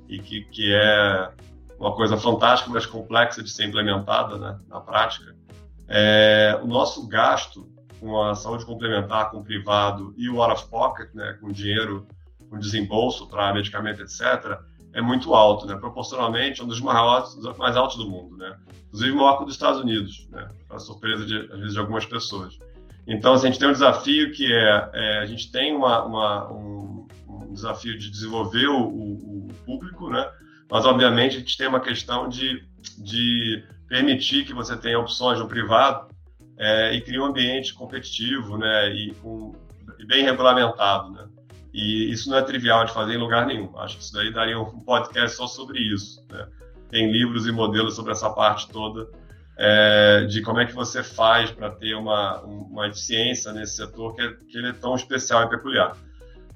e 0.08 0.18
que, 0.18 0.42
que 0.44 0.72
é 0.72 1.30
uma 1.78 1.94
coisa 1.94 2.16
fantástica, 2.16 2.70
mas 2.70 2.86
complexa 2.86 3.42
de 3.42 3.50
ser 3.50 3.64
implementada 3.64 4.38
né, 4.38 4.58
na 4.68 4.80
prática, 4.80 5.34
é, 5.88 6.58
o 6.62 6.66
nosso 6.66 7.06
gasto 7.08 7.68
com 8.04 8.22
a 8.22 8.34
saúde 8.34 8.66
complementar, 8.66 9.30
com 9.30 9.38
o 9.38 9.42
privado 9.42 10.12
e 10.18 10.28
o 10.28 10.42
out 10.42 10.52
of 10.52 10.68
pocket, 10.68 11.08
né, 11.14 11.38
com 11.40 11.50
dinheiro, 11.50 12.06
com 12.50 12.58
desembolso 12.58 13.26
para 13.26 13.54
medicamento, 13.54 14.02
etc., 14.02 14.58
é 14.92 15.00
muito 15.00 15.34
alto, 15.34 15.66
né? 15.66 15.74
Proporcionalmente, 15.74 16.60
é 16.60 16.64
um 16.64 16.68
dos 16.68 16.80
mais 16.80 16.96
altos, 16.96 17.58
mais 17.58 17.76
altos 17.76 17.96
do 17.96 18.08
mundo, 18.08 18.36
né? 18.36 18.56
Inclusive 18.86 19.12
maior 19.12 19.38
que 19.38 19.42
o 19.42 19.46
dos 19.46 19.54
Estados 19.54 19.80
Unidos, 19.80 20.28
né? 20.30 20.46
Para 20.68 20.78
surpresa 20.78 21.26
de, 21.26 21.36
às 21.36 21.58
vezes 21.58 21.72
de 21.72 21.80
algumas 21.80 22.06
pessoas. 22.06 22.56
Então, 23.04 23.32
assim, 23.32 23.48
a 23.48 23.50
gente 23.50 23.58
tem 23.58 23.68
um 23.68 23.72
desafio 23.72 24.30
que 24.30 24.52
é, 24.52 24.90
é 24.92 25.18
a 25.18 25.26
gente 25.26 25.50
tem 25.50 25.74
uma, 25.74 26.04
uma 26.04 26.52
um, 26.52 27.08
um, 27.28 27.52
desafio 27.52 27.98
de 27.98 28.08
desenvolver 28.08 28.68
o, 28.68 28.82
o, 28.84 29.48
o, 29.48 29.54
público, 29.66 30.10
né? 30.10 30.30
Mas 30.70 30.86
obviamente 30.86 31.36
a 31.36 31.40
gente 31.40 31.56
tem 31.56 31.66
uma 31.66 31.80
questão 31.80 32.28
de, 32.28 32.62
de 32.96 33.64
permitir 33.88 34.44
que 34.44 34.54
você 34.54 34.76
tenha 34.76 35.00
opções 35.00 35.40
no 35.40 35.48
privado 35.48 36.13
é, 36.58 36.94
e 36.94 37.00
cria 37.00 37.22
um 37.22 37.26
ambiente 37.26 37.74
competitivo, 37.74 38.56
né, 38.56 38.90
e, 38.92 39.14
e, 39.98 40.06
bem 40.06 40.24
regulamentado, 40.24 41.10
né. 41.10 41.28
E 41.72 42.12
isso 42.12 42.30
não 42.30 42.38
é 42.38 42.42
trivial 42.42 42.84
de 42.84 42.92
fazer 42.92 43.14
em 43.14 43.18
lugar 43.18 43.46
nenhum. 43.46 43.76
Acho 43.76 43.96
que 43.96 44.04
isso 44.04 44.12
daí 44.12 44.32
daria 44.32 44.60
um 44.60 44.78
podcast 44.78 45.36
só 45.36 45.48
sobre 45.48 45.80
isso. 45.80 46.24
Né? 46.30 46.46
Tem 46.88 47.10
livros 47.10 47.48
e 47.48 47.50
modelos 47.50 47.96
sobre 47.96 48.12
essa 48.12 48.30
parte 48.30 48.68
toda 48.68 49.08
é, 49.56 50.24
de 50.24 50.42
como 50.42 50.60
é 50.60 50.66
que 50.66 50.72
você 50.72 51.02
faz 51.02 51.50
para 51.50 51.70
ter 51.70 51.94
uma, 51.94 52.40
uma 52.42 52.88
eficiência 52.88 53.52
nesse 53.52 53.76
setor 53.76 54.14
que, 54.14 54.22
é, 54.22 54.32
que 54.32 54.58
ele 54.58 54.68
é 54.68 54.72
tão 54.72 54.94
especial 54.94 55.44
e 55.44 55.48
peculiar. 55.48 55.96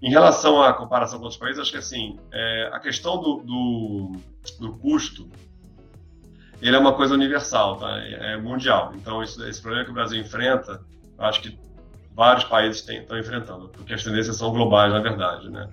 Em 0.01 0.11
relação 0.11 0.63
à 0.63 0.73
comparação 0.73 1.19
com 1.19 1.25
outros 1.25 1.41
países, 1.41 1.61
acho 1.61 1.73
que 1.73 1.79
assim, 1.79 2.19
é, 2.33 2.71
a 2.73 2.79
questão 2.79 3.21
do, 3.21 3.43
do, 3.43 4.13
do 4.61 4.79
custo 4.79 5.29
ele 6.61 6.77
é 6.77 6.79
uma 6.79 6.93
coisa 6.93 7.15
universal, 7.15 7.77
tá? 7.77 7.99
é 7.99 8.37
mundial. 8.37 8.93
Então, 8.95 9.23
isso, 9.23 9.45
esse 9.45 9.61
problema 9.61 9.85
que 9.85 9.91
o 9.91 9.95
Brasil 9.95 10.21
enfrenta, 10.21 10.81
acho 11.19 11.41
que 11.41 11.59
vários 12.15 12.45
países 12.45 12.87
estão 12.89 13.19
enfrentando, 13.19 13.69
porque 13.69 13.95
as 13.95 14.03
tendências 14.03 14.37
são 14.37 14.51
globais, 14.51 14.93
na 14.93 14.99
verdade. 14.99 15.49
Né? 15.49 15.69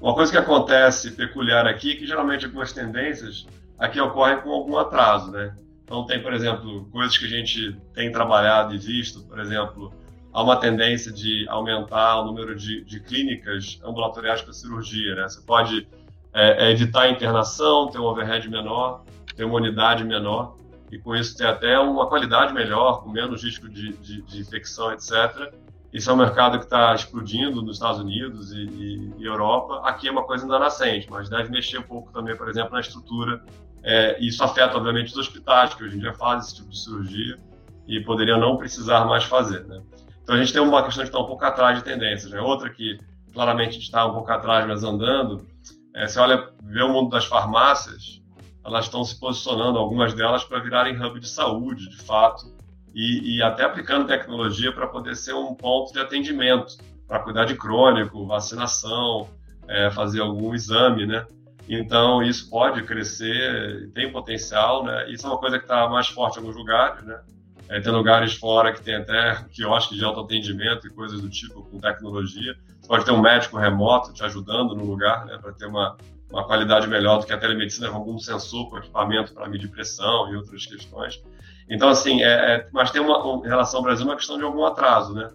Uma 0.00 0.14
coisa 0.14 0.32
que 0.32 0.38
acontece 0.38 1.10
peculiar 1.10 1.66
aqui 1.66 1.92
é 1.92 1.96
que 1.96 2.06
geralmente 2.06 2.46
algumas 2.46 2.72
tendências 2.72 3.46
aqui 3.78 4.00
ocorrem 4.00 4.40
com 4.40 4.50
algum 4.50 4.78
atraso. 4.78 5.30
Né? 5.30 5.54
Então, 5.84 6.06
tem, 6.06 6.22
por 6.22 6.32
exemplo, 6.32 6.88
coisas 6.90 7.18
que 7.18 7.26
a 7.26 7.28
gente 7.28 7.76
tem 7.92 8.10
trabalhado 8.10 8.74
e 8.74 8.78
visto, 8.78 9.22
por 9.24 9.38
exemplo, 9.38 9.92
há 10.32 10.42
uma 10.42 10.56
tendência 10.56 11.12
de 11.12 11.46
aumentar 11.48 12.20
o 12.20 12.24
número 12.24 12.56
de, 12.56 12.82
de 12.84 13.00
clínicas 13.00 13.78
ambulatoriais 13.84 14.40
para 14.40 14.54
cirurgia. 14.54 15.14
Né? 15.14 15.28
Você 15.28 15.42
pode 15.42 15.86
é, 16.32 16.68
é 16.68 16.70
evitar 16.70 17.02
a 17.02 17.10
internação, 17.10 17.90
ter 17.90 17.98
um 17.98 18.04
overhead 18.04 18.48
menor, 18.48 19.04
ter 19.34 19.44
uma 19.44 19.56
unidade 19.56 20.04
menor 20.04 20.56
e 20.90 20.98
com 20.98 21.16
isso 21.16 21.36
ter 21.36 21.46
até 21.46 21.78
uma 21.78 22.06
qualidade 22.06 22.52
melhor, 22.52 23.02
com 23.02 23.10
menos 23.10 23.42
risco 23.42 23.68
de, 23.68 23.92
de, 23.94 24.22
de 24.22 24.40
infecção, 24.40 24.92
etc. 24.92 25.52
Isso 25.92 26.10
é 26.10 26.12
um 26.12 26.16
mercado 26.16 26.58
que 26.58 26.64
está 26.64 26.94
explodindo 26.94 27.60
nos 27.60 27.76
Estados 27.76 28.00
Unidos 28.00 28.52
e, 28.52 28.62
e, 28.62 29.12
e, 29.18 29.24
Europa. 29.24 29.82
Aqui 29.84 30.08
é 30.08 30.10
uma 30.10 30.24
coisa 30.24 30.44
ainda 30.44 30.58
nascente, 30.58 31.06
mas 31.10 31.28
deve 31.28 31.50
mexer 31.50 31.78
um 31.78 31.82
pouco 31.82 32.10
também, 32.12 32.36
por 32.36 32.48
exemplo, 32.48 32.72
na 32.72 32.80
estrutura. 32.80 33.44
É, 33.82 34.18
isso 34.22 34.42
afeta, 34.42 34.76
obviamente, 34.76 35.08
os 35.08 35.16
hospitais, 35.18 35.74
que 35.74 35.84
hoje 35.84 35.96
em 35.96 36.00
dia 36.00 36.14
fazem 36.14 36.40
esse 36.40 36.56
tipo 36.56 36.70
de 36.70 36.78
cirurgia 36.78 37.38
e 37.86 38.00
poderiam 38.00 38.38
não 38.38 38.56
precisar 38.56 39.04
mais 39.04 39.24
fazer. 39.24 39.64
Né? 39.66 39.82
Então 40.22 40.34
a 40.34 40.38
gente 40.38 40.52
tem 40.52 40.62
uma 40.62 40.82
questão 40.82 41.04
de 41.04 41.10
estar 41.10 41.20
um 41.20 41.26
pouco 41.26 41.44
atrás 41.44 41.76
de 41.76 41.84
tendências. 41.84 42.30
Né? 42.30 42.40
Outra 42.40 42.70
que 42.70 42.98
claramente 43.34 43.78
está 43.78 44.06
um 44.06 44.14
pouco 44.14 44.30
atrás, 44.30 44.66
mas 44.66 44.84
andando, 44.84 45.46
é, 45.94 46.06
você 46.06 46.18
olha, 46.18 46.48
vê 46.62 46.82
o 46.82 46.88
mundo 46.88 47.10
das 47.10 47.26
farmácias, 47.26 48.21
elas 48.64 48.84
estão 48.84 49.04
se 49.04 49.18
posicionando, 49.18 49.78
algumas 49.78 50.14
delas, 50.14 50.44
para 50.44 50.60
virarem 50.60 51.00
hub 51.00 51.18
de 51.18 51.28
saúde, 51.28 51.88
de 51.88 51.96
fato, 51.96 52.52
e, 52.94 53.36
e 53.36 53.42
até 53.42 53.64
aplicando 53.64 54.06
tecnologia 54.06 54.72
para 54.72 54.86
poder 54.86 55.16
ser 55.16 55.34
um 55.34 55.54
ponto 55.54 55.92
de 55.92 55.98
atendimento, 55.98 56.76
para 57.06 57.20
cuidar 57.20 57.44
de 57.44 57.54
crônico, 57.54 58.26
vacinação, 58.26 59.28
é, 59.68 59.90
fazer 59.90 60.20
algum 60.20 60.54
exame, 60.54 61.06
né? 61.06 61.26
Então, 61.68 62.22
isso 62.22 62.50
pode 62.50 62.82
crescer, 62.82 63.90
tem 63.94 64.10
potencial, 64.10 64.84
né? 64.84 65.10
Isso 65.10 65.26
é 65.26 65.30
uma 65.30 65.38
coisa 65.38 65.58
que 65.58 65.64
está 65.64 65.88
mais 65.88 66.08
forte 66.08 66.36
em 66.36 66.40
alguns 66.40 66.56
lugares, 66.56 67.04
né? 67.04 67.20
É, 67.68 67.80
tem 67.80 67.92
lugares 67.92 68.34
fora 68.34 68.72
que 68.72 68.82
tem 68.82 68.96
até 68.96 69.44
quiosque 69.50 69.94
de 69.94 70.04
autoatendimento 70.04 70.86
e 70.86 70.90
coisas 70.90 71.20
do 71.20 71.30
tipo 71.30 71.62
com 71.62 71.80
tecnologia. 71.80 72.54
Você 72.80 72.88
pode 72.88 73.04
ter 73.04 73.12
um 73.12 73.20
médico 73.20 73.56
remoto 73.56 74.12
te 74.12 74.22
ajudando 74.24 74.74
no 74.74 74.84
lugar, 74.84 75.24
né? 75.24 75.38
Para 75.40 75.52
ter 75.52 75.66
uma, 75.66 75.96
uma 76.32 76.46
qualidade 76.46 76.88
melhor 76.88 77.18
do 77.18 77.26
que 77.26 77.32
a 77.32 77.38
telemedicina 77.38 77.90
com 77.90 77.96
algum 77.96 78.18
sensor, 78.18 78.70
com 78.70 78.78
equipamento 78.78 79.34
para 79.34 79.48
medir 79.48 79.68
pressão 79.68 80.32
e 80.32 80.36
outras 80.36 80.64
questões. 80.64 81.22
Então, 81.68 81.88
assim, 81.90 82.22
é, 82.22 82.54
é, 82.54 82.68
mas 82.72 82.90
tem 82.90 83.02
uma, 83.02 83.24
um, 83.24 83.44
em 83.44 83.48
relação 83.48 83.78
ao 83.78 83.84
Brasil, 83.84 84.06
uma 84.06 84.16
questão 84.16 84.38
de 84.38 84.44
algum 84.44 84.64
atraso, 84.64 85.12
né? 85.14 85.30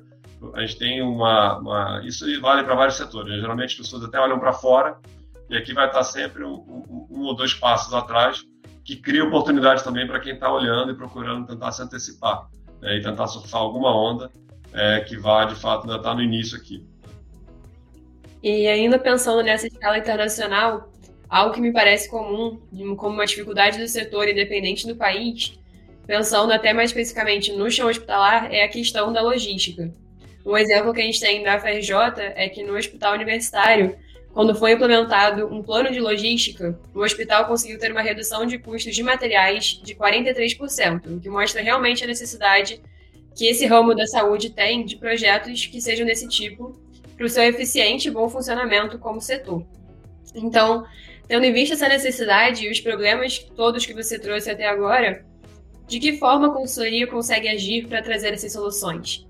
A 0.53 0.61
gente 0.61 0.77
tem 0.77 1.01
uma. 1.01 1.57
uma 1.59 2.01
isso 2.03 2.25
vale 2.41 2.63
para 2.63 2.75
vários 2.75 2.95
setores. 2.95 3.31
Né? 3.31 3.39
Geralmente 3.39 3.71
as 3.71 3.75
pessoas 3.75 4.03
até 4.03 4.19
olham 4.19 4.39
para 4.39 4.53
fora, 4.53 4.97
e 5.49 5.55
aqui 5.55 5.73
vai 5.73 5.87
estar 5.87 6.03
sempre 6.03 6.43
um, 6.43 6.53
um, 6.53 7.07
um, 7.11 7.21
ou 7.23 7.35
dois 7.35 7.53
passos 7.53 7.93
atrás, 7.93 8.43
que 8.83 8.95
cria 8.95 9.23
oportunidade 9.23 9.83
também 9.83 10.05
para 10.05 10.19
quem 10.19 10.33
está 10.33 10.51
olhando 10.51 10.91
e 10.91 10.95
procurando 10.95 11.47
tentar 11.47 11.71
se 11.71 11.81
antecipar 11.81 12.47
né? 12.81 12.97
e 12.97 13.01
tentar 13.01 13.27
surfar 13.27 13.61
alguma 13.61 13.95
onda 13.95 14.31
é, 14.73 14.99
que 15.01 15.17
vá, 15.17 15.45
de 15.45 15.55
fato, 15.55 15.83
ainda 15.83 15.97
estar 15.97 16.09
tá 16.09 16.15
no 16.15 16.21
início 16.21 16.57
aqui. 16.57 16.85
E 18.41 18.67
ainda 18.67 18.99
pensando 18.99 19.41
nessa 19.41 19.67
escala 19.67 19.97
internacional, 19.97 20.91
algo 21.29 21.53
que 21.53 21.61
me 21.61 21.71
parece 21.71 22.09
comum, 22.09 22.59
como 22.95 23.15
uma 23.15 23.25
dificuldade 23.25 23.77
do 23.77 23.87
setor 23.87 24.27
independente 24.27 24.87
do 24.87 24.95
país, 24.95 25.57
pensando 26.05 26.53
até 26.53 26.71
mais 26.73 26.91
especificamente 26.91 27.51
no 27.51 27.69
chão 27.69 27.89
hospitalar, 27.89 28.53
é 28.53 28.63
a 28.63 28.67
questão 28.67 29.11
da 29.11 29.21
logística. 29.21 29.91
Um 30.45 30.57
exemplo 30.57 30.93
que 30.93 31.01
a 31.01 31.03
gente 31.03 31.19
tem 31.19 31.43
da 31.43 31.59
FRJ 31.59 31.93
é 32.35 32.47
que 32.47 32.63
no 32.63 32.77
hospital 32.77 33.15
universitário, 33.15 33.97
quando 34.33 34.55
foi 34.55 34.71
implementado 34.71 35.53
um 35.53 35.61
plano 35.61 35.91
de 35.91 35.99
logística, 35.99 36.79
o 36.95 37.01
hospital 37.01 37.45
conseguiu 37.45 37.77
ter 37.77 37.91
uma 37.91 38.01
redução 38.01 38.45
de 38.45 38.57
custos 38.57 38.95
de 38.95 39.03
materiais 39.03 39.81
de 39.83 39.93
43%, 39.93 41.17
o 41.17 41.19
que 41.19 41.29
mostra 41.29 41.61
realmente 41.61 42.03
a 42.03 42.07
necessidade 42.07 42.79
que 43.35 43.45
esse 43.45 43.65
ramo 43.65 43.93
da 43.93 44.07
saúde 44.07 44.49
tem 44.49 44.85
de 44.85 44.95
projetos 44.95 45.65
que 45.65 45.81
sejam 45.81 46.05
desse 46.05 46.27
tipo 46.29 46.79
para 47.17 47.25
o 47.25 47.29
seu 47.29 47.43
eficiente 47.43 48.07
e 48.07 48.11
bom 48.11 48.29
funcionamento 48.29 48.99
como 48.99 49.19
setor. 49.19 49.65
Então, 50.35 50.85
tendo 51.27 51.45
em 51.45 51.51
vista 51.51 51.73
essa 51.73 51.89
necessidade 51.89 52.65
e 52.65 52.71
os 52.71 52.79
problemas 52.79 53.39
todos 53.55 53.85
que 53.85 53.93
você 53.93 54.19
trouxe 54.19 54.51
até 54.51 54.67
agora, 54.67 55.25
de 55.87 55.99
que 55.99 56.17
forma 56.17 56.47
a 56.47 56.51
consultoria 56.51 57.07
consegue 57.07 57.47
agir 57.47 57.87
para 57.87 58.01
trazer 58.01 58.33
essas 58.33 58.53
soluções? 58.53 59.25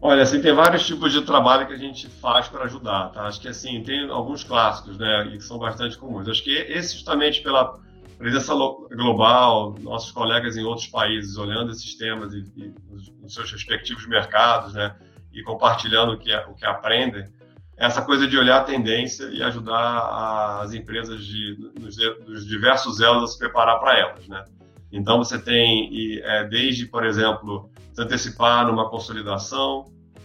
Olha, 0.00 0.22
assim, 0.22 0.40
tem 0.40 0.54
vários 0.54 0.86
tipos 0.86 1.12
de 1.12 1.22
trabalho 1.22 1.66
que 1.66 1.72
a 1.72 1.78
gente 1.78 2.08
faz 2.08 2.46
para 2.48 2.64
ajudar, 2.64 3.10
tá? 3.10 3.22
Acho 3.22 3.40
que, 3.40 3.48
assim, 3.48 3.82
tem 3.82 4.08
alguns 4.08 4.44
clássicos, 4.44 4.96
né, 4.96 5.28
que 5.32 5.40
são 5.40 5.58
bastante 5.58 5.98
comuns. 5.98 6.28
Acho 6.28 6.42
que 6.42 6.54
esse, 6.56 6.94
justamente 6.94 7.42
pela 7.42 7.78
presença 8.16 8.52
global, 8.54 9.74
nossos 9.80 10.12
colegas 10.12 10.56
em 10.56 10.64
outros 10.64 10.86
países 10.86 11.36
olhando 11.36 11.72
esses 11.72 11.96
temas 11.96 12.32
e, 12.32 12.44
e 12.56 12.74
nos 13.20 13.34
seus 13.34 13.50
respectivos 13.50 14.06
mercados, 14.06 14.74
né, 14.74 14.94
e 15.32 15.42
compartilhando 15.42 16.12
o 16.12 16.18
que, 16.18 16.34
o 16.34 16.54
que 16.54 16.64
aprendem, 16.64 17.24
essa 17.76 18.02
coisa 18.02 18.26
de 18.26 18.36
olhar 18.36 18.58
a 18.58 18.64
tendência 18.64 19.24
e 19.26 19.42
ajudar 19.42 20.60
as 20.62 20.74
empresas 20.74 21.24
de, 21.24 21.54
dos 22.26 22.44
diversos 22.46 23.00
elos 23.00 23.22
a 23.22 23.26
se 23.28 23.38
preparar 23.38 23.78
para 23.78 23.96
elas, 23.96 24.26
né? 24.26 24.44
Então 24.90 25.18
você 25.18 25.38
tem 25.38 26.18
é, 26.22 26.44
desde, 26.44 26.86
por 26.86 27.04
exemplo, 27.04 27.70
se 27.92 28.02
antecipar 28.02 28.66
numa 28.66 28.88
consolidação, 28.88 29.84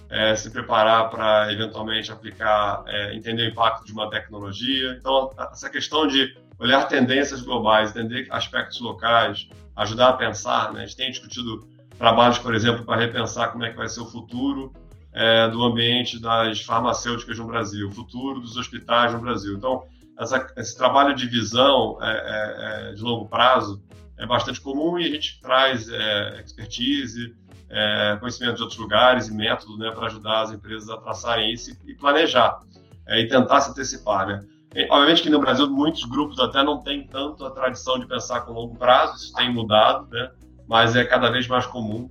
é, 0.10 0.36
se 0.36 0.50
preparar 0.50 1.10
para 1.10 1.52
eventualmente 1.52 2.12
aplicar, 2.12 2.84
é, 2.88 3.16
entender 3.16 3.44
o 3.44 3.50
impacto 3.50 3.86
de 3.86 3.92
uma 3.92 4.10
tecnologia. 4.10 4.96
Então 5.00 5.32
essa 5.52 5.70
questão 5.70 6.08
de 6.08 6.36
olhar 6.58 6.88
tendências 6.88 7.42
globais, 7.42 7.92
entender 7.92 8.28
aspectos 8.32 8.80
locais, 8.80 9.48
ajudar 9.76 10.10
a 10.10 10.14
pensar. 10.14 10.72
Né? 10.74 10.84
A 10.84 10.86
gente 10.86 10.96
tem 10.96 11.12
discutido 11.12 11.68
trabalhos, 11.98 12.40
por 12.40 12.56
exemplo, 12.56 12.84
para 12.86 13.00
repensar 13.00 13.52
como 13.52 13.64
é 13.64 13.70
que 13.70 13.78
vai 13.78 13.90
ser 13.90 14.02
o 14.02 14.06
futuro 14.06 14.74
é, 15.14 15.48
do 15.50 15.64
ambiente 15.64 16.20
das 16.20 16.62
farmacêuticas 16.62 17.38
no 17.38 17.46
Brasil, 17.46 17.90
futuro 17.92 18.40
dos 18.40 18.58
hospitais 18.58 19.14
no 19.14 19.20
Brasil. 19.20 19.56
Então, 19.56 19.84
essa, 20.18 20.48
esse 20.58 20.78
trabalho 20.78 21.16
de 21.16 21.28
visão 21.28 21.98
é, 22.02 22.12
é, 22.12 22.90
é 22.90 22.94
de 22.94 23.02
longo 23.02 23.28
prazo 23.28 23.82
é 24.18 24.26
bastante 24.26 24.62
comum 24.62 24.98
e 25.00 25.06
a 25.06 25.10
gente 25.10 25.40
traz 25.42 25.90
é, 25.90 26.42
expertise, 26.44 27.36
é, 27.70 28.18
conhecimento 28.20 28.56
de 28.56 28.62
outros 28.62 28.80
lugares 28.80 29.28
e 29.28 29.34
método 29.34 29.78
né, 29.78 29.92
para 29.92 30.08
ajudar 30.08 30.42
as 30.42 30.52
empresas 30.52 30.90
a 30.90 30.98
traçarem 30.98 31.52
isso 31.52 31.76
e, 31.86 31.94
planejar 31.96 32.60
e 33.08 33.26
tentar 33.28 33.62
se 33.62 33.72
antecipar. 33.72 34.28
Né? 34.28 34.46
Obviamente 34.90 35.24
que 35.24 35.30
no 35.30 35.40
Brasil 35.40 35.70
muitos 35.70 36.04
grupos 36.06 36.40
até 36.40 36.64
não 36.64 36.82
têm 36.82 37.06
tanto 37.08 37.44
a 37.46 37.52
tradição 37.52 38.00
de 38.00 38.06
pensar 38.08 38.42
com 38.42 38.54
longo 38.54 38.76
prazo, 38.76 39.16
isso 39.16 39.34
tem 39.34 39.52
mudado, 39.52 40.08
né? 40.10 40.32
mas 40.68 40.96
é 40.96 41.04
cada 41.04 41.30
vez 41.30 41.48
mais 41.48 41.66
comum. 41.66 42.10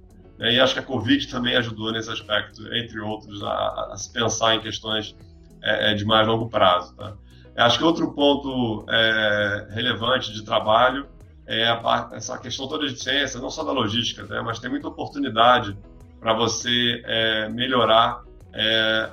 E 0.50 0.60
acho 0.60 0.74
que 0.74 0.80
a 0.80 0.82
Covid 0.82 1.28
também 1.28 1.56
ajudou 1.56 1.92
nesse 1.92 2.10
aspecto, 2.10 2.62
entre 2.74 2.98
outros, 3.00 3.42
a, 3.42 3.90
a 3.92 3.96
se 3.96 4.12
pensar 4.12 4.54
em 4.56 4.60
questões 4.60 5.14
é, 5.62 5.92
é 5.92 5.94
de 5.94 6.04
mais 6.04 6.26
longo 6.26 6.48
prazo. 6.48 6.94
Tá? 6.96 7.14
Acho 7.56 7.78
que 7.78 7.84
outro 7.84 8.12
ponto 8.12 8.84
é, 8.88 9.68
relevante 9.70 10.32
de 10.32 10.42
trabalho 10.44 11.06
é 11.46 11.66
a, 11.66 12.10
essa 12.12 12.38
questão 12.38 12.66
toda 12.66 12.88
de 12.88 13.00
ciência, 13.00 13.40
não 13.40 13.50
só 13.50 13.62
da 13.62 13.72
logística, 13.72 14.24
né, 14.24 14.40
mas 14.40 14.58
tem 14.58 14.70
muita 14.70 14.88
oportunidade 14.88 15.76
para 16.18 16.32
você 16.32 17.02
é, 17.04 17.48
melhorar 17.48 18.22
é, 18.52 19.10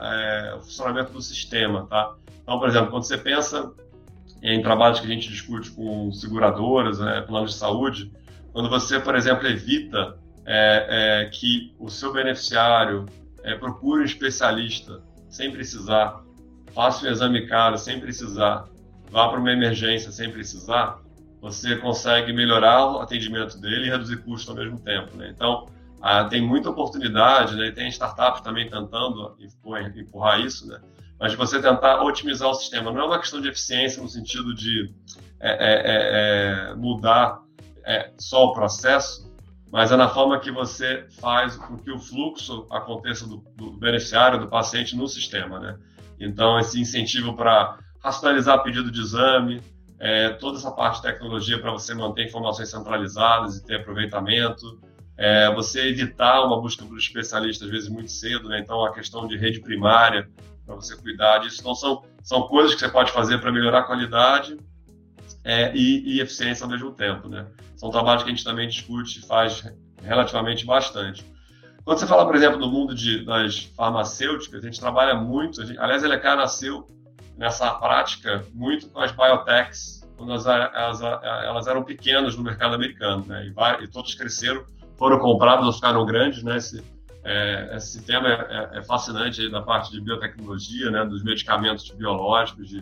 é, 0.51 0.55
o 0.55 0.61
funcionamento 0.61 1.11
do 1.11 1.21
sistema, 1.21 1.85
tá? 1.87 2.13
Então, 2.43 2.59
por 2.59 2.67
exemplo, 2.67 2.91
quando 2.91 3.03
você 3.03 3.17
pensa 3.17 3.71
em 4.41 4.61
trabalhos 4.61 4.99
que 4.99 5.05
a 5.05 5.09
gente 5.09 5.27
discute 5.29 5.71
com 5.71 6.11
seguradoras, 6.11 6.99
né, 6.99 7.21
planos 7.21 7.51
de 7.51 7.57
saúde, 7.57 8.11
quando 8.53 8.69
você, 8.69 8.99
por 8.99 9.15
exemplo, 9.15 9.47
evita 9.47 10.17
é, 10.51 10.87
é, 11.21 11.25
que 11.25 11.75
o 11.77 11.91
seu 11.91 12.11
beneficiário 12.11 13.05
é, 13.43 13.53
procure 13.53 14.01
um 14.01 14.05
especialista 14.05 14.99
sem 15.29 15.51
precisar, 15.51 16.23
faça 16.73 17.05
um 17.05 17.09
exame 17.09 17.45
caro 17.45 17.77
sem 17.77 17.99
precisar, 17.99 18.65
vá 19.11 19.29
para 19.29 19.39
uma 19.39 19.51
emergência 19.51 20.11
sem 20.11 20.31
precisar, 20.31 20.99
você 21.39 21.75
consegue 21.75 22.33
melhorar 22.33 22.93
o 22.93 22.99
atendimento 22.99 23.61
dele 23.61 23.85
e 23.85 23.89
reduzir 23.91 24.17
custos 24.23 24.49
ao 24.49 24.55
mesmo 24.55 24.79
tempo. 24.79 25.15
Né? 25.15 25.31
Então, 25.35 25.67
ah, 26.01 26.23
tem 26.25 26.41
muita 26.41 26.71
oportunidade, 26.71 27.55
né? 27.55 27.69
tem 27.69 27.87
startups 27.89 28.41
também 28.41 28.67
tentando 28.67 29.37
empurrar 29.95 30.41
isso, 30.41 30.67
né? 30.67 30.81
mas 31.19 31.35
você 31.35 31.61
tentar 31.61 32.01
otimizar 32.01 32.49
o 32.49 32.55
sistema. 32.55 32.91
Não 32.91 33.01
é 33.01 33.05
uma 33.05 33.19
questão 33.19 33.39
de 33.39 33.49
eficiência 33.49 34.01
no 34.01 34.09
sentido 34.09 34.55
de 34.55 34.91
é, 35.39 35.51
é, 35.51 36.71
é, 36.71 36.71
é 36.71 36.75
mudar 36.75 37.39
é, 37.85 38.11
só 38.17 38.45
o 38.45 38.53
processo, 38.53 39.28
mas 39.71 39.91
é 39.91 39.95
na 39.95 40.09
forma 40.09 40.39
que 40.39 40.51
você 40.51 41.05
faz 41.21 41.55
com 41.55 41.77
que 41.77 41.91
o 41.91 41.99
fluxo 41.99 42.65
aconteça 42.71 43.27
do, 43.27 43.37
do 43.55 43.71
beneficiário, 43.71 44.39
do 44.39 44.47
paciente 44.47 44.95
no 44.95 45.07
sistema. 45.07 45.59
Né? 45.59 45.77
Então, 46.19 46.59
esse 46.59 46.79
incentivo 46.79 47.35
para 47.35 47.77
racionalizar 48.03 48.63
pedido 48.63 48.91
de 48.91 48.99
exame, 48.99 49.61
é, 49.99 50.29
toda 50.29 50.57
essa 50.57 50.71
parte 50.71 50.97
de 50.97 51.03
tecnologia 51.03 51.59
para 51.59 51.71
você 51.71 51.93
manter 51.93 52.25
informações 52.25 52.69
centralizadas 52.69 53.57
e 53.57 53.65
ter 53.65 53.81
aproveitamento, 53.81 54.79
é, 55.17 55.53
você 55.53 55.87
evitar 55.87 56.41
uma 56.45 56.59
busca 56.59 56.85
por 56.85 56.97
especialista 56.97 57.65
às 57.65 57.71
vezes 57.71 57.89
muito 57.89 58.11
cedo, 58.11 58.47
né? 58.47 58.59
então 58.59 58.83
a 58.85 58.93
questão 58.93 59.27
de 59.27 59.37
rede 59.37 59.59
primária 59.59 60.29
para 60.65 60.75
você 60.75 60.95
cuidar 60.95 61.39
disso, 61.39 61.57
então 61.59 61.75
são, 61.75 62.03
são 62.23 62.43
coisas 62.43 62.73
que 62.73 62.79
você 62.79 62.89
pode 62.89 63.11
fazer 63.11 63.39
para 63.39 63.51
melhorar 63.51 63.79
a 63.79 63.83
qualidade 63.83 64.57
é, 65.43 65.75
e, 65.75 66.15
e, 66.15 66.21
eficiência 66.21 66.63
ao 66.63 66.69
mesmo 66.69 66.91
tempo, 66.91 67.27
né? 67.27 67.47
São 67.75 67.89
trabalhos 67.89 68.23
que 68.23 68.29
a 68.29 68.33
gente 68.33 68.43
também 68.43 68.67
discute 68.67 69.19
e 69.19 69.21
faz 69.21 69.63
relativamente 70.03 70.65
bastante. 70.65 71.25
Quando 71.83 71.97
você 71.97 72.07
fala, 72.07 72.25
por 72.25 72.35
exemplo, 72.35 72.59
do 72.59 72.69
mundo 72.69 72.93
de, 72.93 73.25
das 73.25 73.63
farmacêuticas, 73.75 74.63
a 74.63 74.65
gente 74.65 74.79
trabalha 74.79 75.15
muito, 75.15 75.61
a 75.61 75.65
gente, 75.65 75.79
aliás, 75.79 76.03
a 76.03 76.07
LK 76.07 76.23
nasceu 76.35 76.87
nessa 77.37 77.71
prática 77.75 78.45
muito 78.53 78.89
com 78.89 78.99
as 78.99 79.11
biotechs, 79.11 79.99
quando 80.17 80.33
elas, 80.33 80.45
elas, 81.01 81.67
eram 81.67 81.83
pequenas 81.83 82.35
no 82.35 82.43
mercado 82.43 82.75
americano, 82.75 83.25
né? 83.25 83.45
E, 83.45 83.83
e 83.83 83.87
todos 83.87 84.13
cresceram, 84.13 84.65
foram 84.97 85.17
comprados 85.17 85.65
ou 85.65 85.71
ficaram 85.71 86.05
grandes, 86.05 86.43
né? 86.43 86.57
Esse, 86.57 86.83
é, 87.23 87.75
esse 87.77 88.03
tema 88.03 88.27
é, 88.27 88.33
é, 88.73 88.79
é 88.79 88.83
fascinante 88.83 89.41
aí 89.41 89.49
parte 89.63 89.91
de 89.91 90.01
biotecnologia, 90.01 90.91
né? 90.91 91.05
Dos 91.05 91.23
medicamentos 91.23 91.89
biológicos 91.91 92.67
de, 92.67 92.81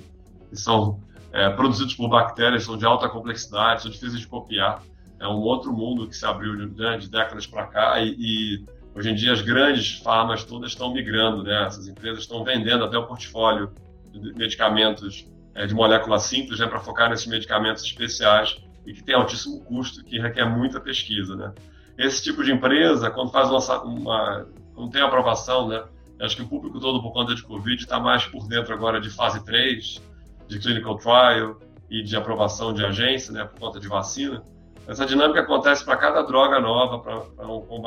que 0.49 0.55
são 0.55 0.99
é, 1.37 1.51
produzidos 1.51 1.93
por 1.93 2.09
bactérias, 2.09 2.63
são 2.63 2.75
de 2.75 2.83
alta 2.83 3.07
complexidade, 3.07 3.83
são 3.83 3.91
difíceis 3.91 4.19
de 4.19 4.27
copiar. 4.27 4.81
É 5.19 5.27
um 5.27 5.37
outro 5.37 5.71
mundo 5.71 6.07
que 6.07 6.17
se 6.17 6.25
abriu 6.25 6.55
de, 6.55 6.81
né, 6.81 6.97
de 6.97 7.07
décadas 7.07 7.45
para 7.45 7.67
cá 7.67 8.01
e, 8.01 8.15
e, 8.17 8.65
hoje 8.95 9.11
em 9.11 9.15
dia 9.15 9.33
as 9.33 9.41
grandes 9.41 9.99
farmas 9.99 10.43
todas 10.43 10.71
estão 10.71 10.91
migrando, 10.91 11.43
né? 11.43 11.67
Essas 11.67 11.87
empresas 11.87 12.21
estão 12.21 12.43
vendendo 12.43 12.83
até 12.83 12.97
o 12.97 13.05
portfólio 13.05 13.71
de 14.11 14.33
medicamentos 14.33 15.27
é, 15.53 15.67
de 15.67 15.75
molécula 15.75 16.17
simples, 16.17 16.59
né, 16.59 16.65
para 16.65 16.79
focar 16.79 17.07
nesses 17.07 17.27
medicamentos 17.27 17.83
especiais 17.83 18.57
e 18.83 18.93
que 18.93 19.03
tem 19.03 19.13
altíssimo 19.13 19.63
custo, 19.63 20.03
que 20.03 20.17
requer 20.17 20.45
muita 20.45 20.81
pesquisa, 20.81 21.35
né. 21.35 21.53
Esse 21.99 22.23
tipo 22.23 22.43
de 22.43 22.51
empresa, 22.51 23.11
quando 23.11 23.31
faz 23.31 23.49
uma, 23.49 23.83
uma 23.83 24.47
quando 24.73 24.91
tem 24.91 25.03
aprovação, 25.03 25.67
né, 25.67 25.83
acho 26.19 26.35
que 26.35 26.41
o 26.41 26.47
público 26.47 26.79
todo 26.79 26.99
por 26.99 27.13
conta 27.13 27.35
de 27.35 27.43
Covid 27.43 27.79
está 27.79 27.99
mais 27.99 28.25
por 28.25 28.47
dentro 28.47 28.73
agora 28.73 28.99
de 28.99 29.11
fase 29.11 29.45
3, 29.45 30.01
de 30.47 30.59
clinical 30.59 30.95
trial 30.97 31.57
e 31.89 32.03
de 32.03 32.15
aprovação 32.15 32.73
de 32.73 32.85
agência, 32.85 33.31
né, 33.31 33.45
por 33.45 33.59
conta 33.59 33.79
de 33.79 33.87
vacina. 33.87 34.43
Essa 34.87 35.05
dinâmica 35.05 35.41
acontece 35.41 35.83
para 35.83 35.97
cada 35.97 36.21
droga 36.21 36.59
nova, 36.59 36.99
para 36.99 37.47
um, 37.47 37.83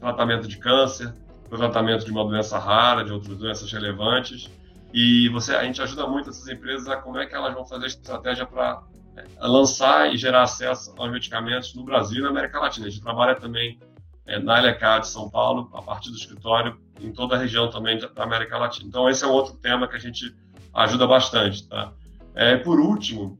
tratamento 0.00 0.48
de 0.48 0.56
câncer, 0.58 1.12
para 1.48 1.58
tratamento 1.58 2.04
de 2.04 2.10
uma 2.10 2.24
doença 2.24 2.58
rara, 2.58 3.04
de 3.04 3.12
outras 3.12 3.36
doenças 3.36 3.70
relevantes. 3.70 4.50
E 4.92 5.28
você, 5.28 5.54
a 5.54 5.64
gente 5.64 5.80
ajuda 5.82 6.06
muito 6.06 6.30
essas 6.30 6.48
empresas 6.48 6.88
a 6.88 6.96
como 6.96 7.18
é 7.18 7.26
que 7.26 7.34
elas 7.34 7.52
vão 7.52 7.66
fazer 7.66 7.86
estratégia 7.86 8.46
para 8.46 8.82
é, 9.16 9.24
lançar 9.46 10.12
e 10.12 10.16
gerar 10.16 10.42
acesso 10.42 10.94
aos 10.96 11.10
medicamentos 11.10 11.74
no 11.74 11.84
Brasil 11.84 12.20
e 12.20 12.22
na 12.22 12.30
América 12.30 12.60
Latina. 12.60 12.86
A 12.86 12.90
gente 12.90 13.02
trabalha 13.02 13.34
também 13.34 13.78
é, 14.26 14.38
na 14.38 14.58
LK 14.58 15.00
de 15.00 15.08
São 15.08 15.28
Paulo, 15.28 15.70
a 15.74 15.82
partir 15.82 16.10
do 16.10 16.16
escritório, 16.16 16.78
em 17.00 17.12
toda 17.12 17.36
a 17.36 17.38
região 17.38 17.68
também 17.68 17.98
da 17.98 18.22
América 18.22 18.56
Latina. 18.56 18.88
Então, 18.88 19.08
esse 19.08 19.22
é 19.22 19.26
um 19.26 19.32
outro 19.32 19.54
tema 19.58 19.86
que 19.86 19.96
a 19.96 19.98
gente 19.98 20.34
ajuda 20.84 21.06
bastante. 21.06 21.68
Tá? 21.68 21.92
É, 22.34 22.56
por 22.56 22.78
último, 22.78 23.38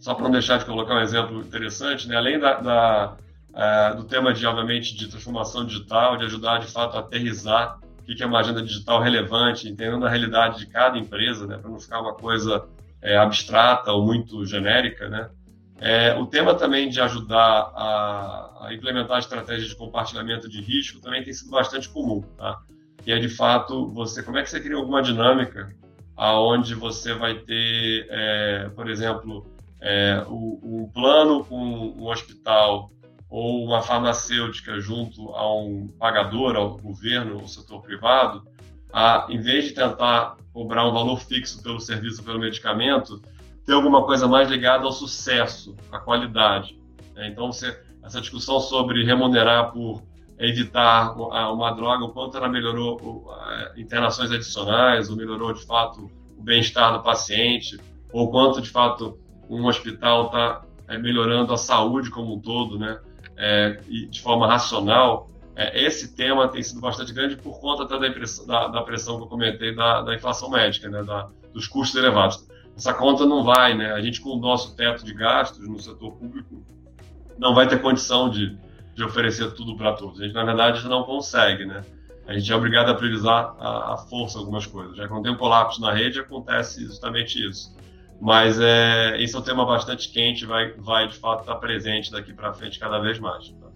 só 0.00 0.14
para 0.14 0.24
não 0.24 0.30
deixar 0.30 0.58
de 0.58 0.64
colocar 0.64 0.94
um 0.94 1.00
exemplo 1.00 1.40
interessante, 1.40 2.08
né, 2.08 2.16
além 2.16 2.38
da, 2.38 2.60
da 2.60 3.16
é, 3.54 3.94
do 3.94 4.04
tema 4.04 4.32
de, 4.32 4.46
obviamente, 4.46 4.96
de 4.96 5.08
transformação 5.08 5.66
digital, 5.66 6.16
de 6.16 6.24
ajudar, 6.24 6.58
de 6.58 6.66
fato, 6.66 6.96
a 6.96 7.00
aterrizar 7.00 7.80
o 8.00 8.04
que 8.04 8.22
é 8.22 8.26
uma 8.26 8.38
agenda 8.38 8.62
digital 8.62 9.02
relevante, 9.02 9.68
entendendo 9.68 10.06
a 10.06 10.08
realidade 10.08 10.58
de 10.58 10.66
cada 10.66 10.96
empresa, 10.96 11.46
né, 11.46 11.58
para 11.58 11.70
não 11.70 11.78
ficar 11.78 12.00
uma 12.00 12.14
coisa 12.14 12.64
é, 13.02 13.16
abstrata 13.16 13.92
ou 13.92 14.06
muito 14.06 14.44
genérica, 14.46 15.08
né? 15.08 15.28
É, 15.80 16.14
o 16.14 16.26
tema 16.26 16.54
também 16.54 16.88
de 16.88 17.00
ajudar 17.00 17.70
a, 17.74 18.66
a, 18.66 18.74
implementar 18.74 19.18
estratégias 19.18 19.68
de 19.68 19.76
compartilhamento 19.76 20.48
de 20.48 20.60
risco 20.60 21.00
também 21.00 21.22
tem 21.22 21.32
sido 21.32 21.50
bastante 21.50 21.88
comum, 21.88 22.20
tá? 22.36 22.58
Que 23.04 23.12
é 23.12 23.18
de 23.18 23.28
fato 23.28 23.88
você 23.92 24.22
como 24.22 24.38
é 24.38 24.42
que 24.42 24.50
você 24.50 24.60
cria 24.60 24.76
alguma 24.76 25.00
dinâmica 25.00 25.68
aonde 26.18 26.74
você 26.74 27.14
vai 27.14 27.36
ter, 27.36 28.08
é, 28.10 28.68
por 28.74 28.90
exemplo, 28.90 29.46
é, 29.80 30.24
o, 30.26 30.58
um 30.62 30.90
plano 30.92 31.44
com 31.44 31.56
um 31.56 32.08
hospital 32.08 32.90
ou 33.30 33.64
uma 33.64 33.82
farmacêutica 33.82 34.80
junto 34.80 35.28
a 35.30 35.54
um 35.56 35.86
pagador, 35.96 36.56
ao 36.56 36.76
governo, 36.76 37.38
ao 37.38 37.46
setor 37.46 37.82
privado, 37.82 38.42
a, 38.92 39.28
em 39.30 39.40
vez 39.40 39.66
de 39.66 39.74
tentar 39.74 40.36
cobrar 40.52 40.88
um 40.88 40.92
valor 40.92 41.20
fixo 41.20 41.62
pelo 41.62 41.78
serviço, 41.78 42.24
pelo 42.24 42.40
medicamento, 42.40 43.22
ter 43.64 43.74
alguma 43.74 44.04
coisa 44.04 44.26
mais 44.26 44.50
ligada 44.50 44.84
ao 44.84 44.92
sucesso, 44.92 45.76
à 45.92 46.00
qualidade. 46.00 46.76
Né? 47.14 47.28
Então, 47.28 47.52
você, 47.52 47.80
essa 48.02 48.20
discussão 48.20 48.58
sobre 48.58 49.04
remunerar 49.04 49.70
por 49.70 50.02
evitar 50.38 51.14
uma 51.16 51.72
droga, 51.72 52.04
o 52.04 52.10
quanto 52.10 52.36
ela 52.36 52.48
melhorou 52.48 53.28
internações 53.76 54.30
adicionais, 54.30 55.10
ou 55.10 55.16
melhorou 55.16 55.52
de 55.52 55.64
fato 55.66 56.10
o 56.36 56.42
bem-estar 56.42 56.92
do 56.92 57.02
paciente, 57.02 57.78
ou 58.12 58.30
quanto 58.30 58.60
de 58.60 58.70
fato 58.70 59.18
um 59.48 59.66
hospital 59.66 60.26
está 60.26 60.62
é, 60.86 60.98
melhorando 60.98 61.52
a 61.52 61.56
saúde 61.56 62.10
como 62.10 62.34
um 62.34 62.40
todo, 62.40 62.78
né? 62.78 63.00
É, 63.36 63.80
e 63.88 64.06
de 64.06 64.20
forma 64.20 64.46
racional. 64.46 65.28
É, 65.56 65.84
esse 65.84 66.14
tema 66.14 66.48
tem 66.48 66.62
sido 66.62 66.80
bastante 66.80 67.12
grande 67.12 67.36
por 67.36 67.60
conta 67.60 67.82
até 67.82 67.98
da, 67.98 68.06
impressão, 68.06 68.46
da, 68.46 68.68
da 68.68 68.82
pressão 68.82 69.16
que 69.16 69.24
eu 69.24 69.26
comentei 69.26 69.74
da, 69.74 70.02
da 70.02 70.14
inflação 70.14 70.50
médica, 70.50 70.88
né? 70.88 71.02
Da, 71.02 71.28
dos 71.52 71.66
custos 71.66 71.98
elevados. 71.98 72.46
Essa 72.76 72.94
conta 72.94 73.26
não 73.26 73.42
vai, 73.42 73.74
né? 73.74 73.92
A 73.92 74.00
gente 74.00 74.20
com 74.20 74.30
o 74.30 74.38
nosso 74.38 74.76
teto 74.76 75.04
de 75.04 75.12
gastos 75.12 75.66
no 75.66 75.78
setor 75.80 76.12
público 76.12 76.62
não 77.36 77.54
vai 77.54 77.66
ter 77.68 77.80
condição 77.80 78.30
de 78.30 78.56
de 78.98 79.04
oferecer 79.04 79.52
tudo 79.52 79.76
para 79.76 79.92
todos. 79.92 80.20
A 80.20 80.24
gente, 80.24 80.34
na 80.34 80.44
verdade, 80.44 80.86
não 80.88 81.04
consegue, 81.04 81.64
né? 81.64 81.82
A 82.26 82.34
gente 82.34 82.52
é 82.52 82.56
obrigado 82.56 82.90
a 82.90 82.94
priorizar 82.94 83.54
a, 83.58 83.94
a 83.94 83.96
força 83.96 84.38
algumas 84.38 84.66
coisas. 84.66 84.96
Já 84.96 85.06
quando 85.06 85.22
tem 85.22 85.32
um 85.32 85.36
colapso 85.36 85.80
na 85.80 85.92
rede, 85.92 86.18
acontece 86.18 86.84
justamente 86.84 87.42
isso. 87.42 87.74
Mas 88.20 88.58
é, 88.60 89.16
esse 89.22 89.34
é 89.36 89.38
um 89.38 89.42
tema 89.42 89.64
bastante 89.64 90.10
quente, 90.10 90.44
vai, 90.44 90.72
vai 90.72 91.06
de 91.06 91.14
fato 91.14 91.40
estar 91.40 91.54
presente 91.54 92.10
daqui 92.10 92.34
para 92.34 92.52
frente 92.52 92.78
cada 92.78 92.98
vez 92.98 93.20
mais. 93.20 93.48
Tá? 93.50 93.68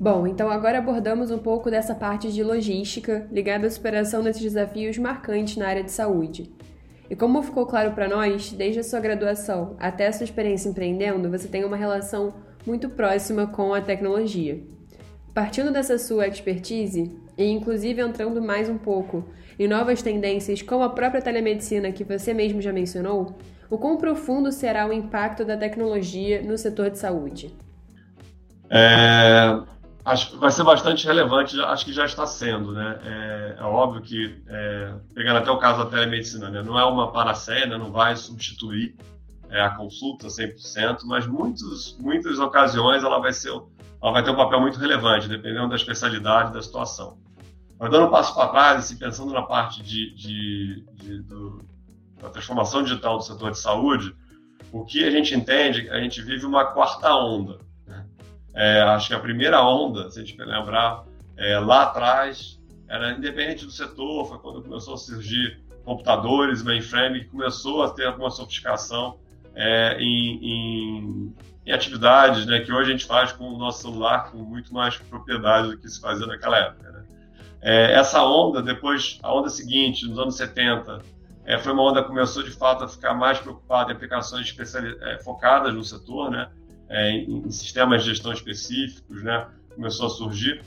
Bom, 0.00 0.26
então 0.26 0.50
agora 0.50 0.78
abordamos 0.78 1.30
um 1.30 1.38
pouco 1.38 1.70
dessa 1.70 1.94
parte 1.94 2.32
de 2.32 2.42
logística 2.42 3.28
ligada 3.30 3.66
à 3.66 3.70
superação 3.70 4.22
desses 4.22 4.42
desafios 4.42 4.96
marcantes 4.96 5.58
na 5.58 5.68
área 5.68 5.84
de 5.84 5.92
saúde. 5.92 6.50
E 7.10 7.14
como 7.14 7.42
ficou 7.42 7.66
claro 7.66 7.92
para 7.92 8.08
nós, 8.08 8.52
desde 8.52 8.80
a 8.80 8.84
sua 8.84 9.00
graduação 9.00 9.76
até 9.78 10.06
a 10.06 10.12
sua 10.12 10.24
experiência 10.24 10.70
empreendendo, 10.70 11.30
você 11.30 11.46
tem 11.46 11.64
uma 11.64 11.76
relação 11.76 12.47
muito 12.68 12.90
próxima 12.90 13.46
com 13.46 13.72
a 13.72 13.80
tecnologia. 13.80 14.60
Partindo 15.32 15.72
dessa 15.72 15.98
sua 15.98 16.28
expertise, 16.28 17.10
e 17.36 17.44
inclusive 17.44 18.02
entrando 18.02 18.42
mais 18.42 18.68
um 18.68 18.76
pouco 18.76 19.24
em 19.58 19.66
novas 19.66 20.02
tendências 20.02 20.60
como 20.60 20.84
a 20.84 20.90
própria 20.90 21.22
telemedicina 21.22 21.90
que 21.90 22.04
você 22.04 22.34
mesmo 22.34 22.60
já 22.60 22.70
mencionou, 22.70 23.38
o 23.70 23.78
quão 23.78 23.96
profundo 23.96 24.52
será 24.52 24.86
o 24.86 24.92
impacto 24.92 25.46
da 25.46 25.56
tecnologia 25.56 26.42
no 26.42 26.58
setor 26.58 26.90
de 26.90 26.98
saúde? 26.98 27.54
É, 28.68 29.58
acho 30.04 30.32
que 30.32 30.36
vai 30.36 30.50
ser 30.50 30.62
bastante 30.62 31.06
relevante, 31.06 31.58
acho 31.58 31.86
que 31.86 31.92
já 31.92 32.04
está 32.04 32.26
sendo, 32.26 32.72
né? 32.72 32.98
É, 33.02 33.56
é 33.60 33.64
óbvio 33.64 34.02
que, 34.02 34.42
é, 34.46 34.92
pegando 35.14 35.38
até 35.38 35.50
o 35.50 35.58
caso 35.58 35.84
da 35.84 35.90
telemedicina, 35.90 36.50
né? 36.50 36.62
não 36.62 36.78
é 36.78 36.84
uma 36.84 37.10
panaceia, 37.12 37.64
né? 37.64 37.78
não 37.78 37.90
vai 37.90 38.14
substituir 38.14 38.94
é, 39.50 39.60
a 39.60 39.70
consulta 39.70 40.28
100%, 40.28 41.00
mas 41.04 41.26
muitos, 41.26 41.96
muitas 41.98 42.38
ocasiões 42.38 43.02
ela 43.02 43.18
vai, 43.18 43.32
ser, 43.32 43.50
ela 43.50 44.12
vai 44.12 44.22
ter 44.22 44.30
um 44.30 44.36
papel 44.36 44.60
muito 44.60 44.78
relevante, 44.78 45.28
dependendo 45.28 45.68
da 45.68 45.76
especialidade 45.76 46.52
da 46.52 46.62
situação. 46.62 47.18
Mas 47.78 47.90
dando 47.90 48.06
um 48.06 48.10
passo 48.10 48.34
para 48.34 48.48
trás, 48.48 48.78
assim, 48.78 48.96
pensando 48.96 49.32
na 49.32 49.42
parte 49.42 49.82
de, 49.82 50.14
de, 50.14 50.84
de 50.94 51.22
do, 51.22 51.64
da 52.20 52.28
transformação 52.28 52.82
digital 52.82 53.16
do 53.18 53.24
setor 53.24 53.52
de 53.52 53.58
saúde, 53.58 54.14
o 54.72 54.84
que 54.84 55.04
a 55.04 55.10
gente 55.10 55.34
entende, 55.34 55.88
a 55.90 56.00
gente 56.00 56.20
vive 56.20 56.44
uma 56.44 56.66
quarta 56.66 57.14
onda. 57.14 57.58
Né? 57.86 58.04
É, 58.54 58.82
acho 58.82 59.08
que 59.08 59.14
a 59.14 59.20
primeira 59.20 59.62
onda, 59.62 60.10
se 60.10 60.20
a 60.20 60.24
gente 60.24 60.38
lembrar, 60.38 61.04
é, 61.36 61.58
lá 61.58 61.84
atrás, 61.84 62.60
era 62.88 63.12
independente 63.12 63.64
do 63.64 63.70
setor, 63.70 64.26
foi 64.26 64.38
quando 64.38 64.62
começou 64.62 64.94
a 64.94 64.98
surgir 64.98 65.62
computadores, 65.84 66.62
mainframe, 66.62 67.20
que 67.20 67.30
começou 67.30 67.82
a 67.82 67.90
ter 67.90 68.06
alguma 68.06 68.30
sofisticação 68.30 69.18
é, 69.54 69.96
em, 70.00 70.38
em, 70.42 71.34
em, 71.66 71.72
atividades 71.72 72.46
né, 72.46 72.60
que 72.60 72.72
hoje 72.72 72.90
a 72.90 72.92
gente 72.92 73.06
faz 73.06 73.32
com 73.32 73.44
o 73.44 73.58
nosso 73.58 73.82
celular 73.82 74.30
com 74.30 74.38
muito 74.38 74.72
mais 74.72 74.96
propriedade 74.96 75.70
do 75.70 75.78
que 75.78 75.88
se 75.88 76.00
fazia 76.00 76.26
naquela 76.26 76.58
época. 76.58 76.90
Né? 76.90 77.04
É, 77.60 77.92
essa 77.92 78.22
onda, 78.22 78.62
depois, 78.62 79.18
a 79.22 79.34
onda 79.34 79.48
seguinte, 79.48 80.06
nos 80.06 80.18
anos 80.18 80.36
70, 80.36 81.00
é, 81.44 81.58
foi 81.58 81.72
uma 81.72 81.82
onda 81.82 82.02
que 82.02 82.08
começou 82.08 82.42
de 82.42 82.50
fato 82.50 82.84
a 82.84 82.88
ficar 82.88 83.14
mais 83.14 83.38
preocupada 83.38 83.90
em 83.90 83.96
aplicações 83.96 84.54
é, 85.00 85.18
focadas 85.22 85.74
no 85.74 85.82
setor, 85.82 86.30
né? 86.30 86.50
É, 86.90 87.10
em, 87.10 87.38
em, 87.46 87.50
sistemas 87.50 88.02
de 88.02 88.10
gestão 88.10 88.32
específicos, 88.32 89.22
né? 89.22 89.46
começou 89.74 90.06
a 90.06 90.10
surgir. 90.10 90.62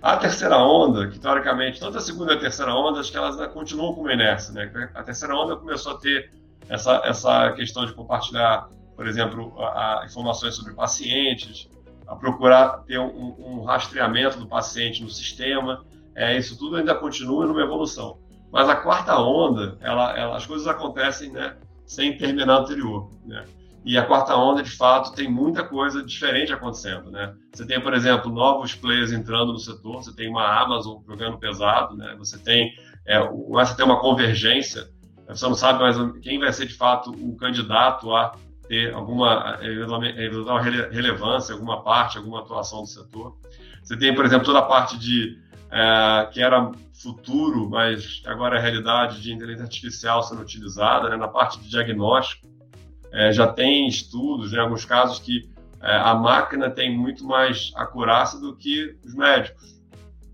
A 0.00 0.16
terceira 0.16 0.56
onda, 0.56 1.08
que 1.08 1.18
teoricamente, 1.18 1.80
tanto 1.80 1.98
a 1.98 2.00
segunda 2.00 2.32
e 2.32 2.36
a 2.36 2.40
terceira 2.40 2.74
onda, 2.74 3.00
acho 3.00 3.10
que 3.10 3.18
elas 3.18 3.36
continuam 3.52 3.92
com 3.92 4.02
uma 4.02 4.12
inércia. 4.12 4.52
Né? 4.52 4.90
A 4.94 5.02
terceira 5.02 5.34
onda 5.34 5.56
começou 5.56 5.92
a 5.92 5.98
ter 5.98 6.30
essa, 6.70 7.02
essa 7.04 7.52
questão 7.52 7.84
de 7.84 7.92
compartilhar, 7.92 8.68
por 8.94 9.06
exemplo, 9.06 9.52
a, 9.58 10.02
a 10.02 10.06
informações 10.06 10.54
sobre 10.54 10.72
pacientes, 10.72 11.68
a 12.06 12.14
procurar 12.14 12.84
ter 12.86 12.98
um, 12.98 13.34
um, 13.38 13.62
rastreamento 13.64 14.38
do 14.38 14.46
paciente 14.46 15.02
no 15.02 15.10
sistema. 15.10 15.84
É, 16.14 16.36
isso 16.38 16.56
tudo 16.56 16.76
ainda 16.76 16.94
continua 16.94 17.46
numa 17.46 17.60
evolução. 17.60 18.18
Mas 18.52 18.68
a 18.68 18.76
quarta 18.76 19.18
onda, 19.18 19.76
ela, 19.80 20.16
ela, 20.16 20.36
as 20.36 20.46
coisas 20.46 20.66
acontecem 20.66 21.30
né, 21.30 21.56
sem 21.84 22.16
terminar 22.16 22.54
a 22.54 22.58
anterior. 22.60 23.10
Né? 23.24 23.44
E 23.84 23.98
a 23.98 24.04
quarta 24.04 24.36
onda, 24.36 24.62
de 24.62 24.70
fato, 24.70 25.12
tem 25.12 25.28
muita 25.28 25.64
coisa 25.64 26.04
diferente 26.04 26.52
acontecendo. 26.52 27.10
Né? 27.10 27.34
Você 27.52 27.66
tem, 27.66 27.80
por 27.80 27.94
exemplo, 27.94 28.30
novos 28.30 28.74
players 28.74 29.12
entrando 29.12 29.52
no 29.52 29.58
setor, 29.58 30.04
você 30.04 30.14
tem 30.14 30.28
uma 30.28 30.62
Amazon 30.62 31.00
jogando 31.06 31.38
pesado, 31.38 31.96
né? 31.96 32.14
você 32.18 32.38
tem, 32.38 32.72
é, 33.06 33.20
começa 33.20 33.72
a 33.72 33.76
ter 33.76 33.82
uma 33.82 34.00
convergência 34.00 34.88
você 35.34 35.46
não 35.46 35.54
sabe 35.54 35.80
mais 35.80 35.96
quem 36.20 36.38
vai 36.38 36.52
ser 36.52 36.66
de 36.66 36.74
fato 36.74 37.10
o 37.10 37.36
candidato 37.36 38.14
a 38.14 38.34
ter 38.68 38.94
alguma 38.94 39.58
eventual 39.62 40.60
relevância, 40.60 41.52
alguma 41.52 41.82
parte, 41.82 42.18
alguma 42.18 42.40
atuação 42.40 42.82
do 42.82 42.86
setor. 42.86 43.36
Você 43.82 43.96
tem, 43.96 44.14
por 44.14 44.24
exemplo, 44.24 44.44
toda 44.44 44.60
a 44.60 44.62
parte 44.62 44.96
de 44.96 45.38
é, 45.70 46.28
que 46.32 46.42
era 46.42 46.70
futuro, 46.92 47.68
mas 47.68 48.22
agora 48.26 48.58
é 48.58 48.60
realidade 48.60 49.20
de 49.22 49.32
inteligência 49.32 49.64
artificial 49.64 50.22
sendo 50.22 50.42
utilizada, 50.42 51.08
né? 51.08 51.16
na 51.16 51.28
parte 51.28 51.58
de 51.60 51.68
diagnóstico. 51.68 52.46
É, 53.12 53.32
já 53.32 53.46
tem 53.46 53.88
estudos, 53.88 54.52
em 54.52 54.56
né? 54.56 54.62
alguns 54.62 54.84
casos, 54.84 55.18
que 55.18 55.50
é, 55.82 55.96
a 55.96 56.14
máquina 56.14 56.70
tem 56.70 56.96
muito 56.96 57.24
mais 57.24 57.72
acurácia 57.74 58.38
do 58.38 58.54
que 58.54 58.96
os 59.04 59.14
médicos, 59.14 59.80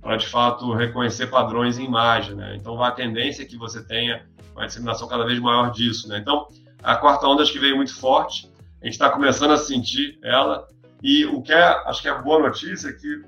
para 0.00 0.16
de 0.16 0.26
fato 0.26 0.74
reconhecer 0.74 1.28
padrões 1.28 1.78
em 1.78 1.84
imagem. 1.84 2.34
Né? 2.34 2.56
Então, 2.56 2.82
a 2.82 2.90
tendência 2.90 3.42
é 3.42 3.46
que 3.46 3.56
você 3.56 3.82
tenha 3.82 4.26
uma 4.56 4.66
disseminação 4.66 5.06
cada 5.06 5.24
vez 5.24 5.38
maior 5.38 5.70
disso. 5.70 6.08
Né? 6.08 6.18
Então, 6.18 6.48
a 6.82 6.96
quarta 6.96 7.26
onda 7.26 7.42
acho 7.42 7.52
que 7.52 7.58
veio 7.58 7.76
muito 7.76 7.94
forte, 7.94 8.50
a 8.80 8.84
gente 8.84 8.94
está 8.94 9.10
começando 9.10 9.52
a 9.52 9.56
sentir 9.56 10.18
ela, 10.22 10.66
e 11.02 11.24
o 11.26 11.42
que 11.42 11.52
é, 11.52 11.62
acho 11.86 12.02
que 12.02 12.08
é 12.08 12.22
boa 12.22 12.40
notícia 12.40 12.88
é 12.88 12.92
que 12.92 13.22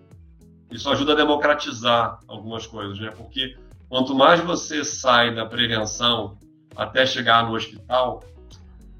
isso 0.71 0.91
ajuda 0.91 1.13
a 1.13 1.17
democratizar 1.17 2.19
algumas 2.27 2.67
coisas, 2.67 2.99
né? 2.99 3.11
porque 3.17 3.57
quanto 3.89 4.15
mais 4.15 4.41
você 4.41 4.85
sai 4.85 5.35
da 5.35 5.47
prevenção 5.47 6.39
até 6.77 7.05
chegar 7.05 7.47
no 7.47 7.55
hospital, 7.55 8.23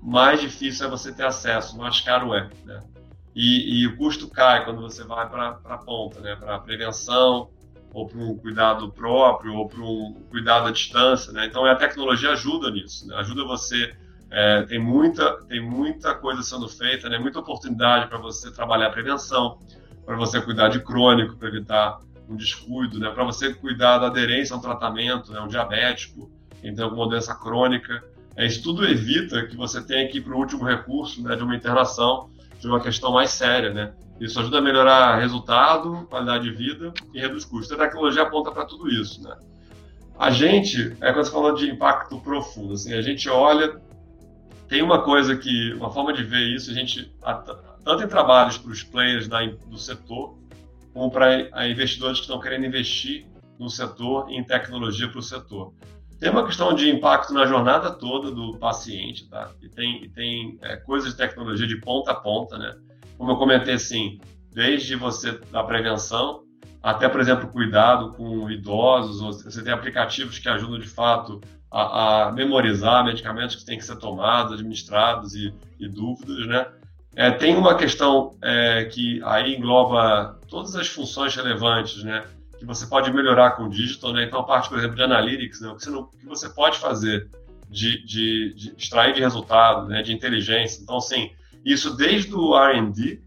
mais 0.03 0.41
difícil 0.41 0.87
é 0.87 0.91
você 0.91 1.13
ter 1.13 1.25
acesso, 1.25 1.77
mais 1.77 2.01
caro 2.01 2.35
é. 2.35 2.49
Né? 2.65 2.83
E, 3.35 3.83
e 3.83 3.87
o 3.87 3.97
custo 3.97 4.29
cai 4.29 4.65
quando 4.65 4.81
você 4.81 5.05
vai 5.05 5.29
para 5.29 5.59
a 5.65 5.79
ponta, 5.79 6.21
né? 6.21 6.37
para 6.37 6.57
a 6.57 6.59
prevenção, 6.59 7.51
ou 7.93 8.07
para 8.07 8.19
um 8.19 8.37
cuidado 8.37 8.91
próprio, 8.93 9.55
ou 9.55 9.69
para 9.69 9.81
um 9.81 10.15
cuidado 10.31 10.69
à 10.69 10.71
distância, 10.71 11.33
né? 11.33 11.47
Então 11.47 11.65
a 11.65 11.75
tecnologia 11.75 12.31
ajuda 12.33 12.71
nisso, 12.71 13.07
né? 13.07 13.17
ajuda 13.17 13.45
você. 13.45 13.95
É, 14.31 14.63
tem 14.65 14.79
muita 14.79 15.41
tem 15.47 15.59
muita 15.59 16.15
coisa 16.15 16.43
sendo 16.43 16.69
feita, 16.69 17.09
né? 17.09 17.19
Muita 17.19 17.39
oportunidade 17.39 18.09
para 18.09 18.19
você 18.19 18.51
trabalhar 18.53 18.89
a 18.89 18.91
prevenção, 18.91 19.59
para 20.05 20.17
você 20.17 20.41
cuidar 20.41 20.69
de 20.69 20.81
crônico, 20.81 21.37
para 21.37 21.49
evitar 21.49 22.01
um 22.29 22.37
descuido, 22.37 22.99
né? 22.99 23.11
Para 23.11 23.25
você 23.25 23.55
cuidar 23.55 23.99
da 23.99 24.09
aderência 24.09 24.55
a 24.55 24.59
um 24.59 24.61
tratamento, 24.61 25.33
né? 25.33 25.41
Um 25.41 25.49
diabético, 25.49 26.31
quem 26.61 26.75
tem 26.75 26.85
alguma 26.85 27.09
doença 27.09 27.35
crônica, 27.35 28.05
é, 28.37 28.47
isso 28.47 28.63
tudo 28.63 28.87
evita 28.87 29.47
que 29.47 29.57
você 29.57 29.83
tenha 29.83 30.07
que 30.09 30.19
ir 30.19 30.21
para 30.21 30.35
o 30.35 30.39
último 30.39 30.65
recurso, 30.65 31.23
né? 31.23 31.35
De 31.35 31.43
uma 31.43 31.57
internação, 31.57 32.29
de 32.59 32.67
uma 32.67 32.81
questão 32.81 33.13
mais 33.13 33.31
séria, 33.31 33.73
né? 33.73 33.93
Isso 34.21 34.39
ajuda 34.41 34.59
a 34.59 34.61
melhorar 34.61 35.17
resultado, 35.19 36.07
qualidade 36.11 36.45
de 36.45 36.51
vida 36.51 36.93
e 37.15 37.21
reduz 37.21 37.45
custos. 37.45 37.73
A 37.73 37.85
tecnologia 37.85 38.23
aponta 38.23 38.51
para 38.51 38.65
tudo 38.65 38.89
isso, 38.89 39.23
né? 39.23 39.37
A 40.19 40.31
gente, 40.31 40.97
é 41.01 41.13
quando 41.13 41.25
você 41.25 41.31
falou 41.31 41.55
de 41.55 41.71
impacto 41.71 42.21
profundo, 42.21 42.75
assim, 42.75 42.93
a 42.93 43.01
gente 43.01 43.29
olha, 43.29 43.81
tem 44.67 44.83
uma 44.83 45.03
coisa 45.03 45.37
que, 45.37 45.73
uma 45.75 45.93
forma 45.93 46.13
de 46.13 46.25
ver 46.25 46.55
isso, 46.55 46.73
a 46.73 46.75
gente, 46.75 47.15
tanto 47.85 48.03
em 48.03 48.09
trabalhos 48.09 48.59
para 48.59 48.73
os 48.73 48.83
players 48.83 49.29
da, 49.29 49.45
do 49.47 49.79
setor, 49.79 50.37
como 50.93 51.11
para 51.11 51.69
investidores 51.69 52.19
que 52.19 52.25
estão 52.25 52.41
querendo 52.41 52.67
investir 52.67 53.27
no 53.59 53.71
setor 53.71 54.29
em 54.31 54.43
tecnologia 54.43 55.09
para 55.09 55.21
o 55.21 55.23
setor. 55.23 55.73
Tem 56.19 56.31
uma 56.31 56.45
questão 56.45 56.75
de 56.75 56.91
impacto 56.91 57.33
na 57.33 57.47
jornada 57.47 57.91
toda 57.91 58.31
do 58.31 58.59
paciente, 58.59 59.29
tá? 59.29 59.51
E 59.63 59.69
tem, 59.69 60.11
tem 60.11 60.59
é, 60.63 60.77
coisas 60.77 61.11
de 61.11 61.17
tecnologia 61.17 61.67
de 61.67 61.81
ponta 61.81 62.11
a 62.11 62.15
ponta, 62.15 62.59
né? 62.59 62.75
Como 63.17 63.31
eu 63.31 63.37
comentei, 63.37 63.75
assim, 63.75 64.19
desde 64.53 64.97
você 64.97 65.33
da 65.53 65.63
prevenção 65.63 66.43
até, 66.83 67.09
por 67.09 67.21
exemplo, 67.21 67.49
cuidado 67.49 68.13
com 68.13 68.51
idosos, 68.51 69.43
você 69.43 69.63
tem 69.63 69.73
aplicativos 69.73 70.39
que 70.39 70.49
ajudam 70.49 70.79
de 70.79 70.87
fato 70.87 71.41
a, 71.71 72.29
a 72.29 72.33
memorizar 72.33 73.05
medicamentos 73.05 73.57
que 73.57 73.65
têm 73.65 73.79
que 73.79 73.85
ser 73.85 73.97
tomados, 73.97 74.55
administrados 74.55 75.35
e, 75.35 75.53
e 75.79 75.89
dúvidas, 75.89 76.47
né? 76.47 76.67
É, 77.17 77.31
tem 77.33 77.57
uma 77.57 77.75
questão 77.75 78.37
é, 78.43 78.85
que 78.85 79.21
aí 79.25 79.57
engloba 79.57 80.39
todas 80.49 80.77
as 80.77 80.87
funções 80.87 81.35
relevantes, 81.35 82.03
né? 82.05 82.25
Que 82.59 82.65
você 82.65 82.87
pode 82.87 83.13
melhorar 83.13 83.53
com 83.53 83.65
o 83.65 83.69
digital, 83.69 84.13
né? 84.13 84.25
Então, 84.25 84.41
a 84.41 84.45
parte, 84.45 84.69
por 84.69 84.79
exemplo, 84.79 84.97
de 84.97 85.03
analytics, 85.03 85.61
né? 85.61 85.69
o, 85.69 85.77
que 85.77 85.85
você, 85.85 85.91
não, 85.91 86.07
que 86.07 86.27
você 86.27 86.49
pode 86.49 86.79
fazer 86.79 87.31
de, 87.69 88.05
de, 88.05 88.55
de 88.55 88.75
extrair 88.77 89.15
de 89.15 89.21
resultado, 89.21 89.87
né? 89.89 90.03
De 90.03 90.13
inteligência. 90.13 90.83
Então, 90.83 90.97
assim, 90.97 91.31
isso 91.65 91.97
desde 91.97 92.35
o 92.35 92.57
R&D 92.57 93.21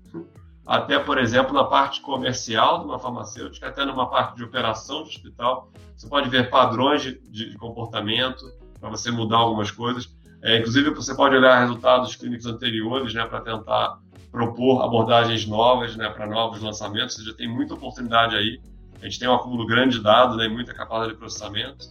até, 0.65 0.98
por 1.00 1.17
exemplo, 1.17 1.54
na 1.54 1.65
parte 1.65 2.02
comercial 2.02 2.80
de 2.80 2.86
uma 2.86 3.00
farmacêutica, 3.00 3.67
até 3.67 3.84
numa 3.84 4.10
parte 4.10 4.38
de 4.38 4.44
operação 4.44 5.04
de 5.04 5.10
hospital. 5.10 5.70
Você 5.96 6.08
pode 6.08 6.30
ver 6.30 6.50
padrões 6.50 7.02
de, 7.02 7.20
de 7.30 7.58
comportamento 7.58 8.46
para 8.80 8.89
você 8.89 9.12
mudar 9.12 9.38
algumas 9.38 9.70
coisas. 9.70 10.10
É, 10.41 10.58
inclusive, 10.58 10.91
você 10.91 11.13
pode 11.13 11.36
olhar 11.36 11.60
resultados 11.60 12.15
clínicos 12.15 12.46
anteriores 12.46 13.13
né, 13.13 13.26
para 13.26 13.41
tentar 13.41 14.00
propor 14.32 14.82
abordagens 14.82 15.46
novas 15.46 15.96
né, 15.96 16.10
para 16.10 16.26
novos 16.26 16.62
lançamentos. 16.62 17.15
Você 17.15 17.24
já 17.24 17.34
tem 17.34 17.48
muita 17.48 17.74
oportunidade 17.74 18.36
aí. 18.36 18.60
A 19.02 19.06
gente 19.06 19.20
tem 19.20 19.28
um 19.28 19.34
acúmulo 19.34 19.66
grande 19.66 19.98
de 19.98 20.04
dados, 20.04 20.38
né, 20.38 20.48
muita 20.48 20.74
capacidade 20.74 21.14
de 21.14 21.18
processamento. 21.18 21.88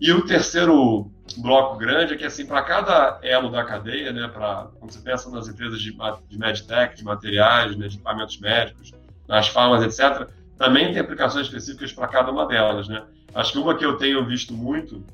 E 0.00 0.12
o 0.12 0.24
terceiro 0.24 1.10
bloco 1.38 1.76
grande 1.76 2.14
é 2.14 2.16
que, 2.16 2.24
assim, 2.24 2.46
para 2.46 2.62
cada 2.62 3.18
elo 3.22 3.50
da 3.50 3.64
cadeia, 3.64 4.12
né, 4.12 4.28
para 4.28 4.68
quando 4.78 4.92
você 4.92 5.00
pensa 5.00 5.30
nas 5.30 5.48
empresas 5.48 5.80
de, 5.80 5.96
de 6.28 6.38
medtech, 6.38 6.96
de 6.96 7.04
materiais, 7.04 7.76
né, 7.76 7.88
de 7.88 7.96
equipamentos 7.96 8.38
médicos, 8.38 8.92
nas 9.26 9.48
farmas, 9.48 9.82
etc., 9.82 10.28
também 10.56 10.92
tem 10.92 11.00
aplicações 11.00 11.46
específicas 11.46 11.92
para 11.92 12.06
cada 12.06 12.30
uma 12.30 12.46
delas, 12.46 12.86
né? 12.88 13.02
Acho 13.34 13.52
que 13.52 13.58
uma 13.58 13.74
que 13.74 13.84
eu 13.84 13.96
tenho 13.96 14.24
visto 14.24 14.52
muito, 14.52 15.04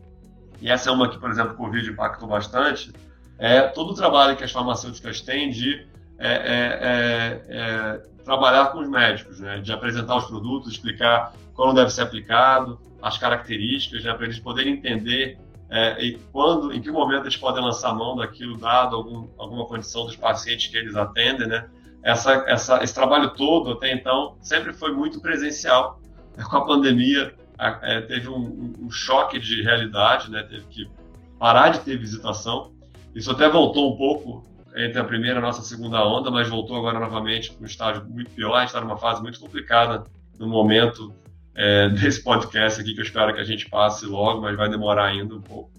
e 0.60 0.68
essa 0.68 0.90
é 0.90 0.92
uma 0.92 1.08
que, 1.08 1.18
por 1.18 1.30
exemplo, 1.30 1.54
o 1.54 1.56
Covid 1.56 1.88
impactou 1.88 2.28
bastante, 2.28 2.92
é 3.38 3.62
todo 3.62 3.92
o 3.92 3.94
trabalho 3.94 4.36
que 4.36 4.44
as 4.44 4.52
farmacêuticas 4.52 5.22
têm 5.22 5.50
de 5.50 5.86
é, 6.20 6.32
é, 6.32 7.42
é, 7.48 7.56
é 7.56 8.02
trabalhar 8.24 8.66
com 8.66 8.78
os 8.78 8.88
médicos, 8.88 9.40
né? 9.40 9.58
de 9.58 9.72
apresentar 9.72 10.16
os 10.16 10.26
produtos, 10.26 10.72
explicar 10.72 11.32
como 11.54 11.74
deve 11.74 11.90
ser 11.90 12.02
aplicado, 12.02 12.78
as 13.02 13.18
características, 13.18 14.04
né? 14.04 14.14
para 14.14 14.26
eles 14.26 14.38
poderem 14.38 14.74
entender 14.74 15.38
é, 15.70 16.04
e 16.04 16.18
quando, 16.32 16.72
em 16.74 16.82
que 16.82 16.90
momento 16.90 17.22
eles 17.22 17.36
podem 17.36 17.62
lançar 17.62 17.94
mão 17.94 18.16
daquilo, 18.16 18.58
dado 18.58 18.96
algum, 18.96 19.28
alguma 19.38 19.64
condição 19.66 20.04
dos 20.04 20.16
pacientes 20.16 20.66
que 20.66 20.76
eles 20.76 20.96
atendem, 20.96 21.46
né? 21.46 21.68
Essa, 22.02 22.32
essa, 22.48 22.82
esse 22.82 22.92
trabalho 22.92 23.30
todo, 23.34 23.70
até 23.70 23.92
então, 23.92 24.36
sempre 24.40 24.72
foi 24.72 24.92
muito 24.92 25.20
presencial. 25.20 26.00
Com 26.50 26.56
a 26.56 26.64
pandemia, 26.64 27.34
é, 27.82 28.00
teve 28.00 28.28
um, 28.28 28.74
um, 28.80 28.90
choque 28.90 29.38
de 29.38 29.62
realidade, 29.62 30.28
né? 30.28 30.42
Teve 30.42 30.66
que 30.66 30.90
parar 31.38 31.68
de 31.68 31.80
ter 31.80 31.96
visitação. 31.96 32.72
Isso 33.14 33.30
até 33.30 33.48
voltou 33.48 33.94
um 33.94 33.96
pouco 33.96 34.44
entre 34.76 35.00
a 35.00 35.04
primeira 35.04 35.36
e 35.36 35.38
a 35.38 35.42
nossa 35.42 35.62
segunda 35.62 36.04
onda, 36.04 36.30
mas 36.30 36.48
voltou 36.48 36.76
agora 36.76 36.98
novamente 36.98 37.52
para 37.52 37.62
um 37.62 37.66
estágio 37.66 38.04
muito 38.08 38.30
pior. 38.30 38.54
A 38.54 38.60
gente 38.60 38.68
está 38.68 38.80
numa 38.80 38.96
fase 38.96 39.22
muito 39.22 39.40
complicada 39.40 40.04
no 40.38 40.46
momento 40.46 41.14
é, 41.54 41.88
desse 41.90 42.22
podcast 42.22 42.80
aqui, 42.80 42.94
que 42.94 43.00
eu 43.00 43.04
espero 43.04 43.34
que 43.34 43.40
a 43.40 43.44
gente 43.44 43.68
passe 43.68 44.06
logo, 44.06 44.40
mas 44.40 44.56
vai 44.56 44.68
demorar 44.68 45.06
ainda 45.06 45.34
um 45.34 45.40
pouco. 45.40 45.70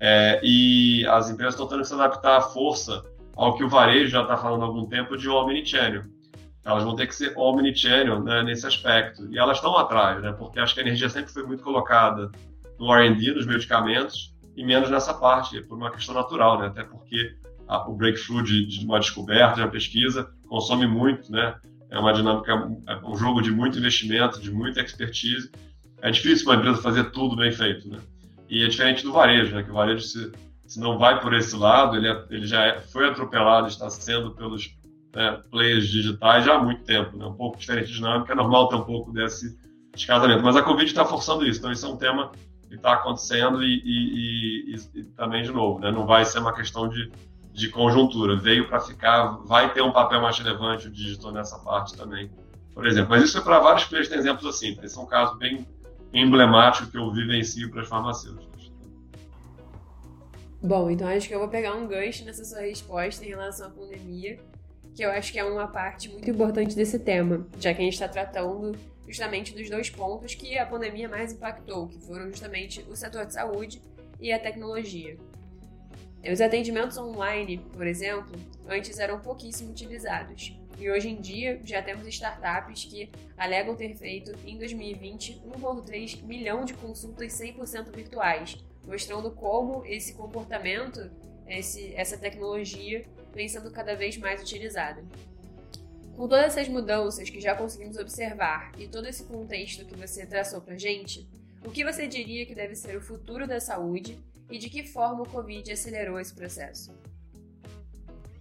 É, 0.00 0.40
e 0.42 1.04
as 1.06 1.28
empresas 1.28 1.58
estão 1.58 1.66
que 1.66 1.84
se 1.84 1.94
adaptar 1.94 2.36
à 2.36 2.40
força 2.40 3.02
ao 3.34 3.56
que 3.56 3.64
o 3.64 3.68
varejo 3.68 4.10
já 4.10 4.22
está 4.22 4.36
falando 4.36 4.62
há 4.62 4.66
algum 4.66 4.86
tempo 4.86 5.16
de 5.16 5.28
omnichannel. 5.28 6.04
Elas 6.64 6.84
vão 6.84 6.94
ter 6.94 7.06
que 7.06 7.14
ser 7.14 7.32
omnichannel 7.36 8.22
né, 8.22 8.42
nesse 8.42 8.66
aspecto. 8.66 9.26
E 9.32 9.38
elas 9.38 9.58
estão 9.58 9.76
atrás, 9.76 10.20
né, 10.22 10.32
porque 10.32 10.60
acho 10.60 10.74
que 10.74 10.80
a 10.80 10.82
energia 10.82 11.08
sempre 11.08 11.32
foi 11.32 11.44
muito 11.44 11.62
colocada 11.62 12.30
no 12.78 12.92
R&D, 12.94 13.32
nos 13.32 13.46
medicamentos, 13.46 14.34
e 14.56 14.64
menos 14.64 14.90
nessa 14.90 15.14
parte, 15.14 15.60
por 15.62 15.76
uma 15.76 15.90
questão 15.90 16.14
natural, 16.14 16.58
né, 16.58 16.66
até 16.66 16.84
porque 16.84 17.36
a, 17.68 17.88
o 17.88 17.94
breakthrough 17.94 18.42
de, 18.42 18.66
de, 18.66 18.84
uma 18.84 18.98
descoberta, 18.98 19.56
de 19.56 19.60
uma 19.60 19.70
pesquisa, 19.70 20.30
consome 20.48 20.86
muito, 20.86 21.30
né, 21.30 21.54
é 21.90 21.98
uma 21.98 22.12
dinâmica, 22.12 22.52
é 22.86 22.96
um 23.06 23.16
jogo 23.16 23.40
de 23.40 23.50
muito 23.50 23.78
investimento, 23.78 24.40
de 24.40 24.50
muita 24.50 24.80
expertise. 24.80 25.50
É 26.02 26.10
difícil 26.10 26.46
uma 26.46 26.56
empresa 26.56 26.82
fazer 26.82 27.10
tudo 27.10 27.36
bem 27.36 27.50
feito, 27.50 27.88
né? 27.88 27.98
E 28.48 28.62
é 28.62 28.68
diferente 28.68 29.02
do 29.02 29.12
varejo, 29.12 29.54
né? 29.54 29.62
Que 29.62 29.70
o 29.70 29.74
varejo, 29.74 30.02
se, 30.02 30.32
se 30.66 30.78
não 30.78 30.98
vai 30.98 31.20
por 31.20 31.34
esse 31.34 31.56
lado, 31.56 31.96
ele, 31.96 32.08
é, 32.08 32.24
ele 32.30 32.46
já 32.46 32.64
é, 32.64 32.80
foi 32.80 33.08
atropelado, 33.08 33.68
está 33.68 33.88
sendo 33.90 34.32
pelos 34.32 34.76
né, 35.14 35.42
players 35.50 35.88
digitais 35.88 36.44
já 36.44 36.56
há 36.56 36.62
muito 36.62 36.84
tempo, 36.84 37.16
né? 37.16 37.24
Um 37.24 37.34
pouco 37.34 37.58
diferente 37.58 37.88
de 37.88 37.94
dinâmica, 37.94 38.32
é 38.32 38.36
normal 38.36 38.68
ter 38.68 38.76
um 38.76 38.84
pouco 38.84 39.10
desse 39.10 39.58
descasamento. 39.94 40.42
Mas 40.42 40.56
a 40.56 40.62
Covid 40.62 40.86
está 40.86 41.04
forçando 41.04 41.46
isso, 41.46 41.58
então 41.58 41.72
isso 41.72 41.86
é 41.86 41.88
um 41.88 41.96
tema 41.96 42.30
que 42.68 42.74
está 42.74 42.92
acontecendo 42.92 43.62
e, 43.64 43.82
e, 43.82 44.74
e, 44.74 45.00
e, 45.00 45.04
também, 45.16 45.42
de 45.42 45.50
novo, 45.50 45.78
né? 45.80 45.90
Não 45.90 46.06
vai 46.06 46.24
ser 46.24 46.38
uma 46.38 46.52
questão 46.52 46.86
de 46.86 47.10
de 47.58 47.68
conjuntura. 47.68 48.36
Veio 48.36 48.68
para 48.68 48.80
ficar, 48.80 49.38
vai 49.44 49.72
ter 49.72 49.82
um 49.82 49.92
papel 49.92 50.20
mais 50.22 50.38
relevante 50.38 50.86
o 50.86 50.90
digital 50.90 51.32
nessa 51.32 51.58
parte 51.58 51.96
também, 51.96 52.30
por 52.72 52.86
exemplo. 52.86 53.10
Mas 53.10 53.24
isso 53.24 53.38
é 53.38 53.40
para 53.40 53.58
vários 53.58 53.84
players, 53.84 54.08
tem 54.08 54.18
exemplos 54.18 54.46
assim. 54.46 54.78
Esse 54.82 54.96
é 54.96 55.00
um 55.00 55.06
caso 55.06 55.36
bem 55.36 55.66
emblemático 56.12 56.90
que 56.90 56.96
eu 56.96 57.12
vivencio 57.12 57.70
para 57.70 57.82
as 57.82 57.88
farmacêuticas. 57.88 58.48
Bom, 60.62 60.90
então 60.90 61.06
acho 61.06 61.28
que 61.28 61.34
eu 61.34 61.38
vou 61.38 61.48
pegar 61.48 61.74
um 61.74 61.86
gancho 61.86 62.24
nessa 62.24 62.44
sua 62.44 62.60
resposta 62.60 63.24
em 63.24 63.28
relação 63.28 63.68
à 63.68 63.70
pandemia, 63.70 64.38
que 64.94 65.04
eu 65.04 65.10
acho 65.10 65.32
que 65.32 65.38
é 65.38 65.44
uma 65.44 65.68
parte 65.68 66.08
muito 66.08 66.28
importante 66.28 66.74
desse 66.74 66.98
tema, 66.98 67.46
já 67.60 67.72
que 67.72 67.80
a 67.80 67.84
gente 67.84 67.94
está 67.94 68.08
tratando 68.08 68.76
justamente 69.06 69.54
dos 69.54 69.70
dois 69.70 69.88
pontos 69.88 70.34
que 70.34 70.58
a 70.58 70.66
pandemia 70.66 71.08
mais 71.08 71.32
impactou, 71.32 71.86
que 71.88 71.98
foram 72.00 72.26
justamente 72.26 72.84
o 72.88 72.96
setor 72.96 73.26
de 73.26 73.34
saúde 73.34 73.80
e 74.20 74.32
a 74.32 74.38
tecnologia. 74.38 75.16
Os 76.24 76.40
atendimentos 76.40 76.98
online, 76.98 77.58
por 77.72 77.86
exemplo, 77.86 78.38
antes 78.68 78.98
eram 78.98 79.20
pouquíssimo 79.20 79.70
utilizados. 79.70 80.58
E 80.78 80.90
hoje 80.90 81.08
em 81.08 81.20
dia 81.20 81.60
já 81.64 81.80
temos 81.80 82.06
startups 82.06 82.84
que 82.84 83.10
alegam 83.36 83.74
ter 83.74 83.96
feito 83.96 84.32
em 84.44 84.58
2020 84.58 85.40
1,3 85.46 86.22
milhão 86.22 86.64
de 86.64 86.74
consultas 86.74 87.32
100% 87.32 87.90
virtuais, 87.94 88.56
mostrando 88.86 89.30
como 89.30 89.84
esse 89.86 90.14
comportamento, 90.14 91.10
esse, 91.46 91.94
essa 91.94 92.18
tecnologia 92.18 93.04
vem 93.32 93.48
sendo 93.48 93.70
cada 93.70 93.94
vez 93.94 94.16
mais 94.18 94.42
utilizada. 94.42 95.02
Com 96.16 96.28
todas 96.28 96.46
essas 96.46 96.68
mudanças 96.68 97.30
que 97.30 97.40
já 97.40 97.54
conseguimos 97.54 97.96
observar 97.96 98.72
e 98.76 98.88
todo 98.88 99.06
esse 99.06 99.24
contexto 99.24 99.84
que 99.84 99.96
você 99.96 100.26
traçou 100.26 100.60
para 100.60 100.76
gente, 100.76 101.28
o 101.64 101.70
que 101.70 101.84
você 101.84 102.06
diria 102.06 102.44
que 102.44 102.54
deve 102.54 102.74
ser 102.74 102.96
o 102.96 103.00
futuro 103.00 103.46
da 103.46 103.60
saúde 103.60 104.18
e 104.50 104.58
de 104.58 104.68
que 104.70 104.84
forma 104.84 105.22
o 105.22 105.28
Covid 105.28 105.70
acelerou 105.70 106.18
esse 106.18 106.34
processo? 106.34 106.92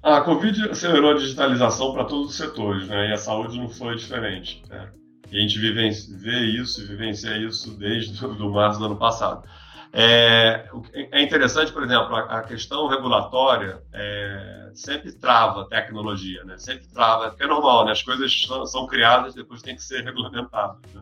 A 0.01 0.21
Covid 0.21 0.69
acelerou 0.69 1.11
a 1.11 1.15
digitalização 1.15 1.93
para 1.93 2.05
todos 2.05 2.29
os 2.29 2.37
setores, 2.37 2.87
né? 2.87 3.09
E 3.09 3.13
a 3.13 3.17
saúde 3.17 3.57
não 3.57 3.67
foi 3.67 3.95
diferente. 3.95 4.63
Né? 4.69 4.91
E 5.31 5.37
a 5.37 5.41
gente 5.41 5.59
vive, 5.59 5.89
vê 6.17 6.39
isso 6.45 6.81
e 6.81 6.85
vivencia 6.85 7.37
isso 7.37 7.77
desde 7.77 8.13
do 8.19 8.49
março 8.49 8.79
do 8.79 8.85
ano 8.85 8.95
passado. 8.95 9.43
É, 9.91 10.69
é 11.11 11.21
interessante, 11.21 11.71
por 11.71 11.83
exemplo, 11.83 12.15
a, 12.15 12.39
a 12.39 12.43
questão 12.43 12.87
regulatória 12.87 13.81
é, 13.93 14.71
sempre 14.73 15.11
trava 15.13 15.67
tecnologia, 15.67 16.43
né? 16.43 16.57
Sempre 16.57 16.87
trava, 16.87 17.29
porque 17.29 17.43
é 17.43 17.47
normal, 17.47 17.85
né? 17.85 17.91
As 17.91 18.03
coisas 18.03 18.41
são, 18.45 18.65
são 18.65 18.87
criadas 18.87 19.33
depois 19.33 19.61
tem 19.61 19.75
que 19.75 19.83
ser 19.83 20.03
regulamentadas. 20.05 20.79
Né? 20.93 21.01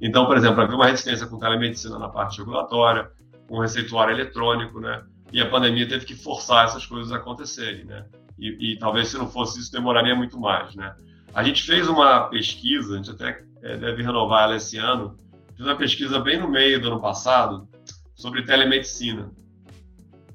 Então, 0.00 0.26
por 0.26 0.36
exemplo, 0.36 0.60
havia 0.60 0.74
uma 0.74 0.86
resistência 0.86 1.26
com 1.26 1.38
telemedicina 1.38 1.98
na 1.98 2.08
parte 2.08 2.38
regulatória, 2.38 3.10
com 3.52 3.58
receituário 3.58 4.14
eletrônico, 4.14 4.80
né? 4.80 5.02
E 5.30 5.38
a 5.38 5.46
pandemia 5.46 5.86
teve 5.86 6.06
que 6.06 6.14
forçar 6.14 6.64
essas 6.64 6.86
coisas 6.86 7.12
a 7.12 7.16
acontecerem, 7.16 7.84
né? 7.84 8.06
E, 8.38 8.72
e 8.72 8.78
talvez 8.78 9.08
se 9.08 9.18
não 9.18 9.28
fosse 9.28 9.60
isso 9.60 9.70
demoraria 9.70 10.14
muito 10.14 10.40
mais, 10.40 10.74
né? 10.74 10.96
A 11.34 11.44
gente 11.44 11.62
fez 11.62 11.86
uma 11.86 12.30
pesquisa, 12.30 12.94
a 12.94 12.96
gente 12.96 13.10
até 13.10 13.44
é, 13.62 13.76
deve 13.76 14.02
renovar 14.02 14.44
ela 14.44 14.56
esse 14.56 14.78
ano, 14.78 15.18
fez 15.54 15.68
uma 15.68 15.76
pesquisa 15.76 16.18
bem 16.18 16.40
no 16.40 16.48
meio 16.48 16.80
do 16.80 16.88
ano 16.88 16.98
passado 16.98 17.68
sobre 18.14 18.42
telemedicina. 18.42 19.30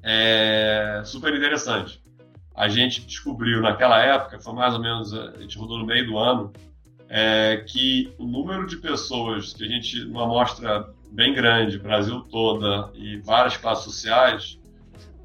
É 0.00 1.02
super 1.04 1.34
interessante. 1.34 2.00
A 2.54 2.68
gente 2.68 3.04
descobriu 3.04 3.60
naquela 3.60 4.00
época, 4.00 4.38
foi 4.38 4.54
mais 4.54 4.74
ou 4.74 4.80
menos, 4.80 5.12
a 5.12 5.40
gente 5.40 5.58
rodou 5.58 5.76
no 5.76 5.86
meio 5.86 6.06
do 6.06 6.16
ano, 6.16 6.52
é, 7.08 7.64
que 7.66 8.14
o 8.16 8.24
número 8.24 8.64
de 8.64 8.76
pessoas 8.76 9.52
que 9.54 9.64
a 9.64 9.68
gente, 9.68 10.04
numa 10.04 10.22
amostra 10.22 10.88
bem 11.10 11.34
grande, 11.34 11.78
Brasil 11.78 12.20
toda 12.22 12.90
e 12.94 13.18
várias 13.18 13.56
classes 13.56 13.84
sociais, 13.84 14.58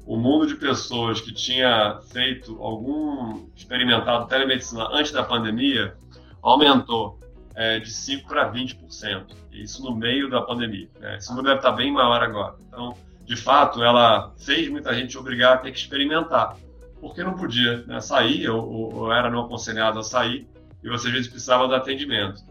o 0.06 0.16
mundo 0.16 0.46
de 0.46 0.56
pessoas 0.56 1.20
que 1.20 1.32
tinha 1.32 1.98
feito 2.12 2.62
algum 2.62 3.46
experimentado 3.56 4.26
telemedicina 4.26 4.88
antes 4.92 5.12
da 5.12 5.22
pandemia 5.22 5.96
aumentou 6.42 7.18
é, 7.54 7.78
de 7.78 7.90
5% 7.90 8.26
para 8.26 8.52
20%. 8.52 9.26
Isso 9.52 9.82
no 9.82 9.94
meio 9.94 10.28
da 10.28 10.42
pandemia. 10.42 10.88
Né? 11.00 11.16
Esse 11.16 11.30
número 11.30 11.48
deve 11.48 11.60
estar 11.60 11.72
bem 11.72 11.92
maior 11.92 12.22
agora. 12.22 12.56
Então, 12.68 12.96
de 13.24 13.36
fato, 13.36 13.82
ela 13.82 14.34
fez 14.36 14.68
muita 14.68 14.92
gente 14.92 15.16
obrigar 15.16 15.54
a 15.54 15.56
ter 15.58 15.72
que 15.72 15.78
experimentar, 15.78 16.56
porque 17.00 17.22
não 17.22 17.34
podia 17.34 17.78
né, 17.86 18.00
sair, 18.00 18.48
ou, 18.48 18.94
ou, 18.94 19.12
era 19.12 19.30
não 19.30 19.44
aconselhado 19.44 19.98
a 19.98 20.02
sair, 20.02 20.46
e 20.82 20.88
você 20.88 21.08
às 21.08 21.14
vezes 21.14 21.28
precisava 21.28 21.66
do 21.66 21.74
atendimento. 21.74 22.42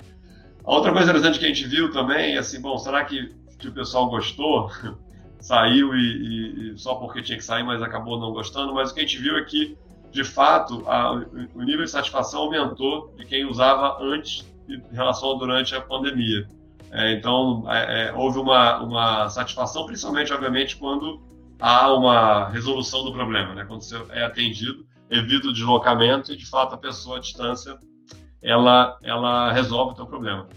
A 0.65 0.73
outra 0.73 0.93
coisa 0.93 1.09
interessante 1.09 1.39
que 1.39 1.45
a 1.45 1.49
gente 1.49 1.67
viu 1.67 1.91
também, 1.91 2.37
assim, 2.37 2.61
bom, 2.61 2.77
será 2.77 3.03
que, 3.03 3.33
que 3.59 3.67
o 3.67 3.71
pessoal 3.73 4.09
gostou? 4.09 4.69
Saiu 5.39 5.93
e, 5.93 6.71
e, 6.71 6.77
só 6.77 6.95
porque 6.95 7.21
tinha 7.21 7.37
que 7.37 7.43
sair, 7.43 7.63
mas 7.63 7.81
acabou 7.81 8.17
não 8.17 8.31
gostando, 8.31 8.73
mas 8.73 8.91
o 8.91 8.93
que 8.93 9.01
a 9.01 9.03
gente 9.03 9.17
viu 9.17 9.37
é 9.37 9.43
que, 9.43 9.77
de 10.09 10.23
fato, 10.23 10.83
a, 10.87 11.11
o 11.53 11.61
nível 11.61 11.83
de 11.83 11.91
satisfação 11.91 12.43
aumentou 12.43 13.13
de 13.17 13.25
quem 13.25 13.43
usava 13.43 14.01
antes 14.01 14.49
em 14.69 14.81
relação 14.95 15.33
a 15.33 15.37
durante 15.37 15.75
a 15.75 15.81
pandemia. 15.81 16.47
É, 16.91 17.11
então, 17.11 17.65
é, 17.67 18.07
é, 18.07 18.13
houve 18.13 18.39
uma, 18.39 18.81
uma 18.81 19.29
satisfação, 19.29 19.85
principalmente, 19.85 20.31
obviamente, 20.31 20.77
quando 20.77 21.21
há 21.59 21.93
uma 21.93 22.47
resolução 22.49 23.03
do 23.03 23.11
problema, 23.11 23.53
né? 23.53 23.65
quando 23.65 23.81
você 23.81 24.01
é 24.11 24.23
atendido, 24.23 24.85
evita 25.09 25.47
o 25.47 25.53
deslocamento 25.53 26.31
e, 26.31 26.37
de 26.37 26.45
fato, 26.45 26.73
a 26.75 26.77
pessoa 26.77 27.17
à 27.17 27.19
distância 27.19 27.77
ela, 28.43 28.97
ela 29.01 29.51
resolve 29.51 29.93
o 29.93 29.95
teu 29.95 30.05
problema. 30.05 30.47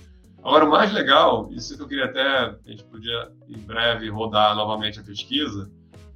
Agora, 0.42 0.64
o 0.64 0.70
mais 0.70 0.92
legal, 0.92 1.48
isso 1.52 1.76
que 1.76 1.82
eu 1.82 1.88
queria 1.88 2.04
até, 2.04 2.20
a 2.20 2.58
gente 2.66 2.84
podia 2.84 3.32
em 3.48 3.58
breve 3.58 4.08
rodar 4.08 4.54
novamente 4.54 5.00
a 5.00 5.02
pesquisa, 5.02 5.70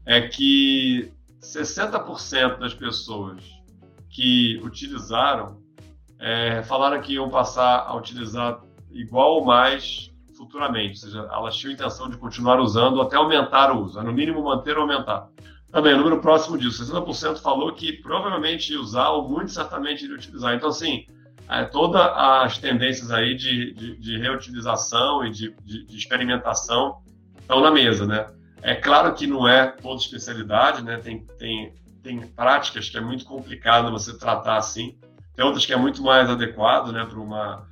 é 0.04 0.20
que 0.20 1.12
60% 1.40 2.58
das 2.58 2.74
pessoas 2.74 3.42
que 4.08 4.60
utilizaram 4.62 5.60
é, 6.18 6.62
falaram 6.64 7.00
que 7.00 7.14
iam 7.14 7.30
passar 7.30 7.86
a 7.86 7.96
utilizar 7.96 8.60
igual 8.90 9.36
ou 9.36 9.44
mais 9.44 10.10
futuramente, 10.36 10.90
ou 10.92 10.96
seja, 10.96 11.28
elas 11.32 11.56
tinham 11.56 11.72
intenção 11.72 12.08
de 12.08 12.16
continuar 12.16 12.58
usando 12.60 13.00
até 13.00 13.16
aumentar 13.16 13.72
o 13.72 13.82
uso, 13.82 14.02
no 14.02 14.12
mínimo 14.12 14.42
manter 14.42 14.76
ou 14.76 14.82
aumentar. 14.82 15.28
Também, 15.70 15.94
o 15.94 15.98
número 15.98 16.20
próximo 16.20 16.58
disso, 16.58 16.84
60% 16.84 17.40
falou 17.40 17.72
que 17.72 17.92
provavelmente 17.94 18.72
ia 18.72 18.80
usar 18.80 19.10
ou 19.10 19.28
muito 19.28 19.52
certamente 19.52 20.04
iria 20.04 20.16
utilizar. 20.16 20.54
Então, 20.54 20.70
assim, 20.70 21.06
é, 21.50 21.64
todas 21.64 22.00
as 22.00 22.58
tendências 22.58 23.10
aí 23.10 23.34
de, 23.34 23.74
de, 23.74 23.96
de 23.96 24.18
reutilização 24.18 25.26
e 25.26 25.30
de, 25.30 25.54
de, 25.64 25.96
experimentação 25.96 27.02
estão 27.40 27.60
na 27.60 27.72
mesa, 27.72 28.06
né? 28.06 28.26
É 28.62 28.74
claro 28.74 29.12
que 29.14 29.26
não 29.26 29.48
é 29.48 29.66
toda 29.66 30.00
especialidade, 30.00 30.84
né? 30.84 30.98
Tem, 30.98 31.26
tem, 31.38 31.74
tem 32.04 32.20
práticas 32.20 32.88
que 32.88 32.96
é 32.96 33.00
muito 33.00 33.24
complicado 33.24 33.90
você 33.90 34.16
tratar 34.16 34.58
assim, 34.58 34.96
tem 35.34 35.44
outras 35.44 35.66
que 35.66 35.72
é 35.72 35.76
muito 35.76 36.02
mais 36.02 36.30
adequado, 36.30 36.92
né, 36.92 37.04
para 37.04 37.18
uma 37.18 37.68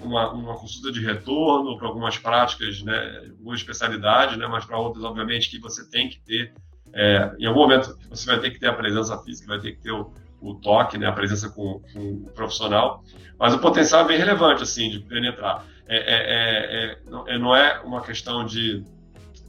uma, 0.00 0.32
uma 0.32 0.54
consulta 0.54 0.90
de 0.90 1.04
retorno 1.04 1.76
para 1.76 1.86
algumas 1.86 2.16
práticas, 2.16 2.82
né, 2.82 3.28
alguma 3.38 3.54
especialidade, 3.54 4.38
né, 4.38 4.46
mas 4.46 4.64
para 4.64 4.78
outras, 4.78 5.04
obviamente, 5.04 5.50
que 5.50 5.58
você 5.58 5.86
tem 5.90 6.08
que 6.08 6.18
ter, 6.20 6.54
é, 6.94 7.30
em 7.38 7.44
algum 7.44 7.60
momento, 7.60 7.94
você 8.08 8.24
vai 8.24 8.40
ter 8.40 8.50
que 8.50 8.58
ter 8.58 8.68
a 8.68 8.72
presença 8.72 9.18
física, 9.18 9.48
vai 9.48 9.60
ter 9.60 9.72
que 9.72 9.82
ter 9.82 9.92
o, 9.92 10.10
o 10.40 10.54
toque, 10.54 10.98
né, 10.98 11.06
a 11.06 11.12
presença 11.12 11.48
com, 11.48 11.80
com, 11.92 12.24
o 12.26 12.30
profissional, 12.34 13.02
mas 13.38 13.54
o 13.54 13.58
potencial 13.58 14.02
é 14.02 14.08
bem 14.08 14.18
relevante, 14.18 14.62
assim, 14.62 14.90
de 14.90 15.00
penetrar. 15.00 15.64
É, 15.86 15.96
é, 15.96 17.26
é, 17.26 17.32
é 17.32 17.38
não 17.38 17.54
é 17.54 17.80
uma 17.80 18.00
questão 18.00 18.44
de 18.44 18.84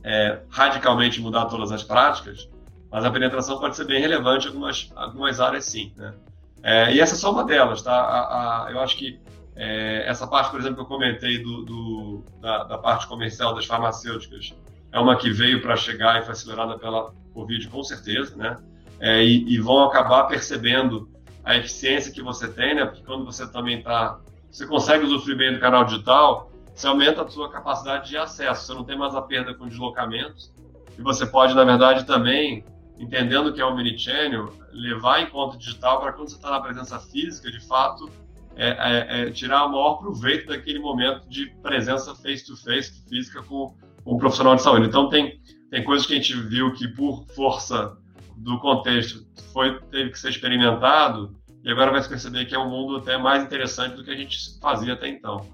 é, 0.03 0.39
radicalmente 0.49 1.21
mudar 1.21 1.45
todas 1.45 1.71
as 1.71 1.83
práticas, 1.83 2.49
mas 2.91 3.05
a 3.05 3.11
penetração 3.11 3.59
pode 3.59 3.75
ser 3.75 3.85
bem 3.85 3.99
relevante 3.99 4.45
em 4.45 4.49
algumas, 4.49 4.91
algumas 4.95 5.39
áreas, 5.39 5.65
sim, 5.65 5.93
né? 5.95 6.13
É, 6.61 6.93
e 6.93 6.99
essa 6.99 7.15
é 7.15 7.17
só 7.17 7.31
uma 7.31 7.45
delas, 7.45 7.81
tá? 7.81 7.93
A, 7.93 8.67
a, 8.67 8.71
eu 8.71 8.79
acho 8.79 8.97
que 8.97 9.19
é, 9.55 10.03
essa 10.07 10.27
parte, 10.27 10.51
por 10.51 10.59
exemplo, 10.59 10.77
que 10.77 10.81
eu 10.81 10.85
comentei 10.85 11.41
do, 11.41 11.63
do 11.63 12.23
da, 12.41 12.63
da, 12.63 12.77
parte 12.77 13.07
comercial 13.07 13.53
das 13.53 13.65
farmacêuticas 13.65 14.53
é 14.91 14.99
uma 14.99 15.15
que 15.15 15.31
veio 15.31 15.61
para 15.61 15.75
chegar 15.75 16.19
e 16.19 16.23
foi 16.23 16.31
acelerada 16.31 16.77
pela 16.77 17.13
Covid, 17.33 17.67
com 17.67 17.83
certeza, 17.83 18.35
né? 18.35 18.57
É, 18.99 19.23
e, 19.23 19.53
e, 19.53 19.59
vão 19.59 19.83
acabar 19.83 20.25
percebendo 20.25 21.09
a 21.43 21.55
eficiência 21.57 22.11
que 22.11 22.21
você 22.21 22.47
tem, 22.47 22.75
né? 22.75 22.85
Porque 22.85 23.03
quando 23.03 23.25
você 23.25 23.47
também 23.47 23.79
está, 23.79 24.19
você 24.51 24.67
consegue 24.67 25.05
usufruir 25.05 25.37
bem 25.37 25.53
do 25.53 25.59
canal 25.59 25.85
digital, 25.85 26.51
você 26.75 26.87
aumenta 26.87 27.21
a 27.21 27.27
sua 27.29 27.49
capacidade 27.49 28.09
de 28.09 28.17
acesso, 28.17 28.65
você 28.65 28.73
não 28.73 28.83
tem 28.83 28.97
mais 28.97 29.15
a 29.15 29.21
perda 29.21 29.53
com 29.53 29.67
deslocamentos 29.67 30.53
e 30.97 31.01
você 31.01 31.25
pode, 31.25 31.53
na 31.55 31.63
verdade, 31.63 32.05
também 32.05 32.63
entendendo 32.99 33.53
que 33.53 33.61
é 33.61 33.65
um 33.65 33.75
mini-channel, 33.75 34.51
levar 34.73 35.21
em 35.21 35.27
conta 35.27 35.57
digital 35.57 36.01
para 36.01 36.11
quando 36.11 36.29
você 36.29 36.35
está 36.35 36.51
na 36.51 36.59
presença 36.59 36.99
física, 36.99 37.49
de 37.49 37.65
fato, 37.65 38.09
é, 38.57 38.67
é, 38.67 39.21
é, 39.21 39.31
tirar 39.31 39.65
o 39.65 39.69
maior 39.69 39.95
proveito 39.95 40.47
daquele 40.47 40.79
momento 40.79 41.27
de 41.29 41.45
presença 41.61 42.13
face-to-face 42.13 42.91
-face, 42.91 43.09
física 43.09 43.41
com, 43.43 43.73
com 44.03 44.15
o 44.15 44.17
profissional 44.17 44.55
de 44.55 44.61
saúde. 44.61 44.87
Então, 44.87 45.07
tem, 45.07 45.39
tem 45.71 45.81
coisas 45.85 46.05
que 46.05 46.11
a 46.11 46.17
gente 46.17 46.33
viu 46.33 46.73
que, 46.73 46.89
por 46.89 47.25
força 47.33 47.97
do 48.39 48.59
contexto, 48.59 49.25
foi, 49.53 49.79
teve 49.91 50.11
que 50.11 50.19
ser 50.19 50.29
experimentado, 50.29 51.35
e 51.63 51.71
agora 51.71 51.91
vai 51.91 52.01
se 52.01 52.09
perceber 52.09 52.45
que 52.45 52.55
é 52.55 52.59
um 52.59 52.69
mundo 52.69 52.97
até 52.97 53.17
mais 53.17 53.43
interessante 53.43 53.95
do 53.95 54.03
que 54.03 54.11
a 54.11 54.15
gente 54.15 54.37
fazia 54.61 54.93
até 54.93 55.07
então. 55.07 55.45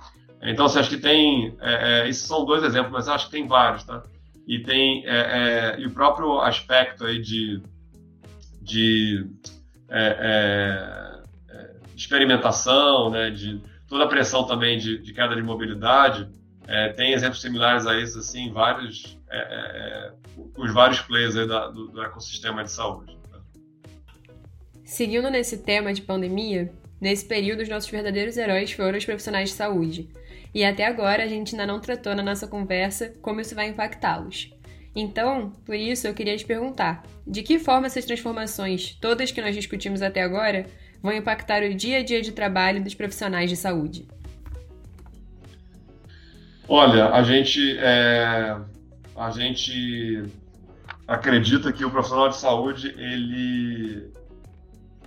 Então, 0.42 0.68
você 0.68 0.80
acha 0.80 0.90
que 0.90 0.98
tem. 0.98 1.56
É, 1.60 2.04
é, 2.04 2.10
esses 2.10 2.28
são 2.28 2.46
dois 2.46 2.64
exemplos, 2.64 2.92
mas 2.92 3.08
acho 3.08 3.26
que 3.26 3.32
tem 3.32 3.48
vários, 3.48 3.84
tá? 3.84 4.04
E 4.48 4.60
tem. 4.60 5.04
É, 5.08 5.76
é 5.76 5.80
e 5.80 5.88
o 5.88 5.92
próprio 5.92 6.40
aspecto 6.40 7.06
aí 7.06 7.20
de. 7.20 7.64
de 8.62 9.28
é, 9.90 11.16
experimentação, 11.96 13.10
né, 13.10 13.30
de 13.32 13.62
toda 13.88 14.04
a 14.04 14.08
pressão 14.08 14.46
também 14.46 14.78
de, 14.78 15.00
de 15.00 15.14
queda 15.14 15.36
de 15.36 15.42
mobilidade, 15.42 16.28
é, 16.68 16.90
tem 16.90 17.14
exemplos 17.14 17.42
similares 17.42 17.86
a 17.86 17.98
esses, 17.98 18.18
assim, 18.18 18.52
vários, 18.52 19.18
é, 19.30 19.38
é, 19.38 20.12
os 20.58 20.74
vários 20.74 21.02
players 21.02 21.36
da, 21.36 21.68
do, 21.68 21.88
do, 21.88 22.02
ecossistema 22.02 22.64
de 22.64 22.72
saúde. 22.72 23.18
Seguindo 24.84 25.30
nesse 25.30 25.60
tema 25.60 25.94
de 25.94 26.02
pandemia, 26.02 26.72
nesse 27.00 27.26
período 27.26 27.62
os 27.62 27.70
nossos 27.70 27.90
verdadeiros 27.90 28.38
heróis 28.38 28.72
foram 28.72 28.98
os 28.98 29.06
profissionais 29.06 29.50
de 29.50 29.56
saúde. 29.56 30.10
E 30.54 30.64
até 30.64 30.86
agora 30.86 31.24
a 31.24 31.28
gente 31.28 31.54
ainda 31.54 31.68
não 31.68 31.80
tratou 31.80 32.16
na 32.16 32.24
nossa 32.24 32.48
conversa 32.48 33.14
como 33.22 33.42
isso 33.42 33.56
vai 33.56 33.68
impactá-los. 33.68 34.52
Então, 34.96 35.52
por 35.66 35.76
isso 35.76 36.08
eu 36.08 36.14
queria 36.14 36.38
te 36.38 36.46
perguntar: 36.46 37.04
de 37.28 37.44
que 37.44 37.60
forma 37.60 37.88
essas 37.88 38.06
transformações, 38.06 38.96
todas 39.02 39.32
que 39.32 39.42
nós 39.42 39.54
discutimos 39.54 40.02
até 40.02 40.22
agora, 40.22 40.66
vão 41.02 41.12
impactar 41.12 41.62
o 41.64 41.74
dia 41.74 41.98
a 42.00 42.04
dia 42.04 42.22
de 42.22 42.32
trabalho 42.32 42.82
dos 42.82 42.96
profissionais 42.96 43.50
de 43.50 43.58
saúde? 43.58 44.08
Olha, 46.68 47.10
a 47.10 47.22
gente, 47.22 47.78
é, 47.78 48.58
a 49.16 49.32
gente 49.32 50.24
acredita 51.08 51.72
que 51.72 51.86
o 51.86 51.92
profissional 51.92 52.30
de 52.30 52.38
saúde 52.38 52.88
ele 52.98 54.12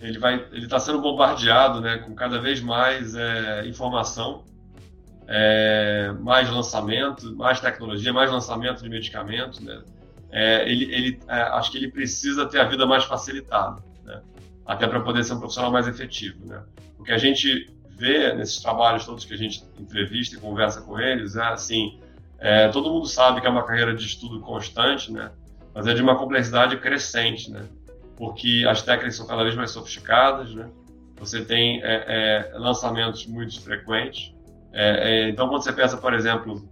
ele 0.01 0.19
vai 0.19 0.47
ele 0.53 0.65
está 0.65 0.79
sendo 0.79 1.01
bombardeado 1.01 1.81
né 1.81 1.99
com 1.99 2.15
cada 2.15 2.41
vez 2.41 2.61
mais 2.61 3.15
é, 3.15 3.67
informação 3.67 4.45
é, 5.27 6.13
mais 6.21 6.49
lançamento 6.49 7.35
mais 7.37 7.61
tecnologia 7.61 8.13
mais 8.13 8.31
lançamento 8.31 8.83
de 8.83 8.89
medicamentos 8.89 9.61
né 9.61 9.83
é, 10.31 10.71
ele, 10.71 10.85
ele 10.95 11.21
é, 11.27 11.41
acho 11.41 11.71
que 11.71 11.79
ele 11.79 11.91
precisa 11.91 12.47
ter 12.47 12.61
a 12.61 12.65
vida 12.65 12.87
mais 12.87 13.05
facilitada 13.05 13.83
né? 14.05 14.21
até 14.67 14.87
para 14.87 15.01
poder 15.01 15.25
ser 15.25 15.35
um 15.35 15.39
profissional 15.39 15.73
mais 15.73 15.89
efetivo. 15.89 16.47
Né? 16.47 16.63
O 16.99 17.05
que 17.05 17.13
a 17.13 17.19
gente 17.19 17.73
vê 17.89 18.33
nesses 18.35 18.61
trabalhos 18.61 19.05
todos 19.05 19.25
que 19.25 19.35
a 19.35 19.37
gente 19.37 19.65
entrevista 19.79 20.37
e 20.37 20.39
conversa 20.39 20.83
com 20.83 21.01
eles 21.01 21.37
é 21.37 21.43
assim, 21.43 21.99
é, 22.39 22.69
todo 22.69 22.91
mundo 22.91 23.07
sabe 23.07 23.41
que 23.41 23.47
é 23.47 23.51
uma 23.51 23.65
carreira 23.65 23.95
de 23.95 24.05
estudo 24.05 24.41
constante, 24.41 25.13
né? 25.13 25.31
mas 25.75 25.87
é 25.87 25.95
de 25.95 26.03
uma 26.03 26.17
complexidade 26.17 26.77
crescente, 26.77 27.51
né? 27.51 27.65
porque 28.17 28.65
as 28.69 28.83
técnicas 28.83 29.17
são 29.17 29.27
cada 29.27 29.43
vez 29.43 29.55
mais 29.55 29.71
sofisticadas, 29.71 30.55
né? 30.55 30.69
você 31.17 31.45
tem 31.45 31.83
é, 31.83 32.51
é, 32.55 32.59
lançamentos 32.59 33.27
muito 33.27 33.61
frequentes. 33.61 34.33
É, 34.73 35.27
é, 35.27 35.29
então, 35.29 35.49
quando 35.49 35.63
você 35.63 35.73
pensa, 35.73 35.97
por 35.97 36.15
exemplo, 36.15 36.69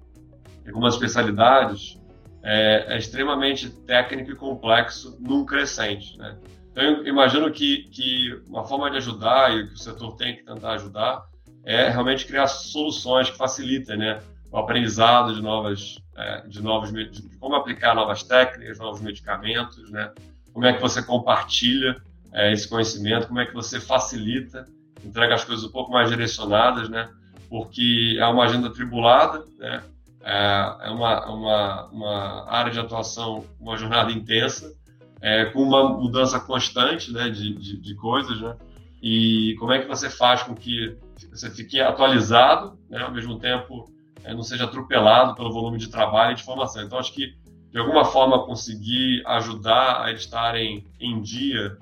em 0.65 0.69
algumas 0.69 0.95
especialidades, 0.95 2.01
é, 2.43 2.95
é 2.95 2.99
extremamente 2.99 3.69
técnico 3.69 4.31
e 4.31 4.37
complexo 4.37 5.17
num 5.21 5.45
crescente. 5.45 6.17
Né? 6.17 6.37
Então, 6.71 6.85
eu 6.85 7.07
imagino 7.07 7.51
que, 7.51 7.89
que 7.91 8.41
uma 8.47 8.65
forma 8.65 8.91
de 8.91 8.99
ajudar 8.99 9.53
e 9.53 9.67
que 9.67 9.75
o 9.75 9.79
setor 9.79 10.17
tem 10.17 10.37
que 10.37 10.45
tentar 10.45 10.73
ajudar 10.75 11.25
é 11.65 11.89
realmente 11.89 12.25
criar 12.25 12.47
soluções 12.47 13.29
que 13.29 13.37
facilitem 13.37 13.97
né, 13.97 14.21
o 14.51 14.59
aprendizado 14.59 15.35
de 15.35 15.43
novas, 15.43 15.99
é, 16.17 16.47
de 16.47 16.63
novos, 16.63 16.93
de 16.93 17.37
como 17.39 17.55
aplicar 17.55 17.95
novas 17.95 18.23
técnicas, 18.23 18.79
novos 18.79 19.01
medicamentos, 19.01 19.91
né, 19.91 20.13
como 20.53 20.65
é 20.65 20.73
que 20.73 20.81
você 20.81 21.03
compartilha 21.03 21.97
é, 22.33 22.53
esse 22.53 22.69
conhecimento, 22.69 23.29
como 23.29 23.41
é 23.41 23.47
que 23.47 23.55
você 23.55 23.81
facilita, 23.81 24.67
entrega 25.05 25.35
as 25.35 25.45
coisas 25.45 25.65
um 25.65 25.71
pouco 25.71 25.93
mais 25.93 26.09
direcionadas, 26.09 26.89
né, 26.89 27.09
porque 27.49 28.17
é 28.19 28.27
uma 28.27 28.45
agenda 28.45 28.73
tribulada, 28.73 29.45
né, 29.59 29.83
é, 30.23 30.77
é 30.89 30.91
uma, 30.91 31.27
uma, 31.31 31.87
uma 31.87 32.51
área 32.51 32.73
de 32.73 32.81
atuação, 32.81 33.45
uma 33.61 33.77
jornada 33.77 34.11
intensa, 34.11 34.75
é, 35.21 35.47
com 35.47 35.63
uma 35.63 35.89
mudança 35.89 36.39
constante 36.41 37.13
né, 37.13 37.29
de, 37.29 37.55
de, 37.55 37.81
de, 37.81 37.95
coisas, 37.95 38.41
né? 38.41 38.57
E 39.03 39.55
como 39.59 39.73
é 39.73 39.81
que 39.81 39.89
você 39.89 40.11
faz 40.11 40.43
com 40.43 40.55
que 40.55 40.97
você 41.31 41.51
fique 41.51 41.81
atualizado, 41.81 42.79
né, 42.91 43.01
ao 43.01 43.13
mesmo 43.13 43.39
tempo 43.39 43.91
é, 44.27 44.35
não 44.35 44.43
seja 44.43 44.65
atropelado 44.65 45.37
pelo 45.37 45.53
volume 45.53 45.79
de 45.79 45.89
trabalho 45.89 46.33
e 46.33 46.35
de 46.35 46.43
formação. 46.43 46.83
Então, 46.83 46.99
acho 46.99 47.13
que, 47.13 47.35
de 47.71 47.79
alguma 47.79 48.05
forma 48.05 48.45
conseguir 48.45 49.23
ajudar 49.25 50.05
a 50.05 50.13
estarem 50.13 50.85
em 51.01 51.23
dia 51.23 51.79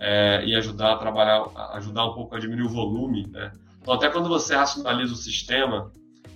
é, 0.00 0.44
e 0.44 0.56
ajudar 0.56 0.94
a 0.94 0.96
trabalhar, 0.96 1.46
ajudar 1.74 2.04
um 2.06 2.12
pouco 2.12 2.34
a 2.34 2.40
diminuir 2.40 2.66
o 2.66 2.68
volume, 2.68 3.28
né? 3.30 3.52
Então, 3.80 3.94
até 3.94 4.08
quando 4.10 4.28
você 4.28 4.56
racionaliza 4.56 5.12
o 5.12 5.16
sistema 5.16 5.92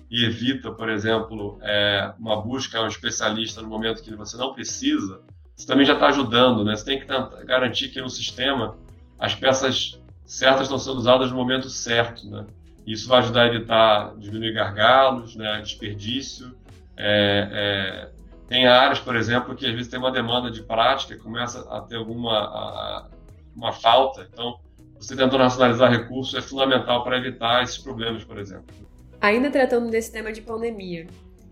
e 0.08 0.24
evita, 0.24 0.70
por 0.70 0.88
exemplo, 0.88 1.58
é, 1.60 2.12
uma 2.18 2.40
busca 2.40 2.78
a 2.78 2.84
um 2.84 2.86
especialista 2.86 3.60
no 3.60 3.68
momento 3.68 4.02
que 4.02 4.14
você 4.14 4.36
não 4.36 4.54
precisa, 4.54 5.22
você 5.56 5.66
também 5.66 5.84
já 5.84 5.94
está 5.94 6.06
ajudando, 6.06 6.64
né? 6.64 6.76
Você 6.76 6.84
tem 6.84 7.00
que 7.00 7.06
garantir 7.44 7.88
que 7.88 8.00
no 8.00 8.08
sistema 8.08 8.76
as 9.18 9.34
peças 9.34 10.00
certas 10.24 10.62
estão 10.62 10.78
sendo 10.78 10.98
usadas 10.98 11.30
no 11.32 11.36
momento 11.36 11.68
certo, 11.68 12.28
né? 12.30 12.46
Isso 12.88 13.06
vai 13.06 13.18
ajudar 13.18 13.42
a 13.42 13.46
evitar, 13.48 14.16
diminuir 14.16 14.54
gargalos, 14.54 15.36
né? 15.36 15.60
desperdício. 15.60 16.56
É, 16.96 17.48
é, 17.52 18.10
tem 18.48 18.66
áreas, 18.66 18.98
por 18.98 19.14
exemplo, 19.14 19.54
que 19.54 19.66
às 19.66 19.72
vezes 19.72 19.88
tem 19.88 19.98
uma 19.98 20.10
demanda 20.10 20.50
de 20.50 20.62
prática 20.62 21.14
começa 21.18 21.60
a 21.70 21.82
ter 21.82 21.96
alguma 21.96 22.32
a, 22.32 23.08
uma 23.54 23.72
falta. 23.72 24.26
Então, 24.32 24.58
você 24.98 25.14
tentando 25.14 25.36
racionalizar 25.36 25.90
recursos 25.90 26.34
é 26.34 26.40
fundamental 26.40 27.04
para 27.04 27.18
evitar 27.18 27.62
esses 27.62 27.76
problemas, 27.76 28.24
por 28.24 28.38
exemplo. 28.38 28.74
Ainda 29.20 29.50
tratando 29.50 29.90
desse 29.90 30.10
tema 30.10 30.32
de 30.32 30.40
pandemia, 30.40 31.06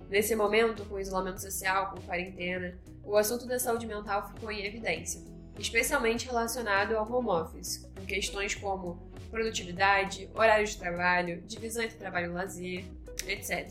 nesse 0.08 0.34
momento, 0.34 0.86
com 0.86 0.98
isolamento 0.98 1.42
social, 1.42 1.90
com 1.90 2.00
quarentena, 2.00 2.78
o 3.04 3.14
assunto 3.14 3.46
da 3.46 3.58
saúde 3.58 3.86
mental 3.86 4.26
ficou 4.28 4.50
em 4.50 4.64
evidência, 4.64 5.20
especialmente 5.58 6.26
relacionado 6.26 6.96
ao 6.96 7.12
home 7.12 7.28
office, 7.28 7.86
com 7.94 8.06
questões 8.06 8.54
como 8.54 9.05
produtividade, 9.36 10.30
horário 10.34 10.66
de 10.66 10.78
trabalho, 10.78 11.42
divisão 11.42 11.82
entre 11.84 11.98
trabalho 11.98 12.30
e 12.30 12.34
lazer, 12.34 12.84
etc. 13.26 13.70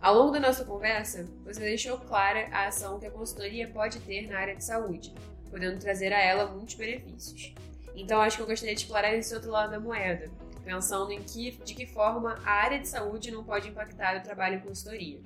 Ao 0.00 0.14
longo 0.14 0.32
da 0.32 0.40
nossa 0.40 0.64
conversa, 0.64 1.26
você 1.44 1.60
deixou 1.60 1.98
clara 1.98 2.48
a 2.50 2.68
ação 2.68 2.98
que 2.98 3.04
a 3.04 3.10
consultoria 3.10 3.68
pode 3.68 4.00
ter 4.00 4.26
na 4.26 4.38
área 4.38 4.56
de 4.56 4.64
saúde, 4.64 5.12
podendo 5.50 5.78
trazer 5.78 6.10
a 6.10 6.18
ela 6.18 6.46
muitos 6.46 6.74
benefícios. 6.74 7.54
Então, 7.94 8.18
acho 8.18 8.38
que 8.38 8.42
eu 8.42 8.46
gostaria 8.46 8.74
de 8.74 8.80
explorar 8.80 9.14
esse 9.14 9.34
outro 9.34 9.50
lado 9.50 9.72
da 9.72 9.80
moeda, 9.80 10.30
pensando 10.64 11.12
em 11.12 11.22
que, 11.22 11.50
de 11.62 11.74
que 11.74 11.86
forma 11.86 12.40
a 12.42 12.50
área 12.50 12.80
de 12.80 12.88
saúde 12.88 13.30
não 13.30 13.44
pode 13.44 13.68
impactar 13.68 14.16
o 14.16 14.22
trabalho 14.22 14.56
em 14.56 14.60
consultoria. 14.60 15.20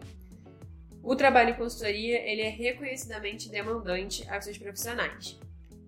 O 1.05 1.15
trabalho 1.15 1.51
em 1.51 1.57
consultoria 1.57 2.19
ele 2.19 2.43
é 2.43 2.49
reconhecidamente 2.49 3.49
demandante 3.49 4.29
aos 4.29 4.45
seus 4.45 4.59
profissionais. 4.59 5.39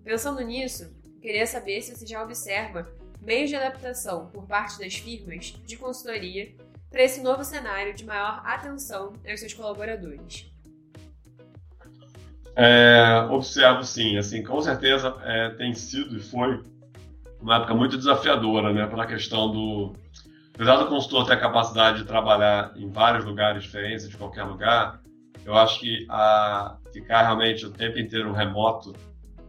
Pensando 0.01 0.39
nisso, 0.41 0.95
queria 1.21 1.45
saber 1.45 1.81
se 1.81 1.93
você 1.93 2.05
já 2.05 2.23
observa 2.23 3.02
meios 3.23 3.49
de 3.49 3.55
adaptação 3.55 4.27
por 4.27 4.45
parte 4.45 4.79
das 4.79 4.95
firmas 4.95 5.53
de 5.65 5.77
consultoria 5.77 6.55
para 6.89 7.03
esse 7.03 7.21
novo 7.21 7.43
cenário 7.43 7.93
de 7.93 8.05
maior 8.05 8.41
atenção 8.45 9.13
aos 9.27 9.39
seus 9.39 9.53
colaboradores. 9.53 10.51
É, 12.55 13.25
observo 13.31 13.83
sim, 13.83 14.15
assim, 14.17 14.43
com 14.43 14.61
certeza 14.61 15.15
é, 15.23 15.49
tem 15.49 15.73
sido 15.73 16.15
e 16.15 16.19
foi 16.19 16.63
uma 17.41 17.57
época 17.57 17.73
muito 17.73 17.97
desafiadora, 17.97 18.71
né, 18.71 18.85
pela 18.85 19.07
questão 19.07 19.51
do 19.51 19.93
apesar 20.53 20.77
do 20.77 20.87
consultor 20.87 21.25
ter 21.25 21.33
a 21.33 21.39
capacidade 21.39 21.99
de 21.99 22.05
trabalhar 22.05 22.73
em 22.75 22.89
vários 22.89 23.25
lugares 23.25 23.63
diferentes, 23.63 24.07
de 24.07 24.15
qualquer 24.15 24.43
lugar, 24.43 25.01
eu 25.43 25.55
acho 25.55 25.79
que 25.79 26.05
a 26.09 26.77
ficar 26.93 27.23
realmente 27.23 27.65
o 27.65 27.71
tempo 27.71 27.97
inteiro 27.97 28.31
remoto, 28.31 28.93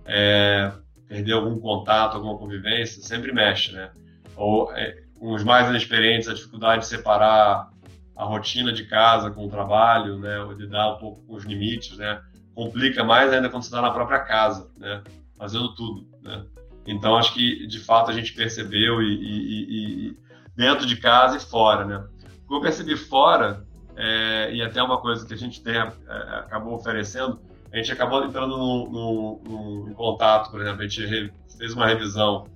é, 0.07 0.73
perder 1.09 1.33
algum 1.33 1.59
contato, 1.59 2.17
alguma 2.17 2.39
convivência, 2.39 3.03
sempre 3.03 3.33
mexe, 3.33 3.73
né? 3.73 3.91
Ou 4.37 4.73
é, 4.73 4.97
com 5.19 5.33
os 5.33 5.45
mais 5.45 5.69
inexperientes, 5.69 6.29
a 6.29 6.35
dificuldade 6.35 6.83
de 6.83 6.89
separar 6.89 7.71
a 8.17 8.25
rotina 8.25 8.73
de 8.73 8.85
casa 8.85 9.31
com 9.31 9.47
o 9.47 9.51
trabalho, 9.51 10.19
né? 10.19 10.41
Ou 10.41 10.55
de 10.55 10.67
dar 10.67 10.95
um 10.95 10.99
pouco 10.99 11.25
com 11.27 11.35
os 11.35 11.45
limites, 11.45 11.97
né? 11.97 12.21
complica 12.55 13.03
mais 13.03 13.33
ainda 13.33 13.51
quando 13.51 13.65
você 13.65 13.69
está 13.69 13.83
na 13.83 13.91
própria 13.91 14.21
casa, 14.21 14.71
né? 14.79 15.03
Fazendo 15.37 15.75
tudo, 15.75 16.07
né? 16.23 16.45
Então, 16.87 17.17
acho 17.17 17.35
que, 17.35 17.67
de 17.67 17.81
fato, 17.81 18.11
a 18.11 18.15
gente 18.15 18.33
percebeu 18.33 19.03
e, 19.03 19.15
e, 19.15 20.09
e 20.09 20.17
dentro 20.55 20.87
de 20.87 20.97
casa 20.97 21.37
e 21.37 21.41
fora, 21.41 21.85
né? 21.85 22.05
O 22.45 22.49
que 22.49 22.55
eu 22.55 22.61
percebi 22.61 22.97
fora, 22.97 23.67
é, 23.97 24.55
e 24.55 24.63
até 24.63 24.83
uma 24.83 25.01
coisa 25.01 25.27
que 25.27 25.35
a 25.35 25.37
gente 25.37 25.63
tem, 25.63 25.75
é, 25.75 25.91
acabou 26.39 26.75
oferecendo, 26.75 27.41
a 27.75 27.77
gente 27.79 27.91
acabou 27.91 28.25
entrando 28.25 28.57
no, 28.57 28.89
no, 28.89 29.41
no, 29.43 29.91
em 29.91 29.95
contato, 29.95 30.49
por 30.53 30.61
exemplo, 30.61 30.83
a 30.83 30.87
gente 30.87 31.33
fez 31.59 31.75
uma 31.75 31.89
revisão 31.89 32.47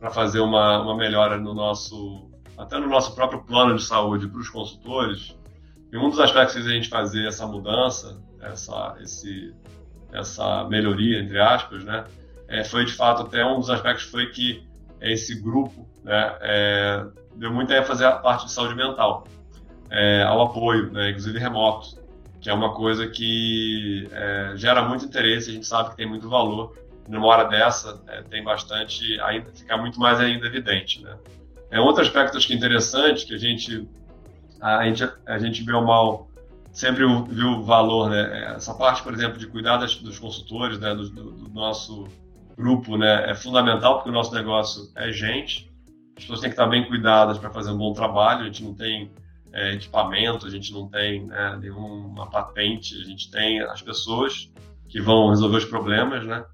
para 0.00 0.10
fazer 0.10 0.40
uma, 0.40 0.82
uma 0.82 0.96
melhora 0.96 1.38
no 1.38 1.54
nosso, 1.54 2.28
até 2.58 2.76
no 2.76 2.88
nosso 2.88 3.14
próprio 3.14 3.44
plano 3.44 3.76
de 3.76 3.84
saúde 3.84 4.26
para 4.26 4.40
os 4.40 4.48
consultores, 4.48 5.38
e 5.92 5.96
um 5.96 6.10
dos 6.10 6.18
aspectos 6.18 6.56
que 6.56 6.68
a 6.68 6.72
gente 6.72 6.88
fazer 6.88 7.24
essa 7.24 7.46
mudança 7.46 8.20
essa, 8.42 8.96
esse, 9.00 9.54
essa 10.12 10.64
melhoria, 10.64 11.20
entre 11.20 11.40
aspas, 11.40 11.84
né, 11.84 12.04
é, 12.48 12.64
foi 12.64 12.84
de 12.84 12.92
fato 12.92 13.22
até 13.22 13.46
um 13.46 13.60
dos 13.60 13.70
aspectos 13.70 14.04
foi 14.06 14.26
que 14.26 14.66
esse 15.00 15.40
grupo 15.40 15.88
né, 16.02 16.36
é, 16.40 17.06
deu 17.36 17.52
muita 17.52 17.74
ênfase 17.76 18.04
à 18.04 18.10
parte 18.10 18.46
de 18.46 18.50
saúde 18.50 18.74
mental, 18.74 19.24
é, 19.88 20.24
ao 20.24 20.42
apoio, 20.42 20.90
né, 20.90 21.10
inclusive 21.10 21.38
remoto, 21.38 22.03
que 22.44 22.50
é 22.50 22.52
uma 22.52 22.74
coisa 22.74 23.08
que 23.08 24.06
é, 24.12 24.52
gera 24.54 24.86
muito 24.86 25.06
interesse, 25.06 25.48
a 25.48 25.54
gente 25.54 25.66
sabe 25.66 25.88
que 25.90 25.96
tem 25.96 26.06
muito 26.06 26.28
valor. 26.28 26.76
Numa 27.08 27.26
hora 27.26 27.44
dessa, 27.44 28.02
é, 28.06 28.20
tem 28.20 28.44
bastante, 28.44 29.18
ainda 29.22 29.50
fica 29.50 29.74
muito 29.78 29.98
mais 29.98 30.20
ainda 30.20 30.46
evidente. 30.46 31.02
Né? 31.02 31.16
É 31.70 31.80
outro 31.80 32.02
aspecto 32.02 32.36
acho 32.36 32.46
que 32.46 32.52
interessante 32.52 33.24
que 33.24 33.34
a 33.34 33.38
gente 33.38 33.88
a 34.60 34.84
gente 34.84 35.10
a 35.24 35.38
gente 35.38 35.62
vê 35.62 35.72
o 35.72 35.86
mal 35.86 36.28
sempre 36.70 37.06
viu 37.28 37.48
o 37.48 37.62
valor, 37.62 38.10
né? 38.10 38.54
Essa 38.56 38.74
parte, 38.74 39.02
por 39.02 39.14
exemplo, 39.14 39.38
de 39.38 39.46
cuidar 39.46 39.78
das, 39.78 39.96
dos 39.96 40.18
consultores, 40.18 40.78
né? 40.78 40.94
Do, 40.94 41.08
do, 41.08 41.30
do, 41.30 41.48
nosso 41.48 42.06
grupo, 42.58 42.98
né? 42.98 43.30
É 43.30 43.34
fundamental 43.34 43.94
porque 43.94 44.10
o 44.10 44.12
nosso 44.12 44.34
negócio 44.34 44.90
é 44.96 45.10
gente. 45.10 45.72
As 46.14 46.24
pessoas 46.24 46.40
têm 46.40 46.50
que 46.50 46.54
estar 46.54 46.66
bem 46.66 46.86
cuidadas 46.86 47.38
para 47.38 47.48
fazer 47.48 47.70
um 47.70 47.78
bom 47.78 47.94
trabalho. 47.94 48.42
A 48.42 48.44
gente 48.44 48.62
não 48.62 48.74
tem 48.74 49.10
é, 49.54 49.72
equipamento, 49.74 50.46
a 50.46 50.50
gente 50.50 50.72
não 50.72 50.88
tem 50.88 51.26
né, 51.26 51.56
nenhuma 51.60 52.28
patente, 52.28 53.00
a 53.00 53.04
gente 53.04 53.30
tem 53.30 53.60
as 53.60 53.80
pessoas 53.80 54.50
que 54.88 55.00
vão 55.00 55.30
resolver 55.30 55.58
os 55.58 55.64
problemas, 55.64 56.26
né? 56.26 56.44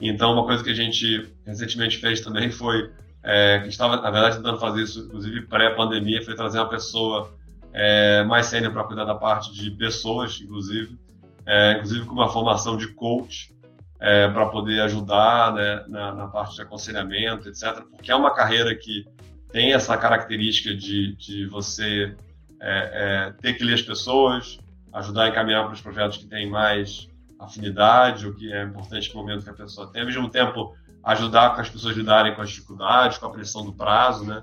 Então, 0.00 0.32
uma 0.32 0.44
coisa 0.44 0.64
que 0.64 0.70
a 0.70 0.74
gente 0.74 1.30
recentemente 1.44 1.98
fez 1.98 2.20
também 2.22 2.50
foi 2.50 2.90
é, 3.22 3.60
que 3.60 3.68
estava, 3.68 3.96
na 3.96 4.10
verdade, 4.10 4.36
tentando 4.36 4.58
fazer 4.58 4.82
isso, 4.82 5.00
inclusive 5.00 5.42
pré-pandemia, 5.42 6.22
foi 6.22 6.34
trazer 6.34 6.58
uma 6.58 6.68
pessoa 6.68 7.30
é, 7.72 8.24
mais 8.24 8.46
sênior 8.46 8.72
para 8.72 8.84
cuidar 8.84 9.04
da 9.04 9.14
parte 9.14 9.52
de 9.52 9.70
pessoas, 9.72 10.40
inclusive, 10.40 10.98
é, 11.44 11.72
inclusive 11.72 12.06
com 12.06 12.14
uma 12.14 12.28
formação 12.28 12.76
de 12.76 12.88
coach 12.88 13.54
é, 14.00 14.28
para 14.28 14.46
poder 14.46 14.80
ajudar 14.80 15.52
né, 15.52 15.84
na, 15.88 16.14
na, 16.14 16.26
parte 16.28 16.54
de 16.54 16.62
aconselhamento, 16.62 17.48
etc. 17.48 17.82
Porque 17.90 18.10
é 18.10 18.16
uma 18.16 18.34
carreira 18.34 18.74
que 18.74 19.06
tem 19.50 19.72
essa 19.74 19.96
característica 19.96 20.74
de, 20.74 21.14
de 21.16 21.46
você 21.46 22.14
é, 22.60 22.90
é, 23.28 23.32
ter 23.40 23.54
que 23.54 23.64
ler 23.64 23.74
as 23.74 23.82
pessoas, 23.82 24.58
ajudar 24.92 25.24
a 25.24 25.28
encaminhar 25.28 25.64
para 25.64 25.74
os 25.74 25.80
projetos 25.80 26.16
que 26.16 26.26
têm 26.26 26.48
mais 26.48 27.08
afinidade, 27.38 28.26
o 28.26 28.34
que 28.34 28.52
é 28.52 28.62
importante 28.62 29.14
no 29.14 29.20
momento 29.20 29.44
que 29.44 29.50
a 29.50 29.54
pessoa 29.54 29.90
tem, 29.92 30.02
ao 30.02 30.06
mesmo 30.06 30.28
tempo 30.30 30.74
ajudar 31.04 31.54
com 31.54 31.60
as 31.60 31.68
pessoas 31.68 31.96
lidarem 31.96 32.34
com 32.34 32.42
as 32.42 32.50
dificuldades, 32.50 33.18
com 33.18 33.26
a 33.26 33.30
pressão 33.30 33.64
do 33.64 33.72
prazo, 33.72 34.24
né? 34.24 34.42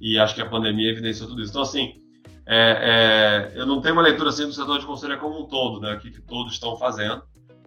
E 0.00 0.18
acho 0.18 0.34
que 0.34 0.42
a 0.42 0.48
pandemia 0.48 0.90
evidenciou 0.90 1.28
tudo 1.28 1.40
isso. 1.40 1.52
Então, 1.52 1.62
assim, 1.62 2.02
é, 2.44 3.50
é, 3.54 3.58
eu 3.58 3.64
não 3.64 3.80
tenho 3.80 3.94
uma 3.94 4.02
leitura 4.02 4.28
assim 4.28 4.44
do 4.44 4.52
setor 4.52 4.78
de 4.78 4.86
consultoria 4.86 5.16
como 5.16 5.40
um 5.40 5.46
todo, 5.46 5.80
né, 5.80 5.94
o 5.94 5.98
que, 5.98 6.10
que, 6.10 6.20
todos 6.20 6.52
estão 6.52 6.76
fazendo, 6.76 7.22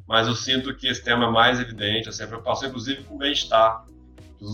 mas 0.08 0.28
eu 0.28 0.36
sinto 0.36 0.76
que 0.76 0.88
esse 0.88 1.04
tema 1.04 1.26
é 1.26 1.32
mais 1.32 1.60
evidente, 1.60 2.10
assim, 2.10 2.24
a 2.24 2.28
preocupação 2.28 2.68
inclusive 2.68 3.04
com 3.04 3.16
o 3.16 3.18
bem-estar. 3.18 3.86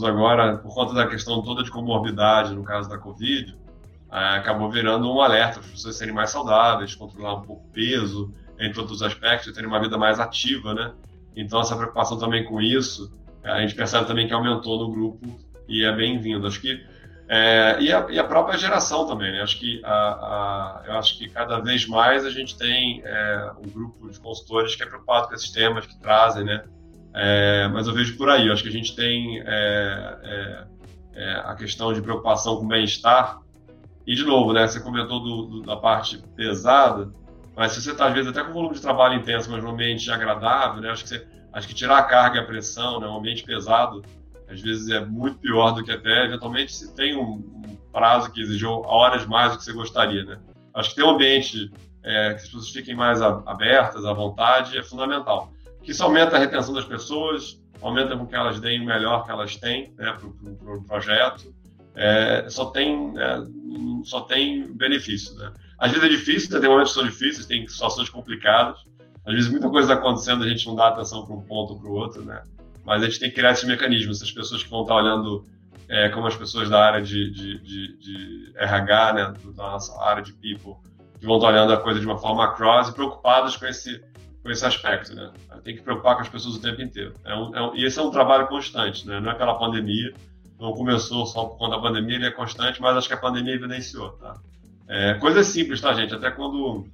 Agora, 0.05 0.57
por 0.57 0.73
conta 0.73 0.93
da 0.93 1.07
questão 1.07 1.41
toda 1.41 1.63
de 1.63 1.71
comorbidade, 1.71 2.53
no 2.53 2.63
caso 2.63 2.87
da 2.87 2.97
Covid, 2.97 3.57
acabou 4.11 4.69
virando 4.69 5.09
um 5.09 5.21
alerta 5.21 5.59
para 5.59 5.67
as 5.67 5.71
pessoas 5.71 5.95
serem 5.95 6.13
mais 6.13 6.29
saudáveis, 6.29 6.93
controlar 6.93 7.35
um 7.35 7.41
pouco 7.41 7.65
o 7.65 7.71
peso, 7.71 8.33
entre 8.59 8.79
outros 8.79 9.01
aspectos, 9.01 9.51
terem 9.53 9.69
uma 9.69 9.79
vida 9.79 9.97
mais 9.97 10.19
ativa, 10.19 10.73
né? 10.73 10.93
Então, 11.35 11.61
essa 11.61 11.75
preocupação 11.75 12.19
também 12.19 12.43
com 12.43 12.61
isso, 12.61 13.11
a 13.43 13.61
gente 13.61 13.73
percebe 13.73 14.05
também 14.05 14.27
que 14.27 14.33
aumentou 14.33 14.77
no 14.77 14.91
grupo 14.91 15.39
e 15.67 15.83
é 15.83 15.95
bem-vindo. 15.95 16.45
Acho 16.45 16.59
que 16.59 16.83
é, 17.33 17.77
e, 17.79 17.93
a, 17.93 18.07
e, 18.09 18.19
a, 18.19 18.25
própria 18.25 18.57
geração 18.57 19.07
também, 19.07 19.31
né? 19.31 19.41
Acho 19.41 19.57
que 19.57 19.81
a, 19.85 19.91
a, 19.91 20.83
eu 20.85 20.97
acho 20.97 21.17
que 21.17 21.29
cada 21.29 21.59
vez 21.59 21.87
mais 21.87 22.25
a 22.25 22.29
gente 22.29 22.57
tem 22.57 23.01
é, 23.05 23.51
um 23.57 23.69
grupo 23.69 24.09
de 24.09 24.19
consultores 24.19 24.75
que 24.75 24.83
é 24.83 24.85
preocupado 24.85 25.29
com 25.29 25.33
esses 25.33 25.49
temas 25.49 25.85
que 25.85 25.97
trazem, 25.97 26.43
né? 26.43 26.65
É, 27.13 27.69
mas 27.69 27.87
eu 27.87 27.93
vejo 27.93 28.17
por 28.17 28.29
aí, 28.29 28.47
eu 28.47 28.53
acho 28.53 28.63
que 28.63 28.69
a 28.69 28.71
gente 28.71 28.95
tem 28.95 29.39
é, 29.39 30.17
é, 30.23 30.63
é, 31.13 31.33
a 31.45 31.55
questão 31.55 31.93
de 31.93 32.01
preocupação 32.01 32.57
com 32.57 32.65
o 32.65 32.67
bem-estar. 32.67 33.39
E, 34.05 34.15
de 34.15 34.23
novo, 34.23 34.53
né? 34.53 34.67
Você 34.67 34.79
comentou 34.79 35.19
do, 35.19 35.45
do, 35.45 35.61
da 35.61 35.75
parte 35.75 36.17
pesada, 36.35 37.11
mas 37.55 37.73
se 37.73 37.81
você 37.81 37.91
está, 37.91 38.07
às 38.07 38.13
vezes, 38.13 38.29
até 38.29 38.43
com 38.43 38.53
volume 38.53 38.75
de 38.75 38.81
trabalho 38.81 39.15
intenso, 39.15 39.51
mas 39.51 39.63
num 39.63 39.71
ambiente 39.71 40.09
agradável, 40.11 40.81
né? 40.81 40.89
Acho 40.89 41.03
que, 41.03 41.09
você, 41.09 41.27
acho 41.53 41.67
que 41.67 41.73
tirar 41.73 41.97
a 41.97 42.03
carga 42.03 42.37
e 42.37 42.39
a 42.39 42.45
pressão, 42.45 42.99
né? 42.99 43.07
Um 43.07 43.17
ambiente 43.17 43.43
pesado 43.43 44.01
às 44.51 44.59
vezes 44.59 44.89
é 44.89 44.99
muito 45.05 45.39
pior 45.39 45.71
do 45.71 45.83
que 45.83 45.91
até, 45.91 46.25
eventualmente, 46.25 46.75
se 46.75 46.93
tem 46.93 47.15
um, 47.15 47.35
um 47.35 47.77
prazo 47.91 48.31
que 48.31 48.41
exigiu 48.41 48.81
horas 48.85 49.25
mais 49.25 49.53
do 49.53 49.57
que 49.57 49.63
você 49.63 49.71
gostaria, 49.71 50.25
né? 50.25 50.39
Acho 50.73 50.89
que 50.89 50.95
ter 50.97 51.03
um 51.03 51.11
ambiente 51.11 51.71
é, 52.03 52.29
que 52.29 52.35
as 52.35 52.41
pessoas 52.43 52.69
fiquem 52.69 52.95
mais 52.95 53.21
abertas, 53.21 54.03
à 54.05 54.13
vontade, 54.13 54.77
é 54.77 54.83
fundamental. 54.83 55.51
Que 55.81 55.91
isso 55.91 56.03
aumenta 56.03 56.35
a 56.35 56.39
retenção 56.39 56.73
das 56.73 56.85
pessoas, 56.85 57.61
aumenta 57.81 58.17
com 58.17 58.25
que 58.25 58.35
elas 58.35 58.59
deem 58.59 58.81
o 58.81 58.85
melhor 58.85 59.25
que 59.25 59.31
elas 59.31 59.55
têm 59.55 59.93
né, 59.97 60.11
para 60.11 60.27
o 60.27 60.55
pro 60.55 60.83
projeto. 60.83 61.53
É, 61.95 62.45
só, 62.49 62.65
tem, 62.65 63.13
é, 63.17 63.43
só 64.03 64.21
tem 64.21 64.71
benefício. 64.73 65.35
Né? 65.35 65.51
Às 65.77 65.91
vezes 65.91 66.05
é 66.05 66.09
difícil, 66.09 66.59
tem 66.59 66.69
momentos 66.69 66.93
que 66.93 66.99
são 66.99 67.07
difíceis, 67.07 67.45
tem 67.45 67.67
situações 67.67 68.09
complicadas. 68.09 68.79
Às 69.25 69.33
vezes 69.33 69.51
muita 69.51 69.69
coisa 69.69 69.93
está 69.93 70.01
acontecendo, 70.01 70.43
a 70.43 70.47
gente 70.47 70.65
não 70.67 70.75
dá 70.75 70.87
atenção 70.87 71.25
para 71.25 71.35
um 71.35 71.41
ponto 71.41 71.73
ou 71.73 71.79
para 71.79 71.89
o 71.89 71.93
outro, 71.93 72.23
né? 72.23 72.43
Mas 72.83 73.03
a 73.03 73.05
gente 73.05 73.19
tem 73.19 73.29
que 73.29 73.35
criar 73.35 73.51
esse 73.51 73.67
mecanismo. 73.67 74.11
Essas 74.11 74.31
pessoas 74.31 74.63
que 74.63 74.69
vão 74.69 74.81
estar 74.81 74.95
olhando 74.95 75.45
é, 75.87 76.09
como 76.09 76.25
as 76.25 76.35
pessoas 76.35 76.69
da 76.69 76.83
área 76.83 77.01
de, 77.01 77.29
de, 77.31 77.59
de, 77.59 77.97
de, 77.97 78.53
RH, 78.55 79.13
né, 79.13 79.33
da 79.55 79.71
nossa 79.71 80.01
área 80.01 80.23
de 80.23 80.33
people, 80.33 80.75
que 81.19 81.25
vão 81.25 81.35
estar 81.35 81.49
olhando 81.49 81.73
a 81.73 81.77
coisa 81.77 81.99
de 81.99 82.05
uma 82.05 82.17
forma 82.17 82.53
cross 82.55 82.89
e 82.89 82.93
preocupadas 82.93 83.57
com 83.57 83.67
esse, 83.67 84.01
com 84.41 84.49
esse 84.49 84.65
aspecto, 84.65 85.13
né? 85.13 85.31
Tem 85.63 85.75
que 85.75 85.83
preocupar 85.83 86.15
com 86.15 86.21
as 86.21 86.29
pessoas 86.29 86.55
o 86.55 86.61
tempo 86.61 86.81
inteiro. 86.81 87.13
É 87.23 87.35
um, 87.35 87.55
é 87.55 87.61
um, 87.61 87.75
e 87.75 87.85
esse 87.85 87.99
é 87.99 88.01
um 88.01 88.09
trabalho 88.09 88.47
constante, 88.47 89.05
né? 89.05 89.19
Não 89.19 89.31
é 89.31 89.35
pela 89.35 89.59
pandemia, 89.59 90.13
não 90.61 90.73
começou 90.73 91.25
só 91.25 91.45
por 91.45 91.57
conta 91.57 91.75
da 91.75 91.81
pandemia, 91.81 92.17
ele 92.17 92.27
é 92.27 92.31
constante, 92.31 92.79
mas 92.79 92.95
acho 92.95 93.07
que 93.07 93.15
a 93.15 93.17
pandemia 93.17 93.55
evidenciou, 93.55 94.11
tá? 94.11 94.39
É, 94.87 95.43
simples, 95.43 95.81
tá, 95.81 95.91
gente? 95.93 96.13
Até 96.13 96.29
quando 96.29 96.85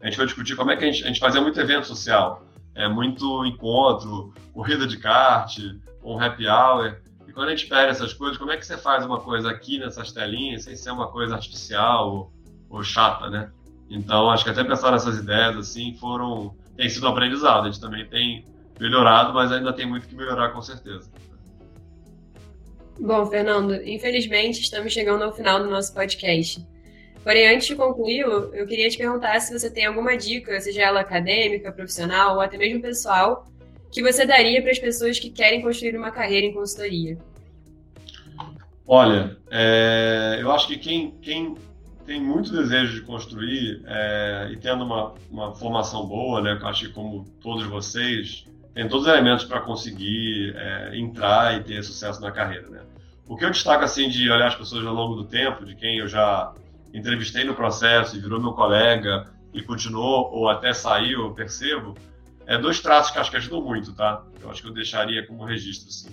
a 0.00 0.06
gente 0.06 0.16
vai 0.16 0.26
discutir 0.26 0.56
como 0.56 0.72
é 0.72 0.76
que 0.76 0.84
a 0.84 0.90
gente, 0.90 1.04
a 1.04 1.06
gente 1.06 1.20
fazia 1.20 1.40
muito 1.40 1.60
evento 1.60 1.86
social, 1.86 2.44
é 2.74 2.88
muito 2.88 3.46
encontro, 3.46 4.34
corrida 4.52 4.84
de 4.84 4.96
kart, 4.96 5.56
um 6.02 6.18
happy 6.18 6.48
hour. 6.48 7.00
E 7.28 7.32
quando 7.32 7.48
a 7.48 7.50
gente 7.54 7.68
pega 7.68 7.92
essas 7.92 8.12
coisas, 8.12 8.36
como 8.36 8.50
é 8.50 8.56
que 8.56 8.66
você 8.66 8.76
faz 8.76 9.06
uma 9.06 9.20
coisa 9.20 9.48
aqui 9.48 9.78
nessas 9.78 10.10
telinhas 10.10 10.64
sem 10.64 10.74
ser 10.74 10.90
uma 10.90 11.06
coisa 11.06 11.34
artificial 11.36 12.12
ou, 12.12 12.32
ou 12.68 12.82
chata, 12.82 13.30
né? 13.30 13.52
Então, 13.88 14.28
acho 14.28 14.42
que 14.42 14.50
até 14.50 14.64
pensar 14.64 14.90
nessas 14.90 15.18
ideias 15.18 15.56
assim 15.56 15.94
foram 16.00 16.56
tem 16.76 16.88
sido 16.88 17.06
um 17.06 17.10
aprendizado. 17.10 17.64
A 17.64 17.70
gente 17.70 17.80
também 17.80 18.04
tem 18.06 18.44
melhorado, 18.80 19.32
mas 19.32 19.52
ainda 19.52 19.72
tem 19.72 19.86
muito 19.86 20.08
que 20.08 20.16
melhorar 20.16 20.48
com 20.48 20.62
certeza. 20.62 21.08
Bom, 22.98 23.26
Fernando, 23.26 23.74
infelizmente 23.86 24.60
estamos 24.60 24.92
chegando 24.92 25.24
ao 25.24 25.32
final 25.32 25.62
do 25.62 25.70
nosso 25.70 25.92
podcast. 25.94 26.64
Porém, 27.22 27.54
antes 27.54 27.68
de 27.68 27.76
concluir, 27.76 28.20
eu 28.20 28.66
queria 28.66 28.88
te 28.88 28.98
perguntar 28.98 29.38
se 29.40 29.56
você 29.56 29.70
tem 29.70 29.86
alguma 29.86 30.16
dica, 30.16 30.60
seja 30.60 30.82
ela 30.82 31.00
acadêmica, 31.00 31.70
profissional 31.70 32.34
ou 32.34 32.40
até 32.40 32.58
mesmo 32.58 32.82
pessoal, 32.82 33.46
que 33.92 34.02
você 34.02 34.26
daria 34.26 34.60
para 34.60 34.72
as 34.72 34.78
pessoas 34.78 35.18
que 35.18 35.30
querem 35.30 35.62
construir 35.62 35.96
uma 35.96 36.10
carreira 36.10 36.46
em 36.46 36.52
consultoria. 36.52 37.16
Olha, 38.86 39.36
é, 39.50 40.38
eu 40.40 40.50
acho 40.50 40.66
que 40.66 40.76
quem, 40.76 41.12
quem 41.22 41.54
tem 42.04 42.20
muito 42.20 42.50
desejo 42.52 42.94
de 42.94 43.02
construir 43.02 43.82
é, 43.86 44.50
e 44.52 44.56
tendo 44.56 44.84
uma, 44.84 45.14
uma 45.30 45.54
formação 45.54 46.04
boa, 46.06 46.40
né, 46.40 46.58
eu 46.60 46.66
acho 46.66 46.88
que 46.88 46.92
como 46.92 47.24
todos 47.40 47.64
vocês, 47.66 48.44
tem 48.74 48.88
todos 48.88 49.06
os 49.06 49.12
elementos 49.12 49.44
para 49.44 49.60
conseguir 49.60 50.54
é, 50.56 50.96
entrar 50.96 51.58
e 51.58 51.62
ter 51.62 51.82
sucesso 51.82 52.20
na 52.20 52.32
carreira. 52.32 52.68
Né? 52.68 52.80
O 53.28 53.36
que 53.36 53.44
eu 53.44 53.50
destaco 53.50 53.84
assim 53.84 54.08
de 54.08 54.30
olhar 54.30 54.48
as 54.48 54.54
pessoas 54.54 54.86
ao 54.86 54.94
longo 54.94 55.14
do 55.14 55.24
tempo, 55.24 55.64
de 55.64 55.74
quem 55.74 55.98
eu 55.98 56.08
já 56.08 56.52
entrevistei 56.92 57.44
no 57.44 57.54
processo 57.54 58.16
e 58.16 58.20
virou 58.20 58.40
meu 58.40 58.52
colega 58.52 59.28
e 59.52 59.62
continuou 59.62 60.30
ou 60.32 60.48
até 60.48 60.72
saiu, 60.72 61.26
eu 61.26 61.34
percebo, 61.34 61.94
é 62.46 62.58
dois 62.58 62.80
traços 62.80 63.12
que 63.12 63.18
acho 63.18 63.30
que 63.30 63.36
ajudam 63.36 63.62
muito, 63.62 63.94
tá? 63.94 64.24
Eu 64.40 64.50
acho 64.50 64.62
que 64.62 64.68
eu 64.68 64.72
deixaria 64.72 65.26
como 65.26 65.44
registro, 65.44 65.88
assim. 65.88 66.10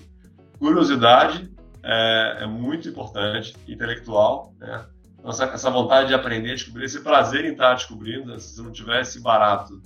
Curiosidade 0.57 1.49
é, 1.84 2.39
é 2.41 2.45
muito 2.45 2.88
importante, 2.88 3.55
intelectual, 3.68 4.53
né? 4.60 4.86
Então, 5.18 5.32
essa, 5.32 5.45
essa, 5.45 5.70
vontade 5.70 6.10
de 6.10 6.14
aprender, 6.14 6.55
descobrir, 6.55 6.86
esse 6.86 7.01
prazer 7.01 7.43
em 7.43 7.51
estar 7.51 7.74
descobrindo, 7.74 8.32
né? 8.32 8.39
se 8.39 8.62
não 8.62 8.72
tivesse 8.72 9.22
barato, 9.22 9.82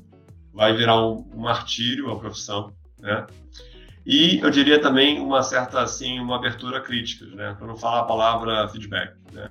vai 0.53 0.73
virar 0.75 1.01
um, 1.05 1.25
martírio 1.35 2.11
a 2.11 2.19
profissão, 2.19 2.71
né? 2.99 3.25
E 4.05 4.39
eu 4.39 4.49
diria 4.49 4.79
também 4.79 5.19
uma 5.19 5.41
certa, 5.41 5.81
assim, 5.81 6.19
uma 6.19 6.35
abertura 6.35 6.77
a 6.77 6.81
críticas, 6.81 7.29
né? 7.33 7.55
Para 7.57 7.67
não 7.67 7.77
falar 7.77 8.01
a 8.01 8.05
palavra 8.05 8.67
feedback, 8.67 9.15
né? 9.31 9.49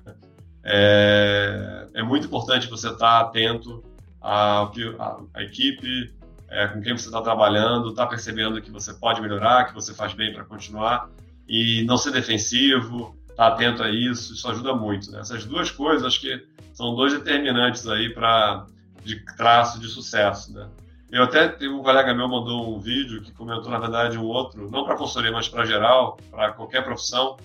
É, 0.63 1.87
é 1.93 2.03
muito 2.03 2.27
importante 2.27 2.69
você 2.69 2.89
estar 2.89 3.19
atento 3.19 3.83
ao 4.21 4.71
que 4.71 4.95
a, 4.97 5.17
a 5.33 5.43
equipe, 5.43 6.13
é, 6.49 6.67
com 6.67 6.81
quem 6.81 6.95
você 6.95 7.07
está 7.07 7.21
trabalhando, 7.21 7.89
está 7.89 8.05
percebendo 8.05 8.61
que 8.61 8.71
você 8.71 8.93
pode 8.93 9.19
melhorar, 9.21 9.65
que 9.65 9.73
você 9.73 9.93
faz 9.93 10.13
bem 10.13 10.31
para 10.31 10.45
continuar 10.45 11.09
e 11.47 11.83
não 11.83 11.97
ser 11.97 12.11
defensivo, 12.11 13.17
estar 13.29 13.49
tá 13.49 13.55
atento 13.55 13.83
a 13.83 13.89
isso, 13.89 14.33
isso 14.33 14.49
ajuda 14.49 14.73
muito. 14.73 15.11
Né? 15.11 15.19
Essas 15.19 15.43
duas 15.43 15.69
coisas, 15.69 16.05
acho 16.05 16.21
que 16.21 16.47
são 16.73 16.95
dois 16.95 17.11
determinantes 17.11 17.85
aí 17.87 18.13
para 18.13 18.65
de 19.03 19.19
traço 19.35 19.79
de 19.81 19.87
sucesso, 19.87 20.53
né? 20.53 20.69
Eu 21.13 21.21
até 21.21 21.47
teve 21.47 21.71
um 21.71 21.83
colega 21.83 22.11
meu 22.11 22.27
mandou 22.27 22.75
um 22.75 22.79
vídeo 22.79 23.21
que 23.21 23.31
comentou 23.31 23.69
na 23.69 23.77
verdade 23.77 24.17
um 24.17 24.23
outro, 24.23 24.67
não 24.71 24.83
para 24.83 24.95
consultoria, 24.95 25.31
mas 25.31 25.47
para 25.47 25.63
geral, 25.63 26.17
para 26.31 26.53
qualquer 26.53 26.83
profissão, 26.83 27.37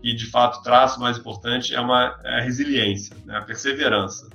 e 0.00 0.14
de 0.14 0.26
fato 0.26 0.62
traço 0.62 1.00
mais 1.00 1.18
importante 1.18 1.74
é, 1.74 1.80
uma, 1.80 2.16
é 2.22 2.38
a 2.38 2.40
resiliência, 2.40 3.16
né? 3.24 3.36
a 3.36 3.42
perseverança. 3.42 4.30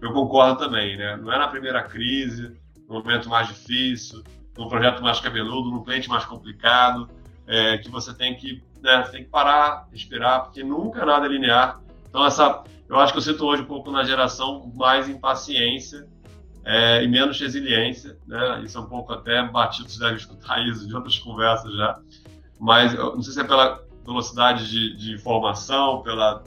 Eu 0.00 0.14
concordo 0.14 0.58
também, 0.58 0.96
né? 0.96 1.18
Não 1.18 1.30
é 1.30 1.38
na 1.38 1.48
primeira 1.48 1.82
crise, 1.82 2.56
no 2.88 2.94
momento 2.94 3.28
mais 3.28 3.46
difícil, 3.46 4.24
no 4.56 4.70
projeto 4.70 5.02
mais 5.02 5.20
cabeludo, 5.20 5.70
no 5.70 5.84
cliente 5.84 6.08
mais 6.08 6.24
complicado, 6.24 7.10
é, 7.46 7.76
que 7.76 7.90
você 7.90 8.14
tem 8.14 8.34
que, 8.38 8.64
né, 8.80 9.02
tem 9.12 9.22
que 9.22 9.28
parar, 9.28 9.86
respirar, 9.92 10.44
porque 10.44 10.64
nunca 10.64 11.04
nada 11.04 11.26
é 11.26 11.28
linear. 11.28 11.78
Então 12.08 12.24
essa, 12.24 12.64
eu 12.88 12.98
acho 12.98 13.12
que 13.12 13.18
eu 13.18 13.22
sinto 13.22 13.44
hoje 13.44 13.60
um 13.60 13.66
pouco 13.66 13.90
na 13.90 14.02
geração 14.02 14.72
mais 14.74 15.10
impaciência 15.10 16.08
é, 16.70 17.02
e 17.02 17.08
menos 17.08 17.40
resiliência, 17.40 18.16
né? 18.28 18.62
Isso 18.64 18.78
é 18.78 18.80
um 18.80 18.86
pouco 18.86 19.12
até 19.12 19.42
batido, 19.42 19.90
você 19.90 19.98
deve 19.98 20.16
escutar 20.16 20.62
isso 20.70 20.86
de 20.86 20.94
outras 20.94 21.18
conversas 21.18 21.74
já. 21.74 21.98
Mas 22.60 22.94
não 22.94 23.20
sei 23.22 23.32
se 23.32 23.40
é 23.40 23.44
pela 23.44 23.82
velocidade 24.06 24.70
de, 24.70 24.96
de 24.96 25.14
informação, 25.14 26.00
pela 26.02 26.44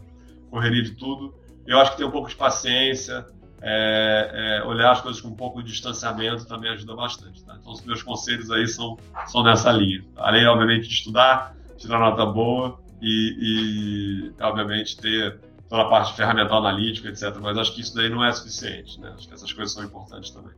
correria 0.49 0.81
de 0.81 0.91
tudo. 0.91 1.35
Eu 1.67 1.77
acho 1.77 1.91
que 1.91 1.97
ter 1.97 2.05
um 2.05 2.11
pouco 2.11 2.29
de 2.29 2.37
paciência, 2.37 3.25
é, 3.61 4.61
é, 4.61 4.65
olhar 4.65 4.91
as 4.91 5.01
coisas 5.01 5.21
com 5.21 5.27
um 5.27 5.35
pouco 5.35 5.61
de 5.61 5.71
distanciamento 5.71 6.45
também 6.47 6.71
ajuda 6.71 6.95
bastante. 6.95 7.43
Tá? 7.43 7.57
Então, 7.59 7.73
os 7.73 7.83
meus 7.83 8.01
conselhos 8.01 8.49
aí 8.49 8.65
são, 8.65 8.97
são 9.27 9.43
nessa 9.43 9.73
linha. 9.73 10.05
Além, 10.15 10.45
obviamente, 10.47 10.87
de 10.87 10.93
estudar, 10.93 11.53
tirar 11.77 11.99
nota 11.99 12.25
boa 12.25 12.79
e, 13.01 14.31
e 14.31 14.41
obviamente, 14.41 14.95
ter 14.95 15.37
toda 15.73 15.85
a 15.85 15.89
parte 15.89 16.15
ferramental 16.15 16.59
analítica, 16.59 17.09
etc. 17.09 17.35
Mas 17.41 17.57
acho 17.57 17.73
que 17.73 17.81
isso 17.81 17.95
daí 17.95 18.07
não 18.07 18.23
é 18.23 18.31
suficiente. 18.31 19.01
Né? 19.01 19.11
Acho 19.15 19.27
que 19.27 19.33
essas 19.33 19.51
coisas 19.51 19.73
são 19.73 19.83
importantes 19.83 20.29
também. 20.29 20.51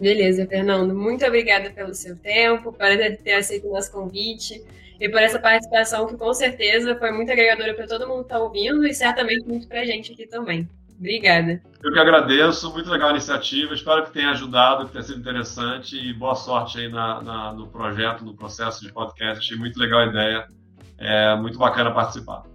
Beleza, 0.00 0.46
Fernando. 0.46 0.94
Muito 0.94 1.26
obrigada 1.26 1.68
pelo 1.68 1.94
seu 1.94 2.16
tempo, 2.16 2.72
por 2.72 2.78
ter 3.22 3.34
aceito 3.34 3.68
o 3.68 3.74
nosso 3.74 3.92
convite 3.92 4.64
e 4.98 5.10
por 5.10 5.20
essa 5.20 5.38
participação 5.38 6.06
que 6.06 6.16
com 6.16 6.32
certeza 6.32 6.96
foi 6.96 7.12
muito 7.12 7.30
agregadora 7.30 7.74
para 7.74 7.86
todo 7.86 8.08
mundo 8.08 8.20
que 8.20 8.32
está 8.32 8.38
ouvindo 8.38 8.86
e 8.86 8.94
certamente 8.94 9.46
muito 9.46 9.68
para 9.68 9.82
a 9.82 9.84
gente 9.84 10.12
aqui 10.12 10.26
também. 10.26 10.66
Obrigada. 10.98 11.60
Eu 11.82 11.92
que 11.92 11.98
agradeço, 11.98 12.72
muito 12.72 12.88
legal 12.88 13.08
a 13.08 13.12
iniciativa, 13.12 13.74
espero 13.74 14.06
que 14.06 14.12
tenha 14.12 14.30
ajudado, 14.30 14.86
que 14.86 14.92
tenha 14.92 15.04
sido 15.04 15.20
interessante 15.20 15.98
e 15.98 16.14
boa 16.14 16.34
sorte 16.34 16.78
aí 16.78 16.88
na, 16.88 17.20
na, 17.20 17.52
no 17.52 17.66
projeto, 17.66 18.24
no 18.24 18.34
processo 18.34 18.80
de 18.80 18.90
podcast. 18.90 19.40
Achei 19.40 19.58
muito 19.58 19.78
legal 19.78 20.00
a 20.00 20.06
ideia, 20.06 20.48
é 20.96 21.36
muito 21.36 21.58
bacana 21.58 21.90
participar. 21.90 22.53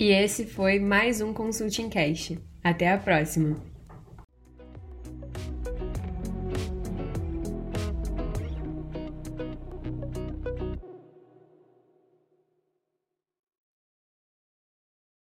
E 0.00 0.12
esse 0.12 0.46
foi 0.46 0.78
mais 0.78 1.20
um 1.20 1.30
Consulting 1.34 1.90
Cast. 1.90 2.38
Até 2.64 2.90
a 2.90 2.96
próxima! 2.96 3.69